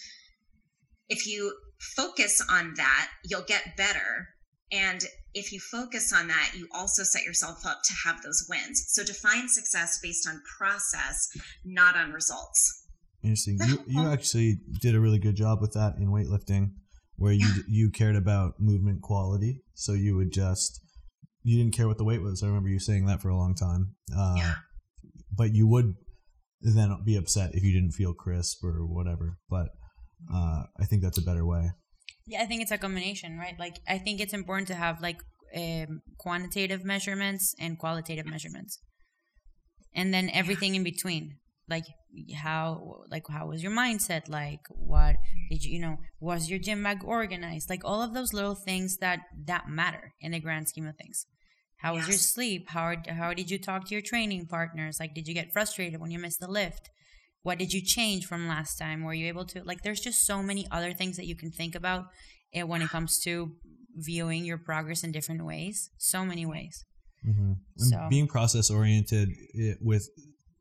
If 1.09 1.26
you 1.26 1.55
focus 1.97 2.44
on 2.51 2.74
that, 2.76 3.09
you'll 3.24 3.42
get 3.42 3.76
better 3.76 4.28
and 4.72 5.03
if 5.37 5.53
you 5.53 5.61
focus 5.61 6.14
on 6.14 6.28
that, 6.28 6.53
you 6.57 6.66
also 6.72 7.03
set 7.03 7.24
yourself 7.24 7.66
up 7.66 7.82
to 7.84 7.93
have 8.05 8.22
those 8.22 8.47
wins. 8.49 8.87
So 8.89 9.05
define 9.05 9.49
success 9.49 10.01
based 10.03 10.26
on 10.26 10.41
process, 10.59 11.28
not 11.62 11.95
on 11.95 12.11
results. 12.11 12.87
Interesting. 13.22 13.59
You, 13.66 13.84
you 13.87 14.09
actually 14.09 14.61
did 14.80 14.95
a 14.95 15.01
really 15.01 15.18
good 15.18 15.37
job 15.37 15.61
with 15.61 15.72
that 15.74 15.97
in 15.99 16.09
weightlifting, 16.09 16.72
where 17.16 17.32
you 17.32 17.47
yeah. 17.47 17.62
you 17.68 17.91
cared 17.91 18.16
about 18.16 18.55
movement 18.59 19.03
quality. 19.03 19.62
So 19.74 19.93
you 19.93 20.16
would 20.16 20.32
just 20.32 20.80
you 21.43 21.59
didn't 21.59 21.76
care 21.76 21.87
what 21.87 21.99
the 21.99 22.05
weight 22.05 22.22
was. 22.22 22.43
I 22.43 22.47
remember 22.47 22.70
you 22.70 22.78
saying 22.78 23.07
that 23.07 23.20
for 23.20 23.28
a 23.28 23.37
long 23.37 23.55
time. 23.55 23.95
Uh, 24.16 24.34
yeah. 24.39 24.55
But 25.37 25.53
you 25.53 25.66
would 25.68 25.95
then 26.62 26.97
be 27.05 27.16
upset 27.16 27.55
if 27.55 27.62
you 27.62 27.72
didn't 27.72 27.93
feel 27.93 28.14
crisp 28.14 28.64
or 28.64 28.87
whatever. 28.87 29.39
But 29.51 29.68
uh, 30.32 30.64
I 30.80 30.87
think 30.87 31.03
that's 31.03 31.18
a 31.18 31.22
better 31.22 31.45
way. 31.45 31.72
Yeah, 32.27 32.43
I 32.43 32.47
think 32.47 32.62
it's 32.62 32.72
a 32.72 32.79
combination, 32.79 33.39
right? 33.39 33.59
Like, 33.59 33.79
I 33.89 33.99
think 33.99 34.20
it's 34.20 34.35
important 34.35 34.68
to 34.68 34.74
have 34.74 35.01
like 35.01 35.20
um, 35.57 36.03
quantitative 36.18 36.85
measurements 36.85 37.55
and 37.59 37.79
qualitative 37.79 38.27
measurements, 38.27 38.81
and 39.95 40.12
then 40.12 40.31
everything 40.33 40.74
in 40.74 40.83
between. 40.83 41.37
Like 41.68 41.87
how, 42.37 43.03
like 43.11 43.24
how 43.29 43.49
was 43.49 43.62
your 43.62 43.72
mindset? 43.72 44.29
Like 44.29 44.61
what 44.70 45.16
did 45.51 45.64
you, 45.64 45.74
you 45.74 45.81
know, 45.81 45.97
was 46.20 46.49
your 46.49 46.61
gym 46.61 46.83
bag 46.83 47.03
organized? 47.05 47.68
Like 47.68 47.85
all 47.85 48.03
of 48.03 48.14
those 48.14 48.33
little 48.33 48.55
things 48.55 48.99
that 48.99 49.20
that 49.47 49.68
matter 49.68 50.12
in 50.20 50.31
the 50.31 50.39
grand 50.39 50.68
scheme 50.68 50.87
of 50.87 50.97
things. 50.97 51.27
How 51.79 51.95
yes. 51.95 52.03
was 52.03 52.09
your 52.09 52.18
sleep? 52.18 52.70
How 52.70 52.95
how 53.09 53.35
did 53.35 53.51
you 53.51 53.59
talk 53.59 53.87
to 53.87 53.95
your 53.95 54.03
training 54.03 54.47
partners? 54.47 54.99
Like, 55.01 55.14
did 55.14 55.27
you 55.27 55.35
get 55.35 55.53
frustrated 55.53 56.01
when 56.01 56.12
you 56.12 56.20
missed 56.20 56.41
the 56.41 56.51
lift? 56.51 56.89
What 57.47 57.61
did 57.61 57.72
you 57.72 57.80
change 57.80 58.26
from 58.26 58.49
last 58.49 58.76
time 58.76 59.05
were 59.05 59.14
you 59.14 59.28
able 59.28 59.44
to 59.44 59.62
like 59.62 59.82
there's 59.82 60.01
just 60.01 60.26
so 60.26 60.42
many 60.42 60.66
other 60.72 60.92
things 60.92 61.16
that 61.16 61.26
you 61.26 61.36
can 61.36 61.53
think 61.53 61.76
about 61.76 62.07
eh, 62.53 62.64
when 62.64 62.82
it 62.82 62.88
comes 62.88 63.20
to 63.20 63.53
viewing 63.94 64.44
your 64.44 64.59
progress 64.59 65.05
in 65.05 65.12
different 65.12 65.44
ways 65.44 65.90
so 65.97 66.24
many 66.24 66.44
ways 66.44 66.84
mm-hmm. 67.24 67.53
so. 67.76 68.09
being 68.11 68.26
process 68.26 68.68
oriented 68.68 69.28
with 69.80 70.09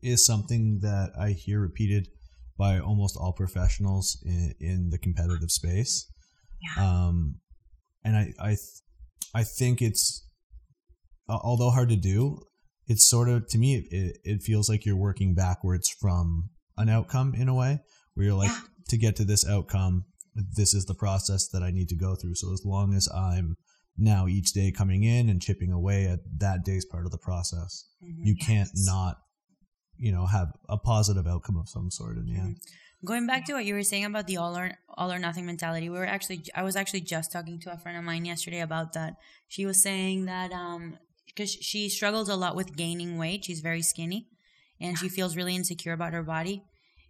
is 0.03 0.23
something 0.23 0.77
that 0.83 1.09
i 1.19 1.31
hear 1.31 1.59
repeated 1.59 2.07
by 2.55 2.77
almost 2.77 3.17
all 3.19 3.33
professionals 3.33 4.21
in, 4.23 4.53
in 4.59 4.89
the 4.91 4.99
competitive 4.99 5.49
space 5.49 6.07
yeah. 6.61 6.83
um, 6.85 7.37
and 8.03 8.15
i 8.15 8.31
i 8.39 8.55
i 9.33 9.43
think 9.43 9.81
it's 9.81 10.23
although 11.27 11.71
hard 11.71 11.89
to 11.89 11.95
do 11.95 12.39
it's 12.85 13.07
sort 13.07 13.27
of 13.27 13.47
to 13.47 13.57
me 13.57 13.87
it, 13.89 14.17
it 14.23 14.43
feels 14.43 14.69
like 14.69 14.85
you're 14.85 14.95
working 14.95 15.33
backwards 15.33 15.89
from 15.89 16.51
an 16.77 16.89
outcome 16.89 17.33
in 17.35 17.47
a 17.47 17.53
way 17.53 17.79
where 18.13 18.27
you're 18.27 18.35
like 18.35 18.49
yeah. 18.49 18.59
to 18.89 18.97
get 18.97 19.15
to 19.15 19.25
this 19.25 19.47
outcome 19.47 20.05
this 20.35 20.73
is 20.73 20.85
the 20.85 20.93
process 20.93 21.47
that 21.47 21.63
i 21.63 21.71
need 21.71 21.87
to 21.89 21.95
go 21.95 22.15
through 22.15 22.35
so 22.35 22.51
as 22.51 22.63
long 22.65 22.93
as 22.93 23.07
i'm 23.15 23.55
now 23.97 24.27
each 24.27 24.51
day 24.51 24.71
coming 24.71 25.03
in 25.03 25.29
and 25.29 25.41
chipping 25.41 25.71
away 25.71 26.05
at 26.05 26.19
that 26.37 26.65
day's 26.65 26.85
part 26.85 27.05
of 27.05 27.11
the 27.11 27.17
process 27.17 27.85
mm-hmm. 28.03 28.25
you 28.25 28.35
yes. 28.37 28.47
can't 28.47 28.69
not 28.75 29.17
you 29.97 30.11
know 30.11 30.25
have 30.25 30.49
a 30.69 30.77
positive 30.77 31.25
outcome 31.27 31.57
of 31.57 31.69
some 31.69 31.89
sort 31.89 32.17
in 32.17 32.25
the 32.25 32.37
end 32.37 32.57
going 33.05 33.27
back 33.27 33.45
to 33.45 33.53
what 33.53 33.65
you 33.65 33.73
were 33.73 33.83
saying 33.83 34.03
about 34.03 34.27
the 34.27 34.37
all 34.37 34.57
or 34.57 34.71
all 34.97 35.11
or 35.11 35.19
nothing 35.19 35.45
mentality 35.45 35.89
we 35.89 35.97
were 35.97 36.05
actually 36.05 36.43
i 36.55 36.63
was 36.63 36.75
actually 36.75 37.01
just 37.01 37.31
talking 37.31 37.59
to 37.59 37.71
a 37.71 37.77
friend 37.77 37.97
of 37.97 38.03
mine 38.03 38.25
yesterday 38.25 38.59
about 38.59 38.93
that 38.93 39.15
she 39.47 39.65
was 39.65 39.81
saying 39.81 40.25
that 40.25 40.51
um 40.51 40.97
because 41.25 41.51
she 41.51 41.87
struggles 41.89 42.29
a 42.29 42.35
lot 42.35 42.55
with 42.55 42.75
gaining 42.75 43.17
weight 43.17 43.45
she's 43.45 43.61
very 43.61 43.81
skinny 43.81 44.27
and 44.79 44.97
she 44.97 45.09
feels 45.09 45.35
really 45.35 45.55
insecure 45.55 45.93
about 45.93 46.13
her 46.13 46.23
body. 46.23 46.63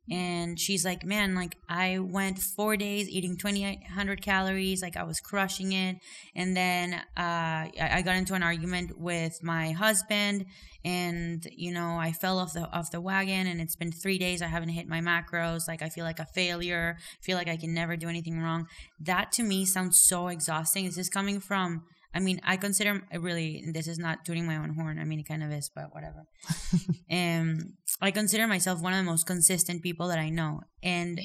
And 0.09 0.59
she's 0.59 0.85
like 0.85 1.03
man 1.03 1.33
like 1.33 1.55
i 1.67 1.97
went 1.97 2.37
four 2.37 2.77
days 2.77 3.09
eating 3.09 3.37
2800 3.37 4.21
calories 4.21 4.83
like 4.83 4.95
i 4.95 5.01
was 5.03 5.19
crushing 5.19 5.73
it. 5.73 5.97
And 6.35 6.55
then 6.55 6.93
uh, 6.93 7.01
i 7.17 8.03
got 8.05 8.15
into 8.15 8.35
an 8.35 8.43
argument 8.43 8.99
with 8.99 9.41
my 9.41 9.71
husband 9.71 10.45
and 10.83 11.47
you 11.57 11.73
know 11.73 11.97
i 11.99 12.11
fell 12.11 12.37
off 12.37 12.53
the 12.53 12.69
off 12.71 12.91
the 12.91 13.01
wagon 13.01 13.47
and 13.47 13.59
it's 13.59 13.75
been 13.75 13.91
three 13.91 14.19
days 14.19 14.43
i 14.43 14.45
haven't 14.45 14.69
hit 14.69 14.87
my 14.87 15.01
macros 15.01 15.67
like 15.67 15.81
i 15.81 15.89
feel 15.89 16.05
like 16.05 16.19
a 16.19 16.27
failure 16.27 16.95
feel 17.23 17.35
like 17.35 17.47
i 17.47 17.57
can 17.57 17.73
never 17.73 17.97
do 17.97 18.07
anything 18.07 18.39
wrong. 18.39 18.67
That 18.99 19.31
to 19.33 19.43
me 19.43 19.65
sounds 19.65 19.99
so 19.99 20.27
exhausting. 20.27 20.85
Is 20.85 20.95
this 20.95 21.09
coming 21.09 21.39
from 21.39 21.83
I 22.15 22.19
mean, 22.19 22.39
I 22.43 22.55
consider 22.55 23.01
really 23.19 23.65
this 23.73 23.87
is 23.87 23.99
not 23.99 24.23
tooting 24.25 24.45
my 24.45 24.55
own 24.55 24.73
horn. 24.73 24.99
I 24.99 25.03
mean, 25.03 25.19
it 25.19 25.27
kind 25.27 25.43
of 25.43 25.51
is, 25.51 25.69
but 25.75 25.93
whatever. 25.93 26.23
um, 27.11 27.73
I 28.01 28.11
consider 28.11 28.47
myself 28.47 28.81
one 28.81 28.93
of 28.93 28.99
the 28.99 29.11
most 29.11 29.27
consistent 29.27 29.83
people 29.83 30.07
that 30.07 30.19
I 30.19 30.29
know, 30.29 30.61
and 30.81 31.19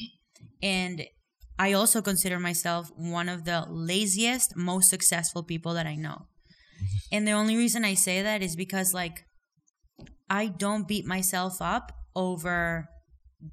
and 0.60 1.04
I 1.58 1.74
also 1.74 2.02
consider 2.02 2.40
myself 2.40 2.90
one 2.96 3.28
of 3.28 3.44
the 3.44 3.66
laziest, 3.68 4.56
most 4.56 4.90
successful 4.90 5.44
people 5.44 5.74
that 5.74 5.86
I 5.86 5.94
know. 5.94 6.26
And 7.12 7.26
the 7.26 7.32
only 7.32 7.56
reason 7.56 7.84
I 7.84 7.94
say 7.94 8.22
that 8.22 8.42
is 8.42 8.56
because 8.56 8.92
like 8.92 9.24
I 10.28 10.46
don't 10.46 10.88
beat 10.88 11.06
myself 11.06 11.62
up 11.62 11.92
over 12.16 12.88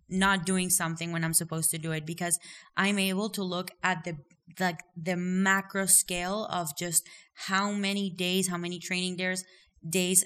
not 0.10 0.46
doing 0.46 0.70
something 0.70 1.12
when 1.12 1.24
I'm 1.24 1.34
supposed 1.34 1.70
to 1.72 1.78
do 1.78 1.92
it 1.92 2.06
because 2.06 2.40
I'm 2.76 3.00
able 3.00 3.30
to 3.32 3.44
look 3.44 3.72
at 3.84 4.04
the 4.04 4.18
like 4.60 4.80
the 4.96 5.16
macro 5.16 5.86
scale 5.86 6.48
of 6.52 6.76
just 6.78 7.08
how 7.34 7.72
many 7.72 8.10
days, 8.10 8.48
how 8.48 8.58
many 8.58 8.80
training 8.80 9.16
days, 9.16 9.44
days 9.88 10.24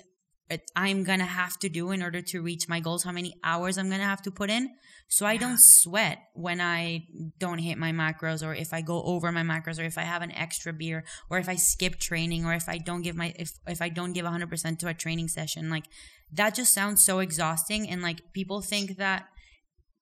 I'm 0.76 1.04
gonna 1.04 1.26
have 1.26 1.58
to 1.60 1.70
do 1.70 1.92
in 1.92 2.02
order 2.04 2.22
to 2.22 2.42
reach 2.42 2.68
my 2.68 2.80
goals, 2.80 3.04
how 3.04 3.12
many 3.12 3.36
hours 3.44 3.78
I'm 3.78 3.90
gonna 3.90 4.04
have 4.04 4.22
to 4.24 4.32
put 4.32 4.50
in. 4.50 4.70
So 5.08 5.26
I 5.26 5.38
don't 5.38 5.60
sweat 5.60 6.20
when 6.34 6.62
I 6.62 7.06
don't 7.38 7.58
hit 7.58 7.78
my 7.78 7.92
macros 7.92 8.46
or 8.46 8.54
if 8.54 8.74
I 8.74 8.82
go 8.82 9.04
over 9.04 9.32
my 9.32 9.44
macros 9.44 9.80
or 9.80 9.84
if 9.84 9.98
I 9.98 10.04
have 10.04 10.22
an 10.22 10.32
extra 10.32 10.72
beer 10.72 11.04
or 11.30 11.38
if 11.38 11.50
I 11.50 11.56
skip 11.56 12.00
training 12.00 12.46
or 12.46 12.54
if 12.54 12.70
I 12.70 12.78
don't 12.78 13.02
give 13.02 13.16
my 13.16 13.34
if 13.38 13.52
if 13.68 13.82
I 13.82 13.90
don't 13.90 14.14
give 14.14 14.26
100% 14.26 14.80
to 14.80 14.88
a 14.88 14.94
training 14.94 15.28
session. 15.28 15.70
Like 15.70 15.86
that 16.32 16.56
just 16.56 16.74
sounds 16.74 17.04
so 17.04 17.20
exhausting 17.20 17.90
and 17.90 18.02
like 18.02 18.22
people 18.34 18.62
think 18.62 18.98
that 18.98 19.28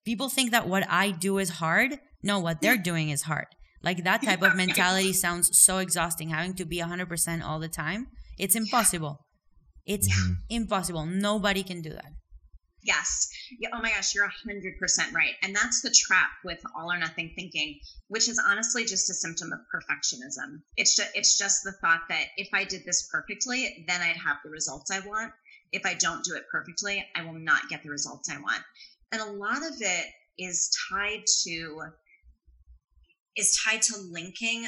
people 0.05 0.29
think 0.29 0.51
that 0.51 0.67
what 0.67 0.85
I 0.89 1.11
do 1.11 1.39
is 1.39 1.49
hard. 1.49 1.99
No, 2.21 2.39
what 2.39 2.61
they're 2.61 2.77
doing 2.77 3.09
is 3.09 3.23
hard. 3.23 3.47
Like 3.81 4.03
that 4.03 4.23
type 4.23 4.41
of 4.41 4.55
mentality 4.55 5.13
sounds 5.13 5.57
so 5.57 5.77
exhausting, 5.77 6.29
having 6.29 6.53
to 6.55 6.65
be 6.65 6.79
100% 6.79 7.43
all 7.43 7.59
the 7.59 7.69
time. 7.69 8.07
It's 8.37 8.55
impossible. 8.55 9.25
It's 9.85 10.07
mm-hmm. 10.07 10.33
impossible. 10.49 11.05
Nobody 11.05 11.63
can 11.63 11.81
do 11.81 11.91
that. 11.91 12.11
Yes. 12.83 13.29
Yeah, 13.59 13.69
oh 13.73 13.81
my 13.81 13.89
gosh, 13.89 14.15
you're 14.15 14.25
100% 14.25 15.13
right. 15.13 15.33
And 15.43 15.55
that's 15.55 15.81
the 15.81 15.93
trap 15.93 16.29
with 16.45 16.59
all 16.77 16.91
or 16.91 16.97
nothing 16.97 17.33
thinking, 17.35 17.79
which 18.07 18.29
is 18.29 18.41
honestly 18.45 18.85
just 18.85 19.09
a 19.09 19.13
symptom 19.13 19.51
of 19.51 19.59
perfectionism. 19.73 20.61
It's 20.77 20.95
just, 20.95 21.11
it's 21.13 21.37
just 21.37 21.63
the 21.63 21.73
thought 21.81 22.01
that 22.09 22.25
if 22.37 22.47
I 22.53 22.63
did 22.63 22.85
this 22.85 23.09
perfectly, 23.11 23.85
then 23.87 24.01
I'd 24.01 24.17
have 24.17 24.37
the 24.43 24.49
results 24.49 24.91
I 24.91 24.99
want. 24.99 25.33
If 25.71 25.85
I 25.85 25.93
don't 25.95 26.23
do 26.23 26.35
it 26.35 26.43
perfectly, 26.51 27.05
I 27.15 27.25
will 27.25 27.37
not 27.37 27.69
get 27.69 27.83
the 27.83 27.89
results 27.89 28.29
I 28.29 28.39
want. 28.39 28.63
And 29.11 29.21
a 29.21 29.31
lot 29.31 29.57
of 29.57 29.73
it 29.79 30.05
is 30.37 30.71
tied 30.89 31.23
to 31.43 31.81
is 33.35 33.59
tied 33.63 33.81
to 33.83 33.95
linking 33.97 34.67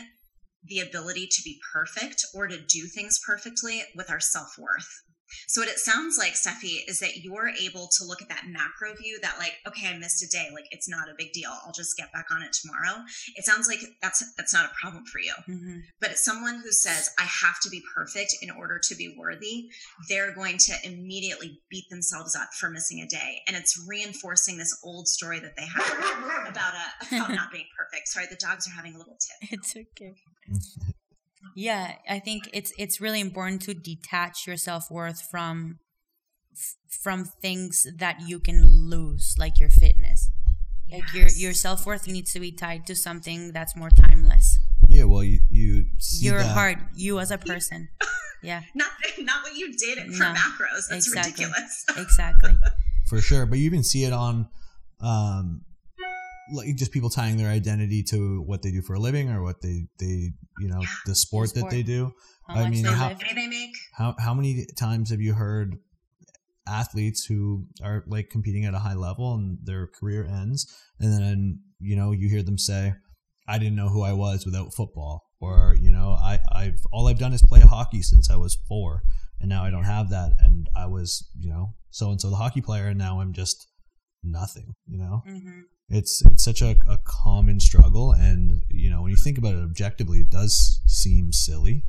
the 0.64 0.80
ability 0.80 1.28
to 1.28 1.42
be 1.44 1.60
perfect 1.74 2.26
or 2.34 2.48
to 2.48 2.60
do 2.62 2.86
things 2.86 3.20
perfectly 3.26 3.82
with 3.96 4.10
our 4.10 4.20
self 4.20 4.58
worth. 4.58 5.04
So 5.48 5.62
what 5.62 5.70
it 5.70 5.80
sounds 5.80 6.18
like, 6.18 6.34
Stefi, 6.34 6.80
is 6.88 7.00
that 7.00 7.18
you're 7.18 7.50
able 7.50 7.88
to 7.98 8.06
look 8.06 8.22
at 8.22 8.30
that 8.30 8.46
macro 8.48 8.96
view 8.96 9.20
that 9.22 9.38
like, 9.40 9.54
okay, 9.68 9.88
I 9.88 9.98
missed 9.98 10.24
a 10.24 10.30
day, 10.30 10.50
like 10.54 10.66
it's 10.72 10.90
not 10.90 11.10
a 11.10 11.16
big 11.18 11.34
deal. 11.34 11.52
I'll 11.66 11.74
just 11.74 11.98
get 11.98 12.12
back 12.12 12.28
on 12.32 12.44
it 12.44 12.54
tomorrow. 12.54 13.04
It 13.36 13.46
sounds 13.46 13.68
like 13.68 13.80
that's 14.02 14.24
that's 14.36 14.54
not 14.54 14.66
a 14.66 14.74
problem 14.80 15.06
for 15.06 15.20
you. 15.20 15.34
Mm-hmm. 15.50 15.80
But 16.00 16.12
it's 16.12 16.24
someone 16.24 16.62
who 16.64 16.72
says, 16.72 17.10
I 17.20 17.24
have 17.24 17.60
to 17.62 17.70
be 17.70 17.82
perfect 17.96 18.36
in 18.42 18.52
order 18.52 18.80
to 18.80 18.96
be 18.96 19.16
worthy, 19.18 19.70
they're 20.10 20.34
going 20.34 20.58
to 20.58 20.74
immediately 20.84 21.60
beat 21.70 21.90
themselves 21.90 22.36
up 22.36 22.54
for 22.60 22.70
missing 22.70 23.02
a 23.02 23.08
day. 23.08 23.42
And 23.48 23.56
it's 23.56 23.84
reinforcing 23.88 24.58
this 24.58 24.78
old 24.84 25.08
story 25.08 25.40
that 25.40 25.56
they 25.56 25.66
have 25.66 26.48
about 26.48 26.74
uh, 26.74 27.16
about 27.16 27.30
not 27.36 27.52
being 27.52 27.66
perfect. 27.78 28.08
Sorry, 28.08 28.26
the 28.30 28.36
dogs 28.36 28.68
are 28.68 28.72
having 28.72 28.96
a 28.96 28.98
little 28.98 29.18
tip. 29.20 29.52
It's 29.52 29.76
okay. 29.76 30.14
Yeah, 31.56 31.96
I 32.10 32.20
think 32.20 32.50
it's 32.54 32.72
it's 32.78 33.02
really 33.02 33.20
important 33.20 33.62
to 33.64 33.74
detach 33.74 34.48
your 34.48 34.58
self-worth 34.58 35.22
from 35.30 35.80
from 37.04 37.26
things 37.26 37.88
that 37.98 38.22
you 38.28 38.40
can 38.40 38.66
lose 38.90 39.36
like 39.38 39.60
your 39.60 39.70
fitness. 39.70 40.32
Like 40.92 41.14
your 41.14 41.28
your 41.30 41.54
self 41.54 41.86
worth 41.86 42.08
needs 42.08 42.34
to 42.34 42.40
be 42.40 42.52
tied 42.52 42.86
to 42.88 42.96
something 42.96 43.54
that's 43.54 43.76
more 43.76 43.90
timeless. 43.90 44.60
Yeah, 44.90 45.06
well, 45.06 45.24
you 45.24 45.40
you 45.50 45.86
see 46.00 46.26
Your 46.26 46.40
that- 46.40 46.54
heart, 46.54 46.78
you 46.96 47.20
as 47.20 47.32
a 47.32 47.38
person. 47.52 47.88
Yeah, 48.44 48.64
Not 48.76 48.90
not 49.20 49.44
what 49.44 49.56
you 49.56 49.72
did 49.74 50.00
for 50.14 50.24
No, 50.24 50.34
macros. 50.34 50.90
That's 50.90 51.08
exactly. 51.08 51.46
ridiculous. 51.46 51.86
exactly. 51.98 52.58
for 53.08 53.22
sure. 53.22 53.46
But 53.46 53.60
you 53.60 53.66
even 53.66 53.84
see 53.84 54.04
it 54.04 54.12
on, 54.14 54.50
um, 55.00 55.62
like 56.52 56.76
just 56.76 56.92
people 56.92 57.10
tying 57.10 57.38
their 57.38 57.50
identity 57.50 58.04
to 58.04 58.42
what 58.44 58.62
they 58.62 58.72
do 58.72 58.82
for 58.82 58.94
a 58.96 59.00
living 59.00 59.30
or 59.30 59.42
what 59.44 59.62
they 59.62 59.88
they 60.00 60.32
you 60.58 60.68
know 60.68 60.82
Yeah. 60.82 60.88
the 61.06 61.16
sport, 61.16 61.50
sport. 61.50 61.70
that 61.70 61.76
they 61.76 61.84
do. 61.84 62.12
How 62.48 62.56
I 62.56 62.64
much 62.64 62.72
mean, 62.72 62.86
how- 62.86 63.14
they 63.36 63.48
make. 63.48 63.76
How 63.94 64.16
how 64.20 64.34
many 64.34 64.66
times 64.78 65.10
have 65.12 65.22
you 65.22 65.34
heard 65.34 65.78
athletes 66.68 67.26
who 67.26 67.66
are 67.84 68.04
like 68.08 68.30
competing 68.30 68.66
at 68.66 68.74
a 68.74 68.80
high 68.80 68.94
level 68.94 69.34
and 69.36 69.58
their 69.64 69.88
career 69.88 70.24
ends, 70.26 70.68
and 71.00 71.12
then 71.14 71.60
you 71.80 71.96
know 71.96 72.12
you 72.12 72.30
hear 72.30 72.44
them 72.44 72.58
say, 72.58 72.94
"I 73.48 73.58
didn't 73.58 73.76
know 73.76 73.90
who 73.90 74.02
I 74.02 74.14
was 74.14 74.46
without 74.46 74.74
football," 74.74 75.24
or 75.40 75.76
you 75.80 75.92
know, 75.92 76.12
"I 76.14 76.40
I've 76.52 76.80
all 76.92 77.08
I've 77.08 77.20
done 77.20 77.34
is 77.34 77.42
play 77.42 77.62
hockey 77.62 78.02
since 78.02 78.30
I 78.30 78.36
was 78.36 78.58
four, 78.68 79.02
and 79.40 79.50
now 79.50 79.64
I 79.64 79.72
don't 79.72 79.84
have 79.86 80.10
that, 80.12 80.34
and 80.40 80.68
I 80.76 80.86
was 80.86 81.28
you 81.38 81.50
know 81.50 81.76
so 81.90 82.12
and 82.12 82.22
so 82.22 82.30
the 82.30 82.36
hockey 82.38 82.62
player, 82.62 82.88
and 82.88 82.98
now 82.98 83.20
I'm 83.22 83.34
just 83.34 83.68
nothing," 84.24 84.74
you 84.88 84.98
know 85.00 85.24
hmm 85.26 85.62
it's 85.94 86.24
it's 86.26 86.44
such 86.44 86.62
a, 86.62 86.76
a 86.88 86.98
common 87.04 87.60
struggle 87.60 88.12
and 88.12 88.62
you 88.70 88.90
know 88.90 89.02
when 89.02 89.12
you 89.12 89.18
think 89.18 89.38
about 89.38 89.56
it 89.56 89.64
objectively 89.64 90.20
it 90.20 90.30
does 90.30 90.82
seem 90.86 91.32
silly. 91.32 91.84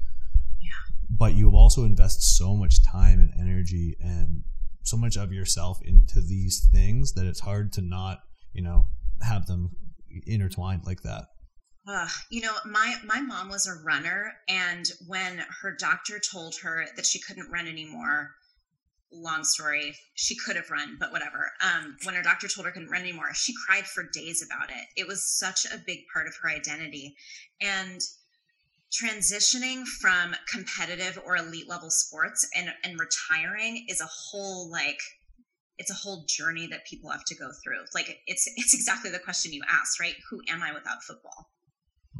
Yeah. 0.60 0.94
but 1.10 1.34
you 1.34 1.50
also 1.50 1.84
invest 1.84 2.36
so 2.36 2.54
much 2.54 2.82
time 2.82 3.20
and 3.20 3.30
energy 3.38 3.96
and 4.00 4.44
so 4.82 4.96
much 4.96 5.16
of 5.16 5.32
yourself 5.32 5.80
into 5.82 6.20
these 6.20 6.68
things 6.72 7.12
that 7.12 7.26
it's 7.26 7.40
hard 7.40 7.72
to 7.74 7.80
not 7.80 8.20
you 8.52 8.62
know 8.62 8.86
have 9.22 9.46
them 9.46 9.70
intertwined 10.26 10.82
like 10.84 11.02
that. 11.02 11.26
Ugh, 11.88 12.10
you 12.30 12.42
know, 12.42 12.54
my 12.64 12.94
my 13.04 13.20
mom 13.20 13.48
was 13.48 13.66
a 13.66 13.82
runner, 13.84 14.32
and 14.48 14.88
when 15.08 15.44
her 15.62 15.74
doctor 15.76 16.20
told 16.20 16.54
her 16.62 16.86
that 16.94 17.06
she 17.06 17.20
couldn't 17.20 17.50
run 17.50 17.66
anymore, 17.66 18.30
long 19.12 19.44
story, 19.44 19.94
she 20.14 20.34
could 20.36 20.56
have 20.56 20.70
run, 20.70 20.96
but 20.98 21.12
whatever. 21.12 21.52
Um, 21.62 21.96
when 22.04 22.14
her 22.14 22.22
doctor 22.22 22.48
told 22.48 22.66
her 22.66 22.72
couldn't 22.72 22.90
run 22.90 23.02
anymore, 23.02 23.32
she 23.34 23.52
cried 23.66 23.86
for 23.86 24.04
days 24.12 24.42
about 24.44 24.70
it. 24.70 24.86
It 24.96 25.06
was 25.06 25.24
such 25.38 25.64
a 25.66 25.78
big 25.86 26.00
part 26.12 26.26
of 26.26 26.34
her 26.42 26.48
identity, 26.50 27.14
and 27.60 28.00
transitioning 28.92 29.86
from 29.86 30.34
competitive 30.52 31.18
or 31.24 31.36
elite 31.36 31.68
level 31.68 31.88
sports 31.90 32.46
and 32.54 32.68
and 32.84 32.98
retiring 33.00 33.86
is 33.88 34.00
a 34.02 34.06
whole 34.06 34.70
like 34.70 34.98
it's 35.78 35.90
a 35.90 35.94
whole 35.94 36.24
journey 36.28 36.66
that 36.66 36.84
people 36.86 37.08
have 37.10 37.24
to 37.24 37.34
go 37.34 37.48
through 37.64 37.78
like 37.94 38.18
it's 38.26 38.46
it's 38.56 38.74
exactly 38.74 39.10
the 39.10 39.18
question 39.18 39.50
you 39.50 39.62
asked 39.66 39.98
right 39.98 40.16
who 40.28 40.40
am 40.50 40.62
i 40.62 40.72
without 40.74 41.02
football 41.02 41.48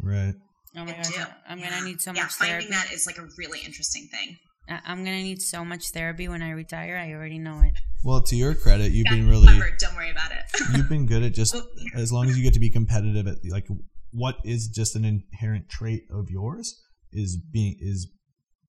right 0.03 0.35
Oh 0.75 0.87
my 0.87 0.93
I 0.93 0.97
gosh, 0.97 1.09
do. 1.09 1.23
I'm 1.47 1.59
Yeah. 1.59 1.69
gonna 1.69 1.85
need 1.85 2.01
so 2.01 2.13
yeah 2.15 2.23
much 2.23 2.33
finding 2.33 2.69
therapy. 2.69 2.73
that 2.73 2.93
is 2.95 3.07
like 3.07 3.19
a 3.19 3.29
really 3.37 3.61
interesting 3.61 4.09
thing 4.11 4.39
I- 4.69 4.81
I'm 4.87 4.99
gonna 5.05 5.23
need 5.23 5.43
so 5.43 5.65
much 5.65 5.89
therapy 5.91 6.29
when 6.29 6.43
I 6.43 6.51
retire. 6.51 6.97
I 6.97 7.13
already 7.13 7.39
know 7.39 7.61
it. 7.61 7.75
well 8.05 8.23
to 8.23 8.37
your 8.37 8.55
credit 8.55 8.93
you've 8.93 9.07
Yeah, 9.07 9.15
been 9.17 9.29
really 9.29 9.47
covered, 9.47 9.79
don't 9.79 9.95
worry 9.95 10.11
about 10.11 10.33
it 10.33 10.45
you've 10.77 10.89
been 10.89 11.07
good 11.07 11.23
at 11.23 11.33
just 11.35 11.55
as 11.95 12.13
long 12.13 12.29
as 12.29 12.37
you 12.37 12.43
get 12.43 12.55
to 12.55 12.61
be 12.61 12.71
competitive 12.71 13.27
at 13.27 13.37
like 13.49 13.67
what 14.13 14.37
is 14.45 14.69
just 14.69 14.95
an 14.97 15.05
inherent 15.05 15.69
trait 15.69 16.03
of 16.11 16.29
yours 16.31 16.81
is 17.13 17.37
being 17.37 17.77
is 17.81 18.09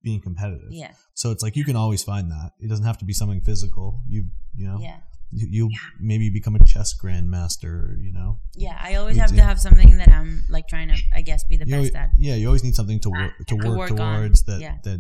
being 0.04 0.22
competitive 0.22 0.68
Yeah, 0.70 0.92
So 1.14 1.32
it's 1.32 1.42
like 1.42 1.56
you 1.56 1.64
can 1.64 1.76
always 1.78 2.04
find 2.04 2.30
that. 2.30 2.52
It 2.60 2.68
doesn't 2.70 2.86
have 2.86 2.98
to 2.98 3.06
be 3.06 3.14
something 3.14 3.40
physical. 3.42 4.02
You 4.08 4.26
you 4.54 4.68
know 4.68 4.78
yeah, 4.82 4.98
you, 5.32 5.48
you'll 5.50 5.70
maybe 6.00 6.30
become 6.30 6.56
a 6.56 6.64
chess 6.66 6.94
grandmaster. 7.02 7.96
You 8.04 8.12
know 8.12 8.40
yeah. 8.56 8.78
I 8.82 8.96
always 8.96 9.18
have 9.18 9.34
to 9.34 9.42
have 9.42 9.60
something 9.62 9.98
that 9.98 10.10
I'm 10.10 10.44
like 10.50 10.68
trying 10.68 10.90
to, 10.90 10.98
I 11.16 11.22
guess, 11.22 11.44
be 11.46 11.56
the 11.56 11.66
you 11.66 11.72
best 11.72 11.78
always, 11.78 11.96
at. 11.96 12.10
yeah. 12.20 12.36
You 12.36 12.48
always 12.48 12.64
need 12.66 12.76
something 12.76 13.00
to 13.00 13.10
work 13.10 13.32
uh, 13.40 13.44
to 13.48 13.56
To 13.58 13.68
work, 13.68 13.78
work 13.78 13.92
on, 13.92 13.98
towards 13.98 14.44
that 14.44 14.60
yeah. 14.60 14.76
that 14.84 15.00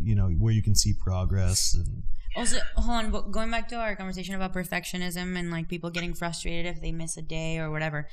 you 0.00 0.14
know 0.14 0.28
where 0.28 0.52
you 0.52 0.62
can 0.62 0.74
see 0.74 0.92
progress 0.94 1.74
and 1.74 2.02
Also, 2.36 2.58
hold 2.76 2.96
on. 3.04 3.10
But 3.10 3.32
going 3.32 3.50
back 3.50 3.68
to 3.68 3.76
our 3.76 3.96
conversation 3.96 4.34
about 4.34 4.52
perfectionism 4.54 5.36
and 5.38 5.50
like 5.50 5.68
people 5.68 5.90
getting 5.90 6.14
frustrated 6.14 6.66
if 6.66 6.80
they 6.80 6.92
miss 6.92 7.16
a 7.16 7.22
day 7.22 7.58
or 7.58 7.70
whatever, 7.70 8.06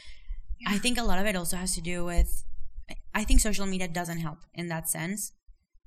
I 0.67 0.77
think 0.79 0.97
a 0.97 1.03
lot 1.03 1.19
of 1.19 1.25
it 1.25 1.35
also 1.35 1.57
has 1.57 1.75
to 1.75 1.81
do 1.81 2.05
with. 2.05 2.43
I 3.13 3.23
think 3.23 3.39
social 3.39 3.65
media 3.65 3.87
doesn't 3.87 4.19
help 4.19 4.39
in 4.53 4.67
that 4.69 4.89
sense 4.89 5.31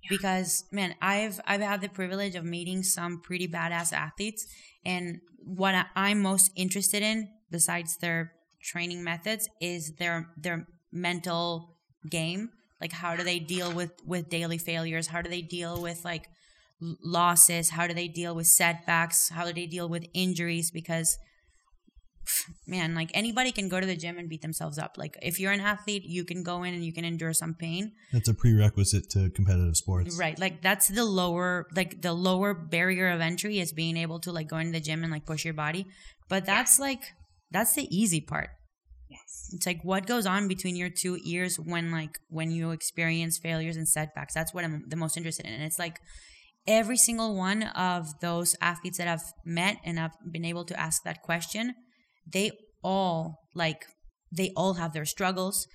because 0.09 0.65
man, 0.73 0.95
I've 1.01 1.41
I've 1.47 1.61
had 1.61 1.81
the 1.81 1.89
privilege 1.89 2.35
of 2.37 2.45
meeting 2.45 2.83
some 2.83 3.21
pretty 3.21 3.49
badass 3.49 3.93
athletes, 3.93 4.47
and 4.85 5.21
what 5.39 5.75
I- 5.75 5.87
I'm 5.97 6.21
most 6.23 6.51
interested 6.57 7.03
in, 7.03 7.29
besides 7.51 7.97
their 7.99 8.33
training 8.63 9.03
methods, 9.03 9.49
is 9.61 9.95
their 9.97 10.29
their 10.37 10.67
mental 10.93 11.77
game. 12.09 12.51
Like, 12.81 12.93
how 12.93 13.17
do 13.17 13.25
they 13.25 13.39
deal 13.39 13.73
with 13.73 13.93
with 14.07 14.29
daily 14.29 14.59
failures? 14.59 15.09
How 15.09 15.23
do 15.23 15.31
they 15.31 15.43
deal 15.43 15.81
with 15.81 16.05
like 16.05 16.29
losses? 16.81 17.71
How 17.71 17.87
do 17.87 17.95
they 17.95 18.09
deal 18.09 18.35
with 18.35 18.47
setbacks? 18.47 19.31
How 19.31 19.45
do 19.45 19.53
they 19.53 19.67
deal 19.67 19.89
with 19.89 20.07
injuries? 20.15 20.71
Because 20.71 21.19
man, 22.67 22.95
like 22.95 23.11
anybody 23.15 23.53
can 23.53 23.69
go 23.69 23.81
to 23.81 23.87
the 23.87 23.97
gym 23.97 24.19
and 24.19 24.29
beat 24.29 24.43
themselves 24.43 24.79
up. 24.79 24.97
Like 24.97 25.17
if 25.23 25.41
you're 25.41 25.53
an 25.53 25.61
athlete, 25.61 26.05
you 26.05 26.25
can 26.25 26.43
go 26.43 26.63
in 26.63 26.75
and 26.75 26.85
you 26.85 26.93
can 26.93 27.05
endure 27.05 27.33
some 27.33 27.55
pain. 27.55 27.93
that's 28.13 28.29
a 28.29 28.35
prerequisite 28.35 29.11
to 29.11 29.31
competitive 29.31 29.77
sports. 29.77 30.17
Right. 30.19 30.39
Like 30.39 30.63
that's 30.63 30.89
the 30.89 31.05
lower 31.05 31.67
like 31.75 32.03
the 32.03 32.13
lower 32.13 32.55
barrier 32.55 33.09
of 33.09 33.21
entry 33.21 33.59
is 33.59 33.73
being 33.73 33.97
able 33.97 34.21
to 34.21 34.33
like 34.33 34.49
go 34.49 34.59
into 34.59 34.73
the 34.73 34.81
gym 34.81 35.03
and 35.03 35.13
like 35.13 35.27
push 35.27 35.45
your 35.45 35.55
body. 35.55 35.87
But 36.29 36.45
that's 36.45 36.79
like 36.79 37.03
that's 37.51 37.75
the 37.75 37.89
easy 37.95 38.21
part. 38.21 38.51
Yes 39.09 39.51
It's 39.53 39.67
like 39.67 39.81
what 39.83 40.07
goes 40.07 40.27
on 40.27 40.49
between 40.49 40.77
your 40.77 40.91
two 40.91 41.19
ears 41.25 41.57
when 41.57 41.91
like 41.91 42.19
when 42.29 42.51
you 42.51 42.71
experience 42.71 43.39
failures 43.39 43.77
and 43.77 43.89
setbacks. 43.89 44.35
That's 44.35 44.53
what 44.55 44.65
I'm 44.65 44.85
the 44.89 44.97
most 44.97 45.17
interested 45.17 45.47
in. 45.47 45.53
And 45.55 45.63
it's 45.65 45.79
like 45.79 45.99
every 46.67 46.97
single 46.97 47.35
one 47.37 47.63
of 47.63 48.07
those 48.21 48.55
athletes 48.61 48.99
that 48.99 49.09
I've 49.09 49.33
met 49.45 49.79
and 49.85 49.99
I've 49.99 50.17
been 50.31 50.45
able 50.45 50.65
to 50.67 50.79
ask 50.79 51.03
that 51.05 51.23
question, 51.23 51.75
they 52.31 52.53
all 52.83 53.39
like 53.55 53.87
they 54.37 54.53
all 54.57 54.75
have 54.75 54.93
their 54.93 55.07
struggles. 55.07 55.67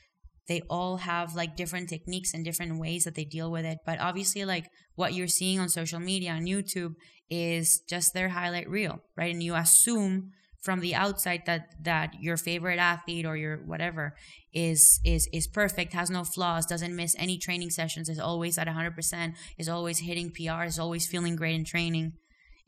They 0.48 0.62
all 0.70 0.98
have 0.98 1.36
like 1.36 1.56
different 1.56 1.90
techniques 1.90 2.34
and 2.34 2.44
different 2.44 2.78
ways 2.80 3.06
that 3.06 3.16
they 3.16 3.24
deal 3.26 3.50
with 3.50 3.66
it. 3.66 3.78
But 3.86 4.00
obviously 4.00 4.44
like 4.46 4.68
what 4.96 5.14
you're 5.14 5.28
seeing 5.28 5.60
on 5.60 5.70
social 5.70 6.00
media 6.00 6.32
on 6.32 6.46
YouTube 6.46 6.94
is 7.30 7.82
just 7.90 8.14
their 8.14 8.30
highlight 8.30 8.70
reel, 8.70 9.00
right? 9.18 9.34
And 9.34 9.42
you 9.42 9.56
assume 9.56 10.32
from 10.64 10.80
the 10.80 10.95
outside 10.95 11.43
that 11.45 11.76
that 11.84 12.14
your 12.20 12.38
favorite 12.38 12.80
athlete 12.80 13.26
or 13.26 13.36
your 13.36 13.57
whatever 13.66 14.16
is 14.53 14.99
is 15.05 15.28
is 15.34 15.45
perfect 15.45 15.93
has 15.93 16.09
no 16.09 16.24
flaws 16.24 16.66
doesn't 16.66 16.95
miss 16.95 17.16
any 17.20 17.38
training 17.38 17.70
sessions 17.70 18.07
is 18.07 18.20
always 18.20 18.57
at 18.57 18.68
100% 18.68 19.34
is 19.57 19.70
always 19.70 19.99
hitting 19.99 20.32
pr 20.32 20.64
is 20.64 20.80
always 20.80 21.05
feeling 21.05 21.36
great 21.36 21.55
in 21.55 21.66
training. 21.66 22.14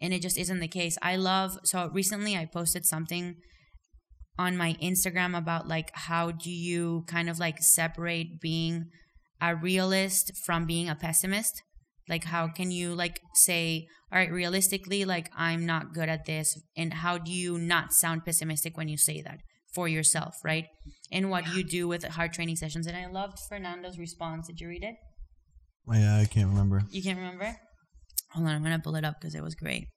And 0.02 0.14
it 0.14 0.22
just 0.22 0.38
isn't 0.38 0.60
the 0.60 0.68
case. 0.68 0.98
I 1.02 1.16
love 1.16 1.58
so 1.64 1.90
recently 1.94 2.36
i 2.36 2.46
posted 2.46 2.86
something 2.86 3.36
on 4.38 4.58
my 4.58 4.76
instagram 4.84 5.38
about 5.38 5.66
like 5.68 5.90
how 5.94 6.32
do 6.32 6.52
you 6.52 7.06
kind 7.08 7.30
of 7.30 7.40
like 7.40 7.64
separate 7.64 8.42
being 8.42 8.88
a 9.42 9.56
realist 9.56 10.34
from 10.46 10.66
being 10.66 10.90
a 10.90 10.96
pessimist 10.96 11.64
like 12.10 12.24
how 12.26 12.48
can 12.48 12.72
you 12.72 12.94
like 12.96 13.20
say 13.34 13.88
all 14.12 14.20
right 14.20 14.32
realistically 14.32 15.06
like 15.06 15.30
i'm 15.36 15.66
not 15.66 15.94
good 15.94 16.10
at 16.10 16.26
this 16.26 16.58
and 16.78 16.94
how 16.94 17.18
do 17.18 17.32
you 17.32 17.58
not 17.58 17.92
sound 17.94 18.24
pessimistic 18.26 18.78
when 18.78 18.88
you 18.88 18.98
say 18.98 19.22
that 19.22 19.40
for 19.74 19.88
yourself 19.90 20.36
right? 20.44 20.66
And 21.12 21.30
what 21.30 21.54
you 21.54 21.62
do 21.64 21.88
with 21.88 22.04
hard 22.06 22.32
training 22.34 22.56
sessions? 22.56 22.88
And 22.88 22.96
i 22.96 23.08
loved 23.08 23.38
fernando's 23.50 23.98
response. 24.00 24.48
Did 24.48 24.60
you 24.62 24.70
read 24.70 24.84
it? 24.84 24.96
Yeah, 25.92 26.18
I 26.18 26.26
can't 26.26 26.48
remember. 26.50 26.84
you 26.92 27.04
can't 27.04 27.18
remember? 27.20 27.56
Hold 28.34 28.48
on 28.48 28.56
i'm 28.56 28.64
gonna 28.64 28.80
pull 28.80 28.96
it 28.96 29.04
up 29.04 29.16
because 29.20 29.36
it 29.36 29.44
was 29.44 29.54
great. 29.56 29.88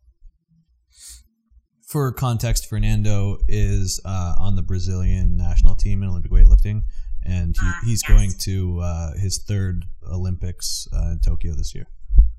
For 1.88 2.12
context, 2.12 2.66
Fernando 2.68 3.38
is 3.48 3.98
uh, 4.04 4.34
on 4.38 4.56
the 4.56 4.62
Brazilian 4.62 5.36
national 5.38 5.74
team 5.74 6.02
in 6.02 6.08
Olympic 6.10 6.30
weightlifting, 6.30 6.82
and 7.24 7.56
he, 7.58 7.66
Ah, 7.66 7.80
he's 7.86 8.02
yes. 8.06 8.10
going 8.14 8.32
to 8.40 8.80
uh, 8.80 9.12
his 9.16 9.42
third 9.48 9.86
Olympics 10.06 10.86
uh, 10.94 11.12
in 11.12 11.20
Tokyo 11.24 11.54
this 11.54 11.74
year. 11.74 11.86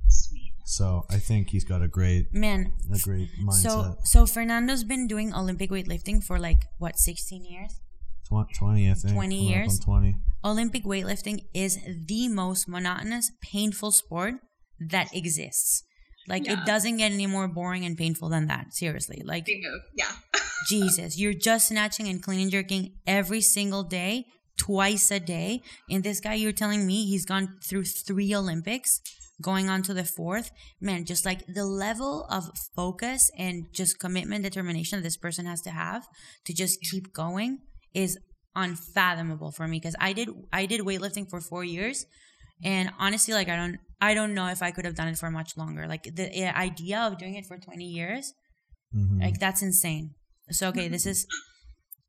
Sweet 0.10 0.54
So 0.66 1.06
I 1.10 1.18
think 1.18 1.50
he's 1.50 1.64
got 1.64 1.82
a 1.82 1.88
great 1.88 2.34
man 2.34 2.74
a 2.94 3.00
great 3.00 3.30
mindset. 3.42 3.62
so 3.64 3.96
so 4.04 4.26
fernando's 4.26 4.84
been 4.84 5.08
doing 5.08 5.34
olympic 5.34 5.70
weightlifting 5.72 6.24
for 6.24 6.38
like 6.40 6.62
what 6.78 6.98
16 7.00 7.44
years 7.46 7.80
Tw- 8.28 8.46
20, 8.60 8.92
I 8.92 8.94
think. 8.94 9.14
20 9.16 9.38
Coming 9.38 9.46
up 9.48 9.50
years? 9.56 9.80
on 9.80 9.86
20. 9.86 10.16
Olympic 10.46 10.84
weightlifting 10.86 11.40
is 11.54 11.80
the 12.08 12.28
most 12.28 12.68
monotonous, 12.68 13.32
painful 13.42 13.92
sport 13.92 14.36
that 14.80 15.08
exists. 15.16 15.82
Like 16.28 16.46
Yeah. 16.46 16.54
it 16.62 16.66
doesn't 16.68 16.98
get 16.98 17.12
any 17.12 17.26
more 17.26 17.48
boring 17.48 17.86
and 17.86 17.98
painful 17.98 18.30
than 18.30 18.46
that. 18.46 18.66
Seriously. 18.76 19.24
Like 19.26 19.46
bingo 19.46 19.74
yeah 19.96 20.12
Jesus, 20.70 21.18
you're 21.18 21.34
just 21.34 21.70
snatching 21.70 22.08
and 22.08 22.22
clean 22.22 22.40
and 22.42 22.52
jerking 22.52 22.94
every 23.08 23.42
single 23.42 23.82
day, 23.84 24.26
twice 24.58 25.10
a 25.10 25.20
day. 25.20 25.62
And 25.90 26.04
this 26.04 26.20
guy 26.20 26.36
you're 26.36 26.52
telling 26.64 26.86
me 26.86 27.06
he's 27.08 27.26
gone 27.26 27.58
through 27.68 27.86
3 27.86 28.36
Olympics. 28.36 29.02
Going 29.42 29.70
on 29.70 29.82
to 29.84 29.94
the 29.94 30.04
fourth, 30.04 30.52
man, 30.82 31.06
just 31.06 31.26
like 31.26 31.46
the 31.48 31.66
level 31.66 32.26
of 32.30 32.50
focus 32.76 33.32
and 33.38 33.66
just 33.74 34.00
commitment, 34.00 34.44
determination 34.44 35.00
that 35.00 35.04
this 35.04 35.18
person 35.18 35.46
has 35.46 35.62
to 35.62 35.72
have 35.72 36.08
to 36.46 36.54
just 36.54 36.80
keep 36.82 37.14
going 37.14 37.60
is 37.94 38.18
unfathomable 38.56 39.52
for 39.52 39.68
me 39.68 39.78
because 39.78 39.96
I 40.00 40.14
did 40.14 40.30
I 40.52 40.66
did 40.66 40.82
weightlifting 40.82 41.30
for 41.30 41.40
4 41.40 41.64
years 41.64 42.06
and 42.64 42.92
honestly 43.00 43.34
like 43.34 43.48
I 43.48 43.56
don't 43.56 43.78
I 44.02 44.14
don't 44.14 44.34
know 44.34 44.48
if 44.48 44.62
I 44.62 44.72
could 44.72 44.86
have 44.86 44.96
done 44.96 45.08
it 45.08 45.18
for 45.18 45.30
much 45.30 45.56
longer. 45.56 45.88
Like 45.88 46.04
the 46.04 46.58
idea 46.58 47.00
of 47.00 47.18
doing 47.18 47.36
it 47.36 47.46
for 47.46 47.58
20 47.58 47.84
years 47.86 48.34
mm-hmm. 48.96 49.22
like 49.22 49.40
that's 49.40 49.62
insane. 49.62 50.16
So 50.52 50.70
okay, 50.70 50.88
this 50.88 51.06
is 51.06 51.28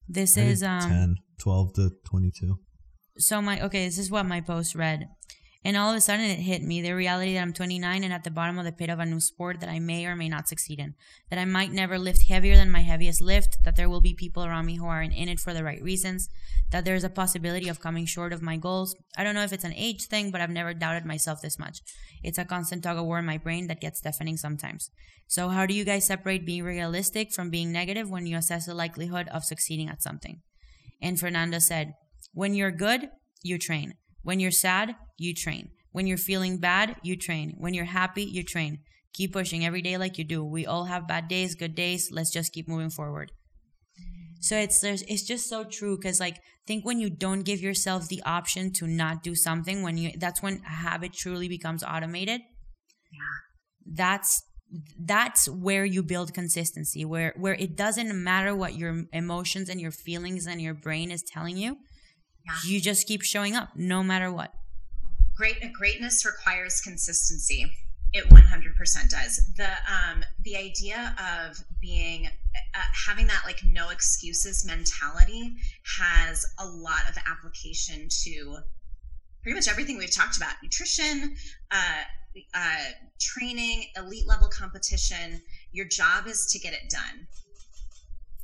this 0.09 0.37
is 0.37 0.63
um 0.63 0.81
10 0.81 1.17
12 1.41 1.75
to 1.75 1.91
22. 2.07 2.59
So 3.19 3.43
my 3.43 3.61
okay, 3.63 3.85
this 3.85 3.99
is 3.99 4.11
what 4.11 4.27
my 4.27 4.41
post 4.41 4.75
read. 4.75 5.07
And 5.63 5.77
all 5.77 5.91
of 5.91 5.97
a 5.97 6.01
sudden, 6.01 6.25
it 6.25 6.39
hit 6.39 6.63
me 6.63 6.81
the 6.81 6.93
reality 6.93 7.35
that 7.35 7.41
I'm 7.41 7.53
29 7.53 8.03
and 8.03 8.13
at 8.15 8.25
the 8.25 8.31
bottom 8.31 8.59
of 8.59 8.65
the 8.65 8.73
pit 8.73 8.89
of 8.89 8.99
a 8.99 9.05
new 9.05 9.21
sport 9.21 9.61
that 9.61 9.69
I 9.69 9.79
may 9.79 10.07
or 10.07 10.17
may 10.17 10.29
not 10.29 10.49
succeed 10.49 10.79
in. 10.79 10.95
That 11.29 11.39
I 11.39 11.45
might 11.45 11.71
never 11.71 11.99
lift 11.99 12.29
heavier 12.29 12.57
than 12.57 12.71
my 12.71 12.81
heaviest 12.81 13.21
lift. 13.21 13.59
That 13.65 13.77
there 13.77 13.89
will 13.89 14.01
be 14.01 14.15
people 14.15 14.43
around 14.43 14.65
me 14.65 14.77
who 14.77 14.87
aren't 14.87 15.15
in 15.15 15.29
it 15.29 15.39
for 15.39 15.53
the 15.53 15.63
right 15.63 15.83
reasons. 15.83 16.31
That 16.71 16.87
there's 16.87 17.05
a 17.05 17.11
possibility 17.11 17.69
of 17.69 17.81
coming 17.81 18.07
short 18.07 18.33
of 18.33 18.41
my 18.41 18.57
goals. 18.57 18.97
I 19.19 19.25
don't 19.25 19.35
know 19.35 19.43
if 19.43 19.53
it's 19.53 19.65
an 19.65 19.75
age 19.75 20.07
thing, 20.07 20.31
but 20.31 20.41
I've 20.41 20.49
never 20.49 20.73
doubted 20.73 21.05
myself 21.05 21.43
this 21.43 21.59
much. 21.59 21.81
It's 22.23 22.39
a 22.39 22.47
constant 22.47 22.83
tug 22.83 22.97
of 22.97 23.05
war 23.05 23.19
in 23.19 23.27
my 23.27 23.37
brain 23.37 23.67
that 23.67 23.83
gets 23.83 24.01
deafening 24.01 24.39
sometimes. 24.39 24.91
So, 25.27 25.51
how 25.51 25.67
do 25.67 25.75
you 25.75 25.85
guys 25.85 26.07
separate 26.07 26.47
being 26.47 26.65
realistic 26.65 27.33
from 27.33 27.51
being 27.51 27.71
negative 27.71 28.09
when 28.09 28.27
you 28.27 28.39
assess 28.39 28.65
the 28.65 28.75
likelihood 28.75 29.29
of 29.29 29.45
succeeding 29.45 29.89
at 29.91 30.03
something? 30.03 30.41
And 31.03 31.21
Fernando 31.21 31.59
said, 31.59 31.93
When 32.33 32.55
you're 32.55 32.71
good, 32.71 33.11
you 33.43 33.59
train. 33.59 33.95
When 34.23 34.41
you're 34.41 34.51
sad, 34.51 34.97
you 35.19 35.35
train. 35.35 35.71
When 35.93 36.07
you're 36.07 36.19
feeling 36.19 36.59
bad, 36.59 36.97
you 37.03 37.17
train. 37.17 37.55
When 37.59 37.75
you're 37.75 37.85
happy, 37.87 38.25
you 38.25 38.43
train. 38.45 38.81
Keep 39.13 39.33
pushing 39.33 39.65
every 39.65 39.83
day 39.83 39.97
like 39.97 40.19
you 40.19 40.25
do. 40.25 40.45
We 40.45 40.67
all 40.67 40.85
have 40.85 41.09
bad 41.09 41.29
days, 41.29 41.55
good 41.55 41.75
days. 41.75 42.11
Let's 42.13 42.31
just 42.31 42.53
keep 42.53 42.69
moving 42.69 42.91
forward. 42.91 43.33
So 44.41 44.57
it's 44.57 44.83
it's 44.83 45.23
just 45.23 45.49
so 45.49 45.65
true 45.65 45.97
because 45.97 46.19
like 46.19 46.39
think 46.67 46.85
when 46.85 46.99
you 46.99 47.11
don't 47.11 47.43
give 47.43 47.61
yourself 47.61 48.09
the 48.09 48.23
option 48.25 48.73
to 48.75 48.87
not 48.87 49.23
do 49.23 49.35
something 49.35 49.83
when 49.83 49.99
you 49.99 50.13
that's 50.19 50.43
when 50.43 50.63
a 50.67 50.71
habit 50.71 51.13
truly 51.13 51.49
becomes 51.49 51.83
automated. 51.83 52.41
Yeah. 53.13 53.95
That's 53.95 54.43
that's 55.05 55.49
where 55.49 55.85
you 55.85 56.03
build 56.03 56.33
consistency 56.33 57.05
where 57.05 57.35
where 57.37 57.55
it 57.55 57.77
doesn't 57.77 58.15
matter 58.23 58.55
what 58.55 58.77
your 58.77 59.05
emotions 59.13 59.69
and 59.69 59.81
your 59.81 59.91
feelings 59.91 60.47
and 60.47 60.63
your 60.63 60.75
brain 60.75 61.11
is 61.11 61.23
telling 61.25 61.57
you 61.57 61.77
yeah. 62.47 62.57
You 62.65 62.81
just 62.81 63.07
keep 63.07 63.23
showing 63.23 63.55
up 63.55 63.71
no 63.75 64.03
matter 64.03 64.33
what. 64.33 64.53
Great 65.37 65.73
greatness 65.73 66.25
requires 66.27 66.81
consistency. 66.81 67.73
It 68.13 68.29
100% 68.29 69.09
does. 69.09 69.41
The 69.57 69.69
um 69.69 70.25
the 70.43 70.57
idea 70.57 71.15
of 71.19 71.57
being 71.81 72.27
uh, 72.27 72.79
having 73.07 73.27
that 73.29 73.43
like 73.45 73.63
no 73.65 73.91
excuses 73.91 74.65
mentality 74.67 75.57
has 75.99 76.45
a 76.59 76.67
lot 76.67 77.09
of 77.09 77.17
application 77.27 78.09
to 78.25 78.59
pretty 79.43 79.55
much 79.55 79.69
everything 79.69 79.97
we've 79.97 80.15
talked 80.15 80.37
about 80.37 80.55
nutrition 80.63 81.35
uh, 81.71 82.03
uh, 82.55 82.77
training 83.21 83.85
elite 83.97 84.27
level 84.27 84.49
competition 84.49 85.41
your 85.73 85.87
job 85.87 86.27
is 86.27 86.47
to 86.47 86.59
get 86.59 86.73
it 86.73 86.91
done 86.91 87.27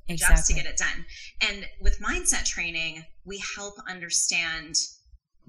exactly. 0.09 0.36
just 0.36 0.46
to 0.48 0.54
get 0.54 0.66
it 0.66 0.76
done. 0.76 1.04
And 1.40 1.66
with 1.80 2.00
mindset 2.00 2.44
training, 2.44 3.04
we 3.24 3.42
help 3.57 3.74
understand 3.88 4.74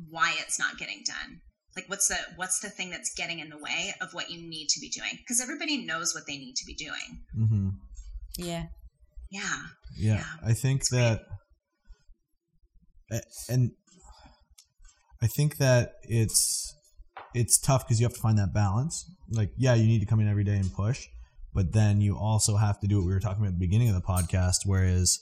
why 0.10 0.34
it's 0.40 0.60
not 0.60 0.78
getting 0.78 1.04
done. 1.06 1.42
Like 1.76 1.86
what's 1.90 2.08
the 2.08 2.18
what's 2.38 2.60
the 2.60 2.70
thing 2.70 2.90
that's 2.90 3.14
getting 3.14 3.40
in 3.40 3.50
the 3.50 3.58
way 3.58 3.94
of 4.02 4.14
what 4.14 4.32
you 4.32 4.42
need 4.42 4.68
to 4.70 4.80
be 4.80 4.90
doing? 4.90 5.12
Because 5.18 5.40
everybody 5.40 5.86
knows 5.86 6.16
what 6.16 6.26
they 6.28 6.38
need 6.38 6.56
to 6.56 6.66
be 6.66 6.74
doing. 6.74 7.22
Mm-hmm. 7.38 7.70
Yeah. 8.38 8.66
Yeah. 9.30 9.58
Yeah. 9.96 10.16
Yeah. 10.16 10.24
I 10.44 10.54
think 10.54 10.82
it's 10.82 10.90
that, 10.90 11.22
great. 13.10 13.22
and 13.50 13.72
I 15.22 15.28
think 15.28 15.58
that 15.58 15.94
it's 16.04 16.76
it's 17.34 17.60
tough 17.60 17.86
because 17.86 18.00
you 18.00 18.06
have 18.06 18.14
to 18.14 18.20
find 18.20 18.38
that 18.38 18.54
balance. 18.54 19.10
Like, 19.30 19.52
yeah, 19.58 19.76
you 19.76 19.88
need 19.88 20.00
to 20.00 20.06
come 20.06 20.20
in 20.20 20.28
every 20.28 20.44
day 20.44 20.56
and 20.56 20.74
push, 20.74 21.08
but 21.58 21.74
then 21.74 22.02
you 22.02 22.16
also 22.16 22.56
have 22.58 22.80
to 22.80 22.88
do 22.88 22.98
what 22.98 23.08
we 23.08 23.12
were 23.12 23.20
talking 23.20 23.40
about 23.40 23.48
at 23.48 23.60
the 23.60 23.66
beginning 23.66 23.90
of 23.90 23.96
the 23.96 24.02
podcast, 24.02 24.58
whereas 24.66 25.20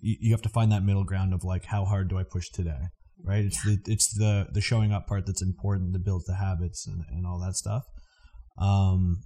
you, 0.00 0.16
you 0.22 0.32
have 0.32 0.42
to 0.42 0.48
find 0.48 0.72
that 0.72 0.82
middle 0.82 1.04
ground 1.04 1.32
of 1.32 1.44
like 1.44 1.66
how 1.66 1.84
hard 1.84 2.08
do 2.08 2.18
I 2.18 2.24
push 2.24 2.48
today, 2.48 2.88
right? 3.24 3.44
It's 3.44 3.64
yeah. 3.64 3.76
the 3.84 3.92
it's 3.92 4.12
the 4.12 4.48
the 4.52 4.60
showing 4.60 4.90
up 4.90 5.06
part 5.06 5.24
that's 5.24 5.40
important 5.40 5.92
to 5.92 6.00
build 6.00 6.24
the 6.26 6.34
habits 6.34 6.84
and, 6.88 7.04
and 7.10 7.24
all 7.24 7.38
that 7.46 7.54
stuff. 7.54 7.84
Um, 8.60 9.22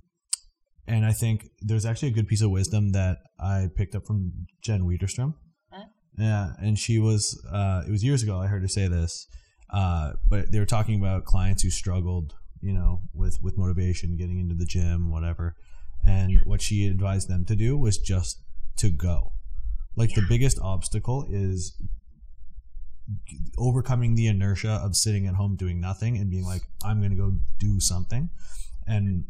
and 0.87 1.07
I 1.07 1.13
think 1.13 1.47
there's 1.63 1.87
actually 1.87 2.09
a 2.09 2.13
good 2.13 2.29
piece 2.29 2.43
of 2.43 2.51
wisdom 2.51 2.93
that 2.93 3.17
I 3.41 3.69
picked 3.75 3.95
up 3.95 4.03
from 4.07 4.33
Jen 4.63 4.83
Widerstrom. 4.83 5.33
Huh? 5.73 5.87
Yeah, 6.19 6.51
and 6.59 6.79
she 6.79 6.99
was 6.99 7.43
uh, 7.51 7.85
it 7.89 7.91
was 7.91 8.05
years 8.05 8.23
ago 8.23 8.39
I 8.39 8.49
heard 8.49 8.61
her 8.61 8.69
say 8.69 8.89
this, 8.89 9.27
uh, 9.73 10.13
but 10.29 10.53
they 10.53 10.59
were 10.59 10.67
talking 10.67 11.01
about 11.01 11.25
clients 11.25 11.63
who 11.63 11.71
struggled, 11.71 12.35
you 12.61 12.75
know, 12.75 13.01
with 13.15 13.39
with 13.43 13.57
motivation, 13.57 14.19
getting 14.19 14.39
into 14.39 14.55
the 14.55 14.67
gym, 14.67 15.11
whatever 15.11 15.57
and 16.05 16.41
what 16.45 16.61
she 16.61 16.87
advised 16.87 17.29
them 17.29 17.45
to 17.47 17.57
do 17.57 17.77
was 17.77 17.99
just 17.99 18.41
to 18.77 18.91
go. 18.91 19.33
Like 19.97 20.11
yeah. 20.11 20.21
the 20.21 20.27
biggest 20.29 20.59
obstacle 20.61 21.27
is 21.31 21.77
overcoming 23.59 24.15
the 24.15 24.27
inertia 24.27 24.81
of 24.83 24.97
sitting 24.97 25.27
at 25.27 25.35
home 25.35 25.57
doing 25.57 25.81
nothing 25.81 26.17
and 26.17 26.31
being 26.31 26.45
like, 26.45 26.63
I'm 26.85 26.99
going 26.99 27.11
to 27.11 27.17
go 27.17 27.37
do 27.59 27.81
something. 27.81 28.31
And 28.87 29.25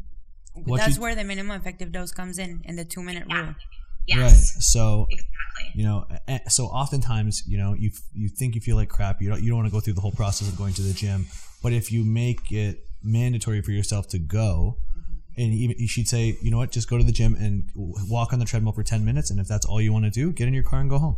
that's 0.65 0.99
where 0.99 1.15
the 1.15 1.23
minimum 1.23 1.59
effective 1.59 1.91
dose 1.91 2.11
comes 2.11 2.39
in, 2.39 2.61
in 2.65 2.75
the 2.75 2.85
two 2.85 3.01
minute 3.01 3.25
yeah. 3.29 3.41
rule. 3.41 3.55
Yes. 4.05 4.19
Right. 4.19 4.63
So, 4.63 5.07
exactly. 5.09 5.71
you 5.75 5.85
know, 5.85 6.05
so 6.49 6.65
oftentimes, 6.65 7.43
you 7.47 7.57
know, 7.57 7.73
you 7.73 7.91
you 8.13 8.27
think 8.29 8.53
you 8.55 8.61
feel 8.61 8.75
like 8.75 8.89
crap. 8.89 9.21
You 9.21 9.29
don't 9.29 9.41
you 9.41 9.49
don't 9.49 9.57
want 9.57 9.69
to 9.69 9.71
go 9.71 9.79
through 9.79 9.93
the 9.93 10.01
whole 10.01 10.11
process 10.11 10.49
of 10.49 10.57
going 10.57 10.73
to 10.73 10.81
the 10.81 10.93
gym, 10.93 11.25
but 11.61 11.71
if 11.71 11.91
you 11.91 12.03
make 12.03 12.51
it 12.51 12.85
mandatory 13.01 13.61
for 13.61 13.71
yourself 13.71 14.07
to 14.09 14.19
go, 14.19 14.77
and 15.37 15.53
even 15.53 15.87
she'd 15.87 16.07
say, 16.07 16.37
you 16.41 16.51
know 16.51 16.57
what, 16.57 16.71
just 16.71 16.89
go 16.89 16.97
to 16.97 17.03
the 17.03 17.11
gym 17.11 17.35
and 17.35 17.69
walk 17.75 18.33
on 18.33 18.39
the 18.39 18.45
treadmill 18.45 18.73
for 18.73 18.83
10 18.83 19.03
minutes. 19.03 19.31
And 19.31 19.39
if 19.39 19.47
that's 19.47 19.65
all 19.65 19.81
you 19.81 19.91
want 19.91 20.05
to 20.05 20.11
do, 20.11 20.31
get 20.31 20.47
in 20.47 20.53
your 20.53 20.63
car 20.63 20.79
and 20.79 20.89
go 20.89 20.99
home. 20.99 21.15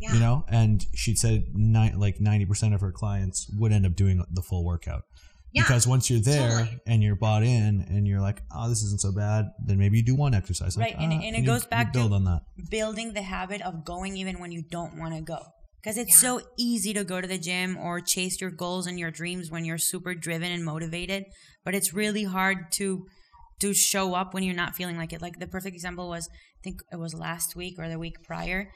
Yeah. 0.00 0.12
You 0.12 0.20
know, 0.20 0.44
and 0.48 0.84
she'd 0.94 1.18
said 1.18 1.46
ni- 1.54 1.94
like 1.94 2.18
90% 2.18 2.74
of 2.74 2.82
her 2.82 2.92
clients 2.92 3.50
would 3.58 3.72
end 3.72 3.86
up 3.86 3.96
doing 3.96 4.22
the 4.30 4.42
full 4.42 4.64
workout. 4.64 5.04
Yeah, 5.52 5.62
because 5.62 5.86
once 5.86 6.10
you're 6.10 6.20
there 6.20 6.50
totally. 6.50 6.80
and 6.86 7.02
you're 7.02 7.16
bought 7.16 7.42
in 7.42 7.86
and 7.88 8.06
you're 8.06 8.20
like, 8.20 8.42
oh, 8.54 8.68
this 8.68 8.82
isn't 8.82 9.00
so 9.00 9.10
bad, 9.10 9.46
then 9.64 9.78
maybe 9.78 9.96
you 9.96 10.02
do 10.02 10.14
one 10.14 10.34
exercise. 10.34 10.76
Like, 10.76 10.92
right. 10.92 11.02
and, 11.02 11.14
ah, 11.14 11.20
and 11.22 11.34
it 11.34 11.46
goes 11.46 11.64
you, 11.64 11.70
back 11.70 11.86
you 11.86 11.92
build 11.94 12.10
to 12.10 12.16
on 12.16 12.24
that. 12.24 12.42
building 12.70 13.14
the 13.14 13.22
habit 13.22 13.62
of 13.62 13.82
going 13.82 14.18
even 14.18 14.38
when 14.38 14.52
you 14.52 14.62
don't 14.70 14.98
want 14.98 15.14
to 15.14 15.22
go. 15.22 15.38
Because 15.82 15.96
it's 15.96 16.22
yeah. 16.22 16.28
so 16.28 16.40
easy 16.58 16.92
to 16.92 17.04
go 17.04 17.22
to 17.22 17.28
the 17.28 17.38
gym 17.38 17.78
or 17.78 18.00
chase 18.00 18.38
your 18.38 18.50
goals 18.50 18.86
and 18.86 18.98
your 18.98 19.10
dreams 19.10 19.50
when 19.50 19.64
you're 19.64 19.78
super 19.78 20.14
driven 20.14 20.52
and 20.52 20.62
motivated. 20.62 21.24
But 21.64 21.74
it's 21.74 21.94
really 21.94 22.24
hard 22.24 22.70
to 22.72 23.06
to 23.60 23.72
show 23.74 24.14
up 24.14 24.34
when 24.34 24.42
you're 24.42 24.54
not 24.54 24.74
feeling 24.74 24.96
like 24.96 25.12
it. 25.12 25.22
Like 25.22 25.38
the 25.38 25.46
perfect 25.46 25.74
example 25.74 26.08
was, 26.08 26.28
I 26.32 26.62
think 26.62 26.80
it 26.92 26.98
was 26.98 27.14
last 27.14 27.56
week 27.56 27.78
or 27.78 27.88
the 27.88 27.98
week 27.98 28.22
prior. 28.22 28.70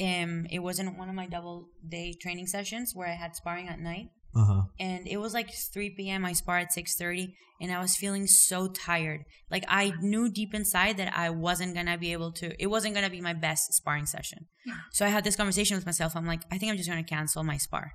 Um, 0.00 0.46
it 0.50 0.60
wasn't 0.60 0.98
one 0.98 1.08
of 1.08 1.14
my 1.14 1.26
double 1.26 1.68
day 1.86 2.14
training 2.20 2.46
sessions 2.46 2.92
where 2.94 3.08
I 3.08 3.14
had 3.14 3.36
sparring 3.36 3.68
at 3.68 3.78
night. 3.78 4.06
Uh-huh. 4.34 4.62
And 4.80 5.06
it 5.06 5.18
was 5.18 5.34
like 5.34 5.50
3 5.52 5.90
p.m. 5.90 6.24
I 6.24 6.32
spar 6.32 6.56
at 6.56 6.72
6:30, 6.72 7.34
and 7.60 7.70
I 7.70 7.80
was 7.82 7.96
feeling 7.96 8.26
so 8.26 8.66
tired. 8.66 9.24
Like 9.50 9.64
I 9.68 9.92
knew 10.00 10.30
deep 10.30 10.54
inside 10.54 10.96
that 10.96 11.14
I 11.14 11.28
wasn't 11.28 11.74
gonna 11.74 11.98
be 11.98 12.12
able 12.12 12.32
to. 12.32 12.54
It 12.58 12.68
wasn't 12.68 12.94
gonna 12.94 13.10
be 13.10 13.20
my 13.20 13.34
best 13.34 13.74
sparring 13.74 14.06
session. 14.06 14.46
Yeah. 14.64 14.78
So 14.90 15.04
I 15.04 15.10
had 15.10 15.24
this 15.24 15.36
conversation 15.36 15.76
with 15.76 15.84
myself. 15.84 16.16
I'm 16.16 16.26
like, 16.26 16.44
I 16.50 16.56
think 16.56 16.70
I'm 16.70 16.78
just 16.78 16.88
gonna 16.88 17.04
cancel 17.04 17.44
my 17.44 17.58
spar 17.58 17.92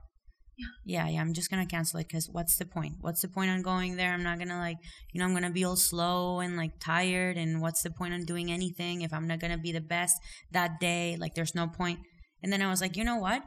yeah 0.85 1.07
yeah 1.07 1.21
i'm 1.21 1.33
just 1.33 1.49
gonna 1.49 1.65
cancel 1.65 1.99
it 1.99 2.07
because 2.07 2.29
what's 2.29 2.57
the 2.57 2.65
point? 2.65 2.95
What's 3.01 3.21
the 3.21 3.27
point 3.27 3.51
on 3.51 3.61
going 3.61 3.95
there? 3.95 4.13
I'm 4.13 4.23
not 4.23 4.39
gonna 4.39 4.57
like 4.57 4.77
you 5.11 5.19
know 5.19 5.25
i'm 5.25 5.33
gonna 5.33 5.51
be 5.51 5.63
all 5.63 5.75
slow 5.75 6.39
and 6.39 6.57
like 6.57 6.79
tired 6.79 7.37
and 7.37 7.61
what's 7.61 7.83
the 7.83 7.91
point 7.91 8.13
on 8.13 8.25
doing 8.25 8.51
anything 8.51 9.01
if 9.01 9.13
i'm 9.13 9.27
not 9.27 9.39
gonna 9.39 9.57
be 9.57 9.71
the 9.71 9.81
best 9.81 10.17
that 10.51 10.79
day? 10.79 11.17
Like 11.19 11.35
there's 11.35 11.55
no 11.55 11.65
point. 11.65 11.77
point 11.77 11.99
and 12.43 12.51
then 12.51 12.61
i 12.61 12.69
was 12.69 12.81
like 12.81 12.95
you 12.95 13.03
know 13.03 13.17
what? 13.17 13.43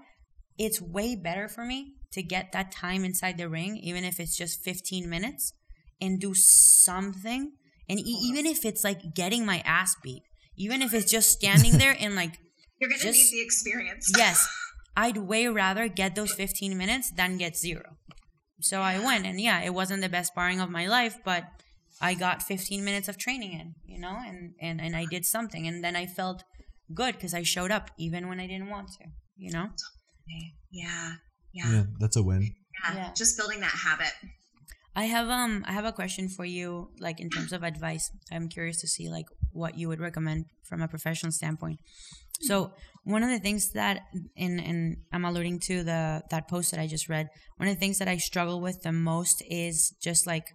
It's 0.59 0.81
way 0.81 1.17
better 1.17 1.49
for 1.49 1.65
me 1.65 1.95
to 2.13 2.23
get 2.23 2.53
that 2.53 2.71
time 2.71 3.05
inside 3.05 3.39
the 3.39 3.49
ring 3.49 3.77
even 3.79 4.05
if 4.05 4.21
it's 4.21 4.37
just 4.37 4.63
15 4.63 5.09
minutes 5.09 5.53
and 6.01 6.21
do 6.21 6.35
something. 6.35 7.53
And 7.89 7.99
e- 7.99 8.03
even 8.03 8.47
if 8.47 8.65
it's 8.65 8.85
like 8.85 9.15
getting 9.15 9.45
my 9.45 9.63
ass 9.65 9.97
beat 10.03 10.23
even 10.57 10.83
if 10.83 10.93
it's 10.93 11.11
just 11.11 11.31
standing 11.31 11.79
there 11.79 11.97
and 11.99 12.15
like 12.15 12.39
you're 12.79 12.91
gonna 12.91 13.03
just, 13.03 13.19
need 13.19 13.39
the 13.39 13.45
experience. 13.45 14.13
Yes 14.17 14.49
I'd 14.97 15.17
way 15.17 15.47
rather 15.47 15.89
get 15.89 16.15
those 16.15 16.33
15 16.33 16.77
minutes 16.77 17.11
than 17.11 17.39
get 17.39 17.57
zero. 17.57 17.97
So 18.61 18.81
I 18.81 18.99
went, 18.99 19.25
and 19.27 19.41
yeah, 19.41 19.63
it 19.63 19.73
wasn't 19.73 20.03
the 20.03 20.09
best 20.09 20.33
sparring 20.33 20.61
of 20.61 20.71
my 20.71 20.87
life, 20.87 21.19
but 21.25 21.45
I 22.01 22.15
got 22.15 22.43
15 22.43 22.85
minutes 22.85 23.09
of 23.09 23.17
training 23.17 23.53
in, 23.53 23.75
you 23.85 23.99
know, 23.99 24.19
and 24.27 24.55
and 24.61 24.81
and 24.81 24.95
I 24.95 25.07
did 25.07 25.25
something, 25.25 25.67
and 25.67 25.83
then 25.83 25.97
I 25.97 26.07
felt 26.07 26.45
good 26.93 27.15
because 27.15 27.35
I 27.35 27.43
showed 27.43 27.71
up 27.71 27.91
even 27.99 28.29
when 28.29 28.41
I 28.41 28.47
didn't 28.47 28.69
want 28.69 28.89
to, 28.99 29.07
you 29.37 29.51
know. 29.51 29.69
Yeah, 30.71 31.13
yeah, 31.53 31.73
yeah 31.73 31.83
that's 31.99 32.17
a 32.17 32.23
win. 32.23 32.43
Yeah, 32.85 32.95
yeah, 32.95 33.11
just 33.17 33.37
building 33.39 33.61
that 33.61 33.73
habit. 33.73 34.13
I 34.95 35.05
have 35.05 35.29
um 35.29 35.65
I 35.67 35.73
have 35.73 35.85
a 35.85 35.93
question 35.93 36.29
for 36.29 36.45
you 36.45 36.91
like 36.99 37.21
in 37.21 37.31
terms 37.31 37.53
of 37.53 37.63
advice. 37.63 38.11
I'm 38.33 38.49
curious 38.49 38.81
to 38.81 38.89
see 38.89 39.09
like 39.09 39.27
what 39.53 39.79
you 39.79 39.89
would 39.89 40.01
recommend 40.01 40.47
from 40.69 40.83
a 40.83 40.89
professional 40.89 41.33
standpoint. 41.33 41.79
So 42.43 42.73
one 43.05 43.23
of 43.23 43.31
the 43.31 43.39
things 43.39 43.71
that 43.73 44.03
in 44.37 44.59
and 44.59 44.97
I'm 45.13 45.25
alluding 45.25 45.61
to 45.67 45.85
the 45.85 46.23
that 46.31 46.49
post 46.49 46.71
that 46.71 46.81
I 46.81 46.87
just 46.87 47.09
read, 47.09 47.29
one 47.57 47.69
of 47.69 47.75
the 47.75 47.81
things 47.81 47.99
that 47.99 48.09
I 48.09 48.17
struggle 48.17 48.61
with 48.61 48.83
the 48.83 48.93
most 48.93 49.43
is 49.49 49.95
just 50.03 50.27
like 50.27 50.47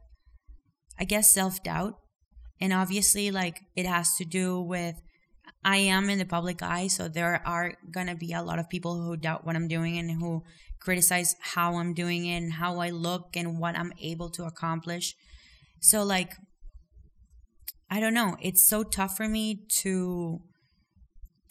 I 0.99 1.05
guess 1.05 1.33
self-doubt. 1.33 1.93
And 2.59 2.73
obviously 2.73 3.31
like 3.31 3.61
it 3.75 3.85
has 3.85 4.15
to 4.17 4.25
do 4.25 4.61
with 4.61 4.95
I 5.63 5.77
am 5.77 6.09
in 6.09 6.19
the 6.19 6.25
public 6.25 6.61
eye, 6.61 6.87
so 6.87 7.07
there 7.07 7.41
are 7.45 7.73
going 7.91 8.07
to 8.07 8.15
be 8.15 8.33
a 8.33 8.43
lot 8.43 8.59
of 8.59 8.69
people 8.69 9.01
who 9.01 9.17
doubt 9.17 9.45
what 9.45 9.55
I'm 9.55 9.67
doing 9.67 9.97
and 9.97 10.11
who 10.11 10.43
criticize 10.85 11.35
how 11.41 11.77
I'm 11.77 11.93
doing 11.95 12.27
it 12.27 12.37
and 12.37 12.53
how 12.53 12.77
I 12.77 12.91
look 12.91 13.35
and 13.35 13.59
what 13.59 13.75
I'm 13.77 13.91
able 14.01 14.29
to 14.29 14.45
accomplish. 14.45 15.15
So 15.81 16.03
like 16.03 16.33
I 17.89 17.99
don't 17.99 18.13
know, 18.13 18.37
it's 18.41 18.67
so 18.67 18.83
tough 18.83 19.17
for 19.17 19.27
me 19.27 19.65
to 19.81 20.39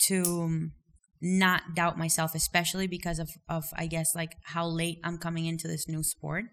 to 0.06 0.22
um, 0.22 0.72
not 1.20 1.62
doubt 1.74 1.98
myself 1.98 2.34
especially 2.34 2.86
because 2.86 3.18
of 3.18 3.28
of 3.48 3.64
I 3.76 3.86
guess 3.86 4.14
like 4.14 4.32
how 4.54 4.66
late 4.66 4.98
I'm 5.02 5.18
coming 5.18 5.46
into 5.46 5.66
this 5.66 5.88
new 5.88 6.04
sport. 6.04 6.44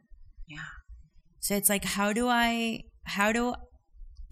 Yeah. 0.48 0.74
So 1.40 1.56
it's 1.56 1.70
like 1.70 1.86
how 1.86 2.14
do 2.14 2.28
I 2.28 2.82
how 3.06 3.32
do 3.32 3.54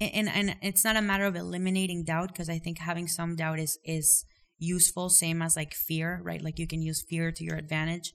and 0.02 0.28
and 0.28 0.56
it's 0.62 0.84
not 0.84 0.96
a 0.96 1.02
matter 1.02 1.26
of 1.26 1.36
eliminating 1.36 2.04
doubt 2.04 2.30
because 2.30 2.50
I 2.50 2.58
think 2.58 2.80
having 2.80 3.08
some 3.08 3.36
doubt 3.36 3.60
is 3.60 3.78
is 3.84 4.26
useful 4.58 5.10
same 5.10 5.42
as 5.42 5.56
like 5.56 5.74
fear, 5.74 6.20
right? 6.24 6.42
Like 6.42 6.58
you 6.58 6.68
can 6.68 6.82
use 6.82 7.06
fear 7.08 7.32
to 7.32 7.44
your 7.44 7.56
advantage 7.56 8.14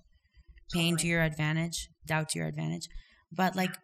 pain 0.72 0.96
to 0.98 1.06
your 1.06 1.22
advantage, 1.22 1.88
doubt 2.06 2.30
to 2.30 2.38
your 2.38 2.48
advantage. 2.48 2.88
But 3.32 3.56
like, 3.56 3.76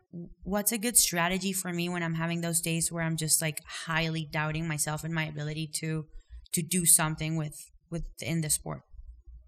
what's 0.44 0.72
a 0.72 0.78
good 0.78 0.96
strategy 0.96 1.52
for 1.52 1.72
me 1.72 1.88
when 1.88 2.02
I'm 2.02 2.14
having 2.14 2.40
those 2.40 2.60
days 2.60 2.92
where 2.92 3.02
I'm 3.02 3.16
just 3.16 3.42
like 3.42 3.62
highly 3.66 4.28
doubting 4.30 4.68
myself 4.68 5.02
and 5.04 5.14
my 5.14 5.24
ability 5.24 5.68
to 5.80 6.06
to 6.52 6.62
do 6.62 6.84
something 6.84 7.36
with 7.36 7.70
within 7.90 8.40
the 8.40 8.50
sport? 8.50 8.82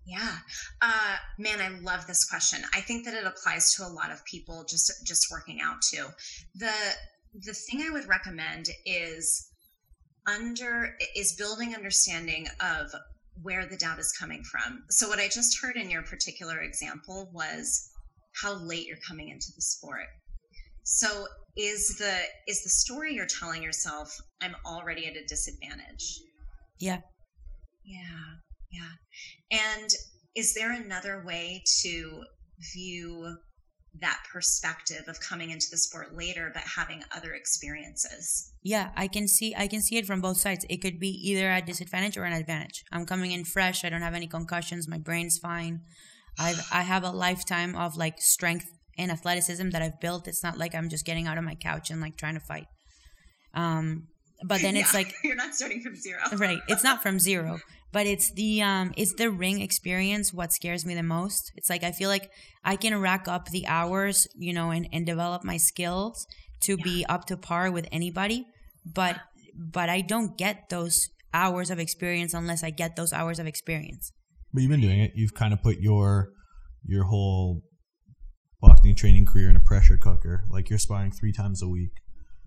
Yeah, 0.05 0.37
uh, 0.81 1.17
man, 1.39 1.61
I 1.61 1.69
love 1.81 2.09
this 2.09 2.25
question. 2.29 2.61
I 2.75 2.81
think 2.81 3.05
that 3.05 3.15
it 3.15 3.25
applies 3.25 3.75
to 3.75 3.87
a 3.87 3.89
lot 3.89 4.11
of 4.11 4.25
people 4.25 4.65
just 4.69 5.07
just 5.07 5.29
working 5.31 5.61
out 5.63 5.83
too. 5.83 6.07
The 6.57 6.73
the 7.35 7.55
thing 7.55 7.83
I 7.83 7.91
would 7.91 8.09
recommend 8.09 8.69
is 8.85 9.49
under 10.27 10.97
is 11.15 11.35
building 11.35 11.75
understanding 11.75 12.47
of 12.61 12.93
where 13.41 13.67
the 13.67 13.77
doubt 13.77 13.99
is 13.99 14.13
coming 14.13 14.43
from. 14.45 14.85
So, 14.91 15.09
what 15.09 15.19
I 15.19 15.29
just 15.29 15.61
heard 15.61 15.77
in 15.77 15.91
your 15.91 16.03
particular 16.03 16.61
example 16.61 17.31
was 17.33 17.91
how 18.41 18.55
late 18.55 18.87
you're 18.87 18.97
coming 19.07 19.29
into 19.29 19.53
the 19.55 19.63
sport. 19.63 20.07
So, 20.85 21.27
is 21.57 21.97
the 21.99 22.15
is 22.47 22.63
the 22.63 22.71
story 22.71 23.15
you're 23.15 23.27
telling 23.27 23.63
yourself, 23.63 24.15
I'm 24.41 24.57
already 24.67 25.07
at 25.07 25.17
a 25.17 25.25
disadvantage? 25.27 26.21
Yeah. 26.79 26.99
Yeah. 27.85 28.01
Yeah. 28.71 29.61
And 29.75 29.91
is 30.35 30.55
there 30.55 30.73
another 30.73 31.23
way 31.27 31.63
to 31.83 32.25
view 32.75 33.37
that 34.01 34.21
perspective 34.33 35.05
of 35.07 35.21
coming 35.21 35.51
into 35.51 35.67
the 35.71 35.77
sport 35.77 36.17
later 36.17 36.51
but 36.53 36.63
having 36.77 37.05
other 37.15 37.33
experiences. 37.33 38.53
Yeah 38.63 38.91
i 38.97 39.07
can 39.07 39.29
see 39.29 39.55
i 39.57 39.67
can 39.67 39.83
see 39.83 39.97
it 39.97 40.07
from 40.07 40.21
both 40.21 40.39
sides. 40.39 40.65
It 40.71 40.79
could 40.79 40.99
be 40.99 41.11
either 41.31 41.53
a 41.53 41.61
disadvantage 41.61 42.17
or 42.17 42.25
an 42.25 42.33
advantage. 42.33 42.85
I'm 42.91 43.07
coming 43.07 43.33
in 43.33 43.45
fresh. 43.45 43.85
I 43.85 43.91
don't 43.91 44.03
have 44.03 44.15
any 44.15 44.27
concussions. 44.27 44.89
My 44.89 44.99
brain's 44.99 45.39
fine. 45.39 45.81
I've 46.39 46.67
i 46.73 46.83
have 46.83 47.05
a 47.05 47.11
lifetime 47.11 47.77
of 47.77 47.97
like 47.97 48.21
strength 48.21 48.67
and 48.97 49.11
athleticism 49.11 49.71
that 49.71 49.83
i've 49.83 50.01
built. 50.01 50.27
It's 50.27 50.43
not 50.43 50.59
like 50.59 50.75
i'm 50.75 50.89
just 50.89 51.05
getting 51.05 51.27
out 51.27 51.39
of 51.39 51.45
my 51.45 51.55
couch 51.55 51.91
and 51.91 52.01
like 52.01 52.17
trying 52.17 52.35
to 52.35 52.41
fight. 52.41 52.67
Um 53.55 54.09
but 54.45 54.61
then 54.63 54.77
it's 54.77 54.95
like 54.95 55.15
you're 55.25 55.37
not 55.37 55.55
starting 55.55 55.83
from 55.83 55.97
zero. 55.97 56.21
Right. 56.33 56.61
It's 56.69 56.83
not 56.83 57.03
from 57.03 57.21
zero 57.21 57.61
but 57.93 58.07
it's 58.07 58.33
the 58.33 58.63
um 58.63 58.93
it's 58.97 59.15
the 59.15 59.31
ring 59.31 59.61
experience 59.61 60.33
what 60.33 60.53
scares 60.53 60.85
me 60.85 60.95
the 60.95 61.03
most. 61.03 61.53
It's 61.57 61.71
like 61.71 61.85
i 61.85 61.93
feel 61.93 62.09
like 62.09 62.31
i 62.65 62.77
can 62.77 62.99
rack 63.01 63.29
up 63.29 63.49
the 63.51 63.67
hours 63.67 64.27
you 64.35 64.53
know 64.53 64.71
and, 64.71 64.89
and 64.93 65.07
develop 65.07 65.45
my 65.45 65.57
skills 65.57 66.27
to 66.63 66.77
yeah. 66.79 66.85
be 66.85 67.07
up 67.09 67.27
to 67.27 67.37
par 67.37 67.71
with 67.71 67.87
anybody 67.93 68.47
but 68.85 69.17
but 69.55 69.89
i 69.89 70.01
don't 70.01 70.39
get 70.39 70.69
those 70.69 71.09
hours 71.35 71.71
of 71.71 71.79
experience 71.79 72.35
unless 72.35 72.63
i 72.65 72.71
get 72.71 72.97
those 72.97 73.13
hours 73.13 73.39
of 73.39 73.47
experience. 73.47 74.13
But 74.53 74.63
you've 74.63 74.71
been 74.71 74.83
doing 74.83 75.01
it. 75.01 75.13
You've 75.15 75.35
kind 75.35 75.53
of 75.53 75.63
put 75.63 75.79
your 75.81 76.31
your 76.85 77.05
whole 77.05 77.63
boxing 78.61 78.95
training 78.95 79.27
career 79.27 79.51
in 79.51 79.57
a 79.57 79.61
pressure 79.61 79.97
cooker 79.97 80.45
like 80.51 80.71
you're 80.71 80.79
sparring 80.79 81.11
three 81.11 81.33
times 81.33 81.63
a 81.63 81.69
week 81.69 81.91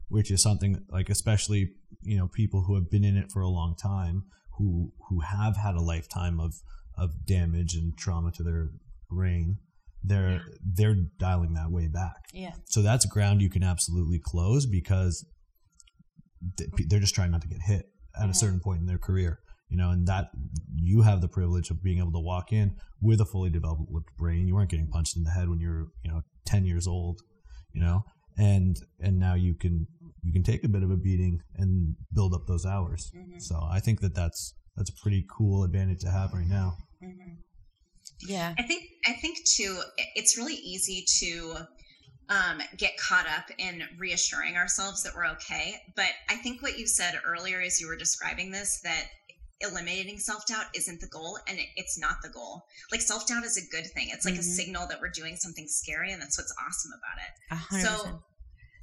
which 0.07 0.31
is 0.31 0.41
something 0.41 0.81
like 0.89 1.09
especially 1.09 1.71
you 2.03 2.17
know 2.17 2.27
people 2.27 2.63
who 2.63 2.75
have 2.75 2.89
been 2.89 3.03
in 3.03 3.17
it 3.17 3.31
for 3.31 3.41
a 3.41 3.49
long 3.49 3.75
time 3.75 4.23
who 4.57 4.91
who 5.09 5.19
have 5.19 5.57
had 5.57 5.75
a 5.75 5.81
lifetime 5.81 6.39
of 6.39 6.61
of 6.97 7.25
damage 7.25 7.75
and 7.75 7.97
trauma 7.97 8.31
to 8.31 8.43
their 8.43 8.69
brain 9.09 9.57
they're 10.03 10.31
yeah. 10.31 10.39
they're 10.73 10.95
dialing 11.17 11.53
that 11.53 11.71
way 11.71 11.87
back 11.87 12.27
yeah 12.33 12.53
so 12.65 12.81
that's 12.81 13.05
ground 13.05 13.41
you 13.41 13.49
can 13.49 13.63
absolutely 13.63 14.19
close 14.19 14.65
because 14.65 15.25
they're 16.87 16.99
just 16.99 17.15
trying 17.15 17.31
not 17.31 17.41
to 17.41 17.47
get 17.47 17.61
hit 17.61 17.89
at 18.15 18.21
mm-hmm. 18.21 18.31
a 18.31 18.33
certain 18.33 18.59
point 18.59 18.79
in 18.79 18.85
their 18.85 18.97
career 18.97 19.39
you 19.69 19.77
know 19.77 19.89
and 19.89 20.07
that 20.07 20.29
you 20.75 21.01
have 21.01 21.21
the 21.21 21.27
privilege 21.27 21.69
of 21.69 21.83
being 21.83 21.99
able 21.99 22.11
to 22.11 22.19
walk 22.19 22.51
in 22.51 22.75
with 23.01 23.19
a 23.19 23.25
fully 23.25 23.49
developed 23.49 23.81
brain 24.17 24.47
you 24.47 24.55
weren't 24.55 24.69
getting 24.69 24.87
punched 24.87 25.17
in 25.17 25.23
the 25.23 25.31
head 25.31 25.49
when 25.49 25.59
you 25.59 25.69
were 25.69 25.87
you 26.03 26.11
know 26.11 26.21
10 26.45 26.65
years 26.65 26.87
old 26.87 27.21
you 27.73 27.81
know 27.81 28.03
and 28.37 28.77
and 28.99 29.19
now 29.19 29.35
you 29.35 29.53
can 29.53 29.87
you 30.23 30.33
can 30.33 30.43
take 30.43 30.63
a 30.63 30.67
bit 30.67 30.83
of 30.83 30.91
a 30.91 30.97
beating 30.97 31.41
and 31.55 31.95
build 32.13 32.33
up 32.33 32.47
those 32.47 32.65
hours. 32.65 33.11
Mm-hmm. 33.15 33.39
So 33.39 33.59
I 33.69 33.79
think 33.79 34.01
that 34.01 34.15
that's 34.15 34.53
that's 34.75 34.89
a 34.89 35.01
pretty 35.01 35.25
cool 35.29 35.63
advantage 35.63 35.99
to 35.99 36.09
have 36.09 36.33
right 36.33 36.47
now. 36.47 36.77
Mm-hmm. 37.03 37.33
Yeah, 38.27 38.53
I 38.57 38.63
think 38.63 38.83
I 39.05 39.13
think 39.13 39.37
too. 39.45 39.79
It's 40.15 40.37
really 40.37 40.55
easy 40.55 41.05
to 41.19 41.57
um, 42.29 42.61
get 42.77 42.97
caught 42.97 43.27
up 43.27 43.51
in 43.57 43.83
reassuring 43.97 44.57
ourselves 44.57 45.03
that 45.03 45.13
we're 45.15 45.27
okay. 45.27 45.75
But 45.95 46.09
I 46.29 46.35
think 46.37 46.61
what 46.61 46.79
you 46.79 46.87
said 46.87 47.19
earlier, 47.25 47.61
as 47.61 47.79
you 47.79 47.87
were 47.87 47.95
describing 47.95 48.51
this, 48.51 48.81
that 48.83 49.05
eliminating 49.61 50.19
self 50.19 50.45
doubt 50.45 50.65
isn't 50.75 51.01
the 51.01 51.07
goal, 51.07 51.37
and 51.47 51.59
it's 51.75 51.99
not 51.99 52.17
the 52.21 52.29
goal. 52.29 52.65
Like 52.91 53.01
self 53.01 53.27
doubt 53.27 53.45
is 53.45 53.57
a 53.57 53.69
good 53.75 53.85
thing. 53.87 54.07
It's 54.11 54.25
like 54.25 54.35
mm-hmm. 54.35 54.41
a 54.41 54.43
signal 54.43 54.87
that 54.87 54.99
we're 55.01 55.09
doing 55.09 55.35
something 55.35 55.67
scary, 55.67 56.11
and 56.11 56.21
that's 56.21 56.37
what's 56.37 56.53
awesome 56.67 56.91
about 56.93 57.81
it. 57.81 57.81
100%. 57.81 57.81
So 57.83 58.23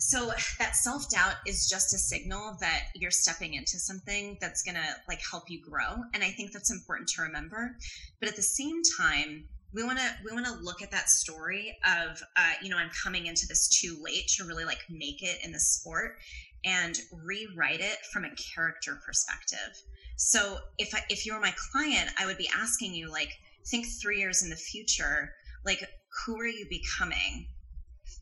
so 0.03 0.33
that 0.59 0.75
self-doubt 0.75 1.37
is 1.47 1.69
just 1.69 1.95
a 1.95 1.99
signal 1.99 2.57
that 2.59 2.87
you're 2.97 3.13
stepping 3.13 3.55
into 3.55 3.79
something 3.79 4.37
that's 4.41 4.61
going 4.61 4.75
to 4.75 4.97
like 5.07 5.21
help 5.31 5.49
you 5.49 5.61
grow 5.63 5.95
and 6.13 6.25
i 6.25 6.29
think 6.29 6.51
that's 6.51 6.73
important 6.73 7.09
to 7.09 7.23
remember 7.23 7.77
but 8.19 8.29
at 8.29 8.35
the 8.35 8.43
same 8.43 8.83
time 8.99 9.45
we 9.73 9.85
want 9.85 9.99
to 9.99 10.05
we 10.25 10.33
want 10.33 10.45
to 10.45 10.55
look 10.55 10.83
at 10.83 10.91
that 10.91 11.09
story 11.09 11.79
of 11.87 12.21
uh, 12.37 12.53
you 12.61 12.69
know 12.69 12.77
i'm 12.77 12.91
coming 13.01 13.27
into 13.27 13.47
this 13.47 13.69
too 13.69 13.97
late 14.03 14.27
to 14.27 14.45
really 14.45 14.65
like 14.65 14.81
make 14.91 15.23
it 15.23 15.39
in 15.45 15.53
the 15.53 15.61
sport 15.61 16.19
and 16.65 16.99
rewrite 17.25 17.81
it 17.81 17.99
from 18.13 18.25
a 18.25 18.31
character 18.35 18.99
perspective 19.07 19.83
so 20.17 20.59
if 20.79 20.95
I, 20.95 21.01
if 21.09 21.27
you 21.27 21.35
were 21.35 21.41
my 21.41 21.55
client 21.73 22.11
i 22.19 22.27
would 22.27 22.39
be 22.39 22.49
asking 22.55 22.95
you 22.95 23.11
like 23.11 23.31
think 23.67 23.87
three 24.01 24.19
years 24.19 24.43
in 24.43 24.51
the 24.51 24.57
future 24.57 25.33
like 25.65 25.83
who 26.25 26.39
are 26.39 26.47
you 26.47 26.67
becoming 26.69 27.47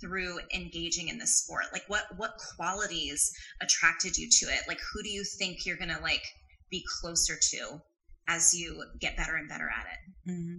through 0.00 0.38
engaging 0.54 1.08
in 1.08 1.18
this 1.18 1.36
sport? 1.36 1.64
Like 1.72 1.84
what 1.88 2.04
what 2.16 2.38
qualities 2.56 3.32
attracted 3.60 4.16
you 4.16 4.28
to 4.30 4.46
it? 4.46 4.60
Like 4.66 4.80
who 4.92 5.02
do 5.02 5.10
you 5.10 5.24
think 5.24 5.66
you're 5.66 5.76
gonna 5.76 6.00
like 6.02 6.24
be 6.70 6.84
closer 7.00 7.34
to 7.50 7.80
as 8.28 8.54
you 8.54 8.84
get 8.98 9.16
better 9.16 9.36
and 9.36 9.48
better 9.48 9.68
at 9.68 9.86
it? 9.86 10.30
Mm-hmm. 10.30 10.58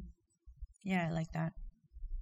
yeah 0.83 1.07
i 1.07 1.11
like 1.11 1.31
that 1.33 1.53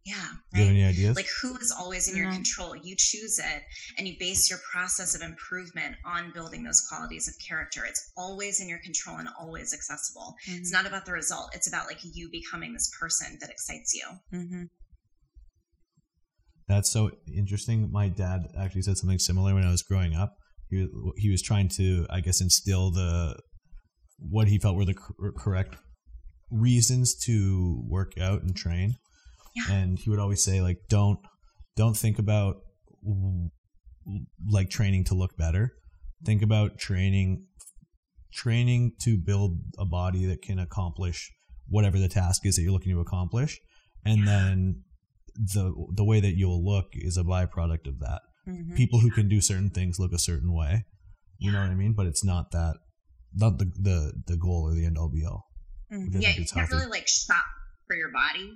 yeah 0.06 0.16
right? 0.16 0.60
you 0.60 0.62
have 0.62 0.70
any 0.70 0.86
ideas 0.86 1.16
like 1.16 1.28
who 1.42 1.56
is 1.58 1.72
always 1.78 2.08
in 2.08 2.18
your 2.18 2.32
control 2.32 2.76
you 2.76 2.96
choose 2.98 3.40
it 3.40 3.64
and 3.98 4.08
you 4.08 4.16
base 4.20 4.50
your 4.50 4.60
process 4.72 5.16
of 5.16 5.22
improvement 5.22 5.96
on 6.06 6.32
building 6.34 6.64
those 6.64 6.82
qualities 6.90 7.28
of 7.28 7.34
character 7.46 7.84
it's 7.86 8.12
always 8.18 8.62
in 8.62 8.70
your 8.70 8.80
control 8.80 9.18
and 9.18 9.28
always 9.40 9.74
accessible 9.74 10.36
mm-hmm. 10.48 10.58
it's 10.58 10.72
not 10.72 10.86
about 10.86 11.06
the 11.06 11.12
result 11.12 11.50
it's 11.54 11.68
about 11.68 11.86
like 11.88 12.00
you 12.14 12.30
becoming 12.32 12.74
this 12.74 12.90
person 13.00 13.38
that 13.42 13.50
excites 13.50 13.94
you 13.94 14.38
mm-hmm. 14.38 14.64
That's 16.70 16.92
so 16.92 17.10
interesting. 17.36 17.92
My 17.92 18.10
dad 18.10 18.42
actually 18.58 18.84
said 18.84 18.96
something 18.98 19.18
similar 19.18 19.56
when 19.56 19.66
I 19.66 19.72
was 19.72 19.82
growing 19.82 20.14
up. 20.14 20.36
He 20.70 20.88
he 21.18 21.30
was 21.32 21.42
trying 21.42 21.68
to, 21.70 22.06
I 22.12 22.20
guess, 22.22 22.40
instill 22.40 22.92
the 22.92 23.36
what 24.20 24.48
he 24.48 24.60
felt 24.60 24.76
were 24.76 24.86
the 24.86 24.96
correct 25.36 25.78
reasons 26.52 27.16
to 27.26 27.84
work 27.88 28.12
out 28.22 28.44
and 28.44 28.56
train. 28.56 28.94
Yeah. 29.56 29.74
And 29.74 30.00
he 30.00 30.10
would 30.10 30.20
always 30.20 30.44
say 30.44 30.62
like 30.62 30.78
don't 30.90 31.20
don't 31.76 31.96
think 31.98 32.20
about 32.20 32.58
like 34.50 34.70
training 34.70 35.06
to 35.06 35.16
look 35.16 35.38
better. 35.38 35.74
Think 36.26 36.42
about 36.42 36.78
training 36.78 37.46
training 38.32 38.94
to 39.02 39.18
build 39.18 39.60
a 39.78 39.86
body 39.86 40.26
that 40.26 40.42
can 40.42 40.60
accomplish 40.60 41.32
whatever 41.68 41.98
the 41.98 42.08
task 42.10 42.46
is 42.46 42.56
that 42.56 42.62
you're 42.62 42.72
looking 42.72 42.94
to 42.94 43.00
accomplish 43.00 43.60
and 44.06 44.20
yeah. 44.20 44.26
then 44.26 44.84
the 45.36 45.74
the 45.96 46.04
way 46.04 46.20
that 46.20 46.36
you'll 46.36 46.64
look 46.64 46.88
is 46.94 47.18
a 47.18 47.24
byproduct 47.24 47.88
of 47.88 48.00
that. 48.00 48.22
Mhm. 48.48 48.76
People 48.76 49.00
who 49.00 49.10
can 49.12 49.28
do 49.30 49.42
certain 49.42 49.70
things 49.70 50.00
look 50.00 50.12
a 50.12 50.20
certain 50.20 50.54
way. 50.54 50.86
You 51.38 51.52
know 51.52 51.62
what 51.62 51.70
I 51.70 51.76
mean? 51.76 51.94
But 51.94 52.08
it's 52.08 52.24
not 52.24 52.52
that 52.52 52.76
not 53.34 53.58
the 53.58 53.66
the, 53.66 54.14
the 54.28 54.38
goal 54.38 54.64
or 54.70 54.74
the 54.76 54.86
end 54.86 54.98
all 54.98 55.10
be 55.10 55.26
all. 55.26 55.46
Mhm. 55.92 56.22
Yeah, 56.22 56.30
you 56.30 56.42
it's 56.42 56.52
can't 56.52 56.68
healthy. 56.68 56.84
really 56.86 57.00
like 57.00 57.08
shop 57.08 57.46
for 57.88 57.96
your 57.96 58.12
body, 58.12 58.52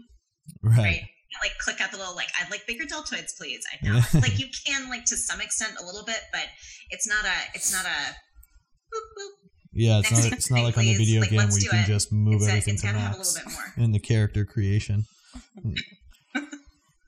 Right. 0.62 0.78
right? 0.78 1.02
Like 1.41 1.58
click 1.60 1.82
out 1.82 1.91
the 1.91 1.98
little 1.98 2.16
like 2.16 2.30
I'd 2.39 2.52
like 2.52 2.66
bigger 2.68 2.84
deltoids, 2.86 3.36
please. 3.38 3.64
I 3.74 3.86
know. 3.89 4.00
like 4.22 4.38
you 4.39 4.48
can 4.66 4.89
like 4.89 5.06
to 5.06 5.18
some 5.18 5.41
extent 5.41 5.74
a 5.82 5.86
little 5.86 6.06
bit, 6.06 6.20
but 6.32 6.44
it's 6.91 7.08
not 7.08 7.26
a 7.26 7.34
it's 7.56 7.74
not 7.74 7.86
a 7.86 7.88
boop 7.88 9.08
boop. 9.18 9.50
Yeah, 9.74 10.00
it's 10.00 10.12
Next 10.12 10.24
not 10.26 10.34
it's 10.34 10.52
not 10.52 10.64
like 10.64 10.78
on 10.78 10.86
the 10.86 10.96
video 10.96 11.22
Like, 11.22 11.32
game 11.32 11.39
where 11.50 11.60
you 11.60 11.70
can 11.70 11.80
it. 11.84 11.88
just 11.88 12.12
move 12.14 12.36
It's, 12.41 12.48
everything 12.48 12.74
it's 12.76 12.82
to 12.84 12.88
gotta 12.89 13.00
have 13.00 13.16
a 13.16 13.18
max 13.18 13.36
little 13.36 13.50
bit 13.50 13.58
more. 13.78 13.86
in 13.86 13.91
the 13.91 14.00
character 14.00 14.46
creation. 14.46 15.06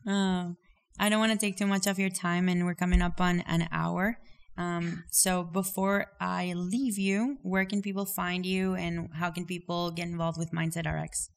Oh, 0.07 0.55
I 0.99 1.09
don't 1.09 1.19
want 1.19 1.31
to 1.33 1.37
take 1.37 1.57
too 1.57 1.67
much 1.67 1.87
of 1.87 1.99
your 1.99 2.09
time, 2.09 2.47
and 2.49 2.65
we're 2.65 2.73
coming 2.75 3.01
up 3.01 3.19
on 3.21 3.41
an 3.41 3.67
hour. 3.71 4.17
Um, 4.57 5.03
so 5.11 5.43
before 5.43 6.07
I 6.21 6.53
leave 6.55 6.97
you, 6.97 7.37
where 7.43 7.65
can 7.65 7.81
people 7.81 8.05
find 8.05 8.45
you, 8.45 8.73
and 8.75 9.09
how 9.13 9.29
can 9.29 9.45
people 9.45 9.91
get 9.91 10.07
involved 10.07 10.37
with 10.39 10.51
Mindset 10.51 10.85
RX? 10.91 11.29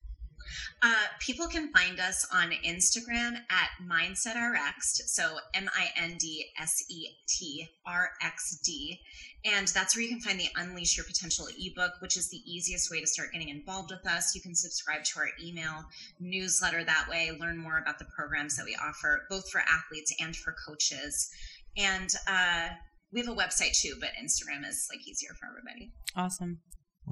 Uh, 0.83 1.05
people 1.21 1.47
can 1.47 1.73
find 1.73 2.01
us 2.01 2.27
on 2.33 2.53
Instagram 2.67 3.37
at 3.51 3.69
MindsetRx, 3.87 4.81
so 5.07 5.37
M 5.55 5.69
I 5.75 5.89
N 5.97 6.17
D 6.19 6.47
S 6.61 6.85
E 6.91 7.09
T 7.29 7.69
R 7.87 8.11
X 8.23 8.59
D. 8.65 9.01
And 9.45 9.69
that's 9.69 9.95
where 9.95 10.03
you 10.03 10.09
can 10.09 10.21
find 10.21 10.39
the 10.39 10.49
Unleash 10.57 10.97
Your 10.97 11.07
Potential 11.07 11.47
ebook, 11.59 11.93
which 12.01 12.17
is 12.17 12.29
the 12.29 12.43
easiest 12.45 12.91
way 12.91 13.01
to 13.01 13.07
start 13.07 13.33
getting 13.33 13.49
involved 13.49 13.91
with 13.91 14.05
us. 14.11 14.35
You 14.35 14.41
can 14.41 14.55
subscribe 14.55 15.05
to 15.05 15.21
our 15.21 15.29
email 15.43 15.85
newsletter 16.21 16.85
that 16.85 17.07
way, 17.09 17.31
learn 17.39 17.57
more 17.57 17.79
about 17.79 17.99
the 17.99 18.07
programs 18.17 18.57
that 18.57 18.65
we 18.65 18.77
offer, 18.77 19.27
both 19.31 19.49
for 19.51 19.61
athletes 19.61 20.13
and 20.21 20.35
for 20.35 20.55
coaches. 20.67 21.31
And 21.77 22.11
uh, 22.29 22.71
we 23.13 23.21
have 23.21 23.29
a 23.29 23.35
website 23.35 23.79
too, 23.81 23.95
but 24.01 24.11
Instagram 24.21 24.69
is 24.69 24.89
like 24.91 25.07
easier 25.07 25.31
for 25.39 25.47
everybody. 25.49 25.93
Awesome. 26.17 26.59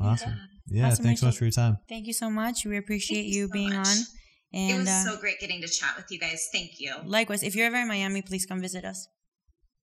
Awesome. 0.01 0.35
Yeah, 0.69 0.89
Awesome, 0.89 1.05
thanks 1.05 1.21
so 1.21 1.27
much 1.27 1.39
for 1.39 1.45
your 1.45 1.53
time. 1.53 1.79
Thank 1.89 2.07
you 2.07 2.13
so 2.13 2.29
much. 2.29 2.65
We 2.65 2.77
appreciate 2.77 3.23
Thank 3.23 3.35
you, 3.35 3.41
you 3.43 3.47
so 3.49 3.53
being 3.53 3.75
much. 3.75 3.87
on. 3.87 3.97
it 4.53 4.79
was 4.79 4.89
uh, 4.89 5.05
so 5.05 5.17
great 5.19 5.39
getting 5.39 5.61
to 5.63 5.69
chat 5.69 5.95
with 5.97 6.07
you 6.11 6.19
guys. 6.19 6.49
Thank 6.53 6.81
you. 6.81 6.95
likewise, 7.05 7.43
if 7.43 7.55
you're 7.55 7.67
ever 7.67 7.77
in 7.77 7.89
Miami, 7.89 8.23
please 8.23 8.47
come 8.47 8.61
visit 8.61 8.85
us. 8.85 9.07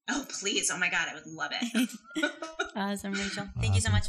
Oh, 0.09 0.25
please. 0.27 0.69
Oh 0.73 0.77
my 0.77 0.89
God, 0.89 1.07
I 1.09 1.13
would 1.13 1.27
love 1.27 1.51
it. 1.59 1.89
Awesome, 2.75 3.13
Rachel. 3.13 3.47
Thank 3.61 3.75
you 3.75 3.81
so 3.81 3.91
much. 3.91 4.07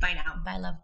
Bye 0.00 0.12
now. 0.14 0.42
Bye, 0.44 0.58
love. 0.58 0.76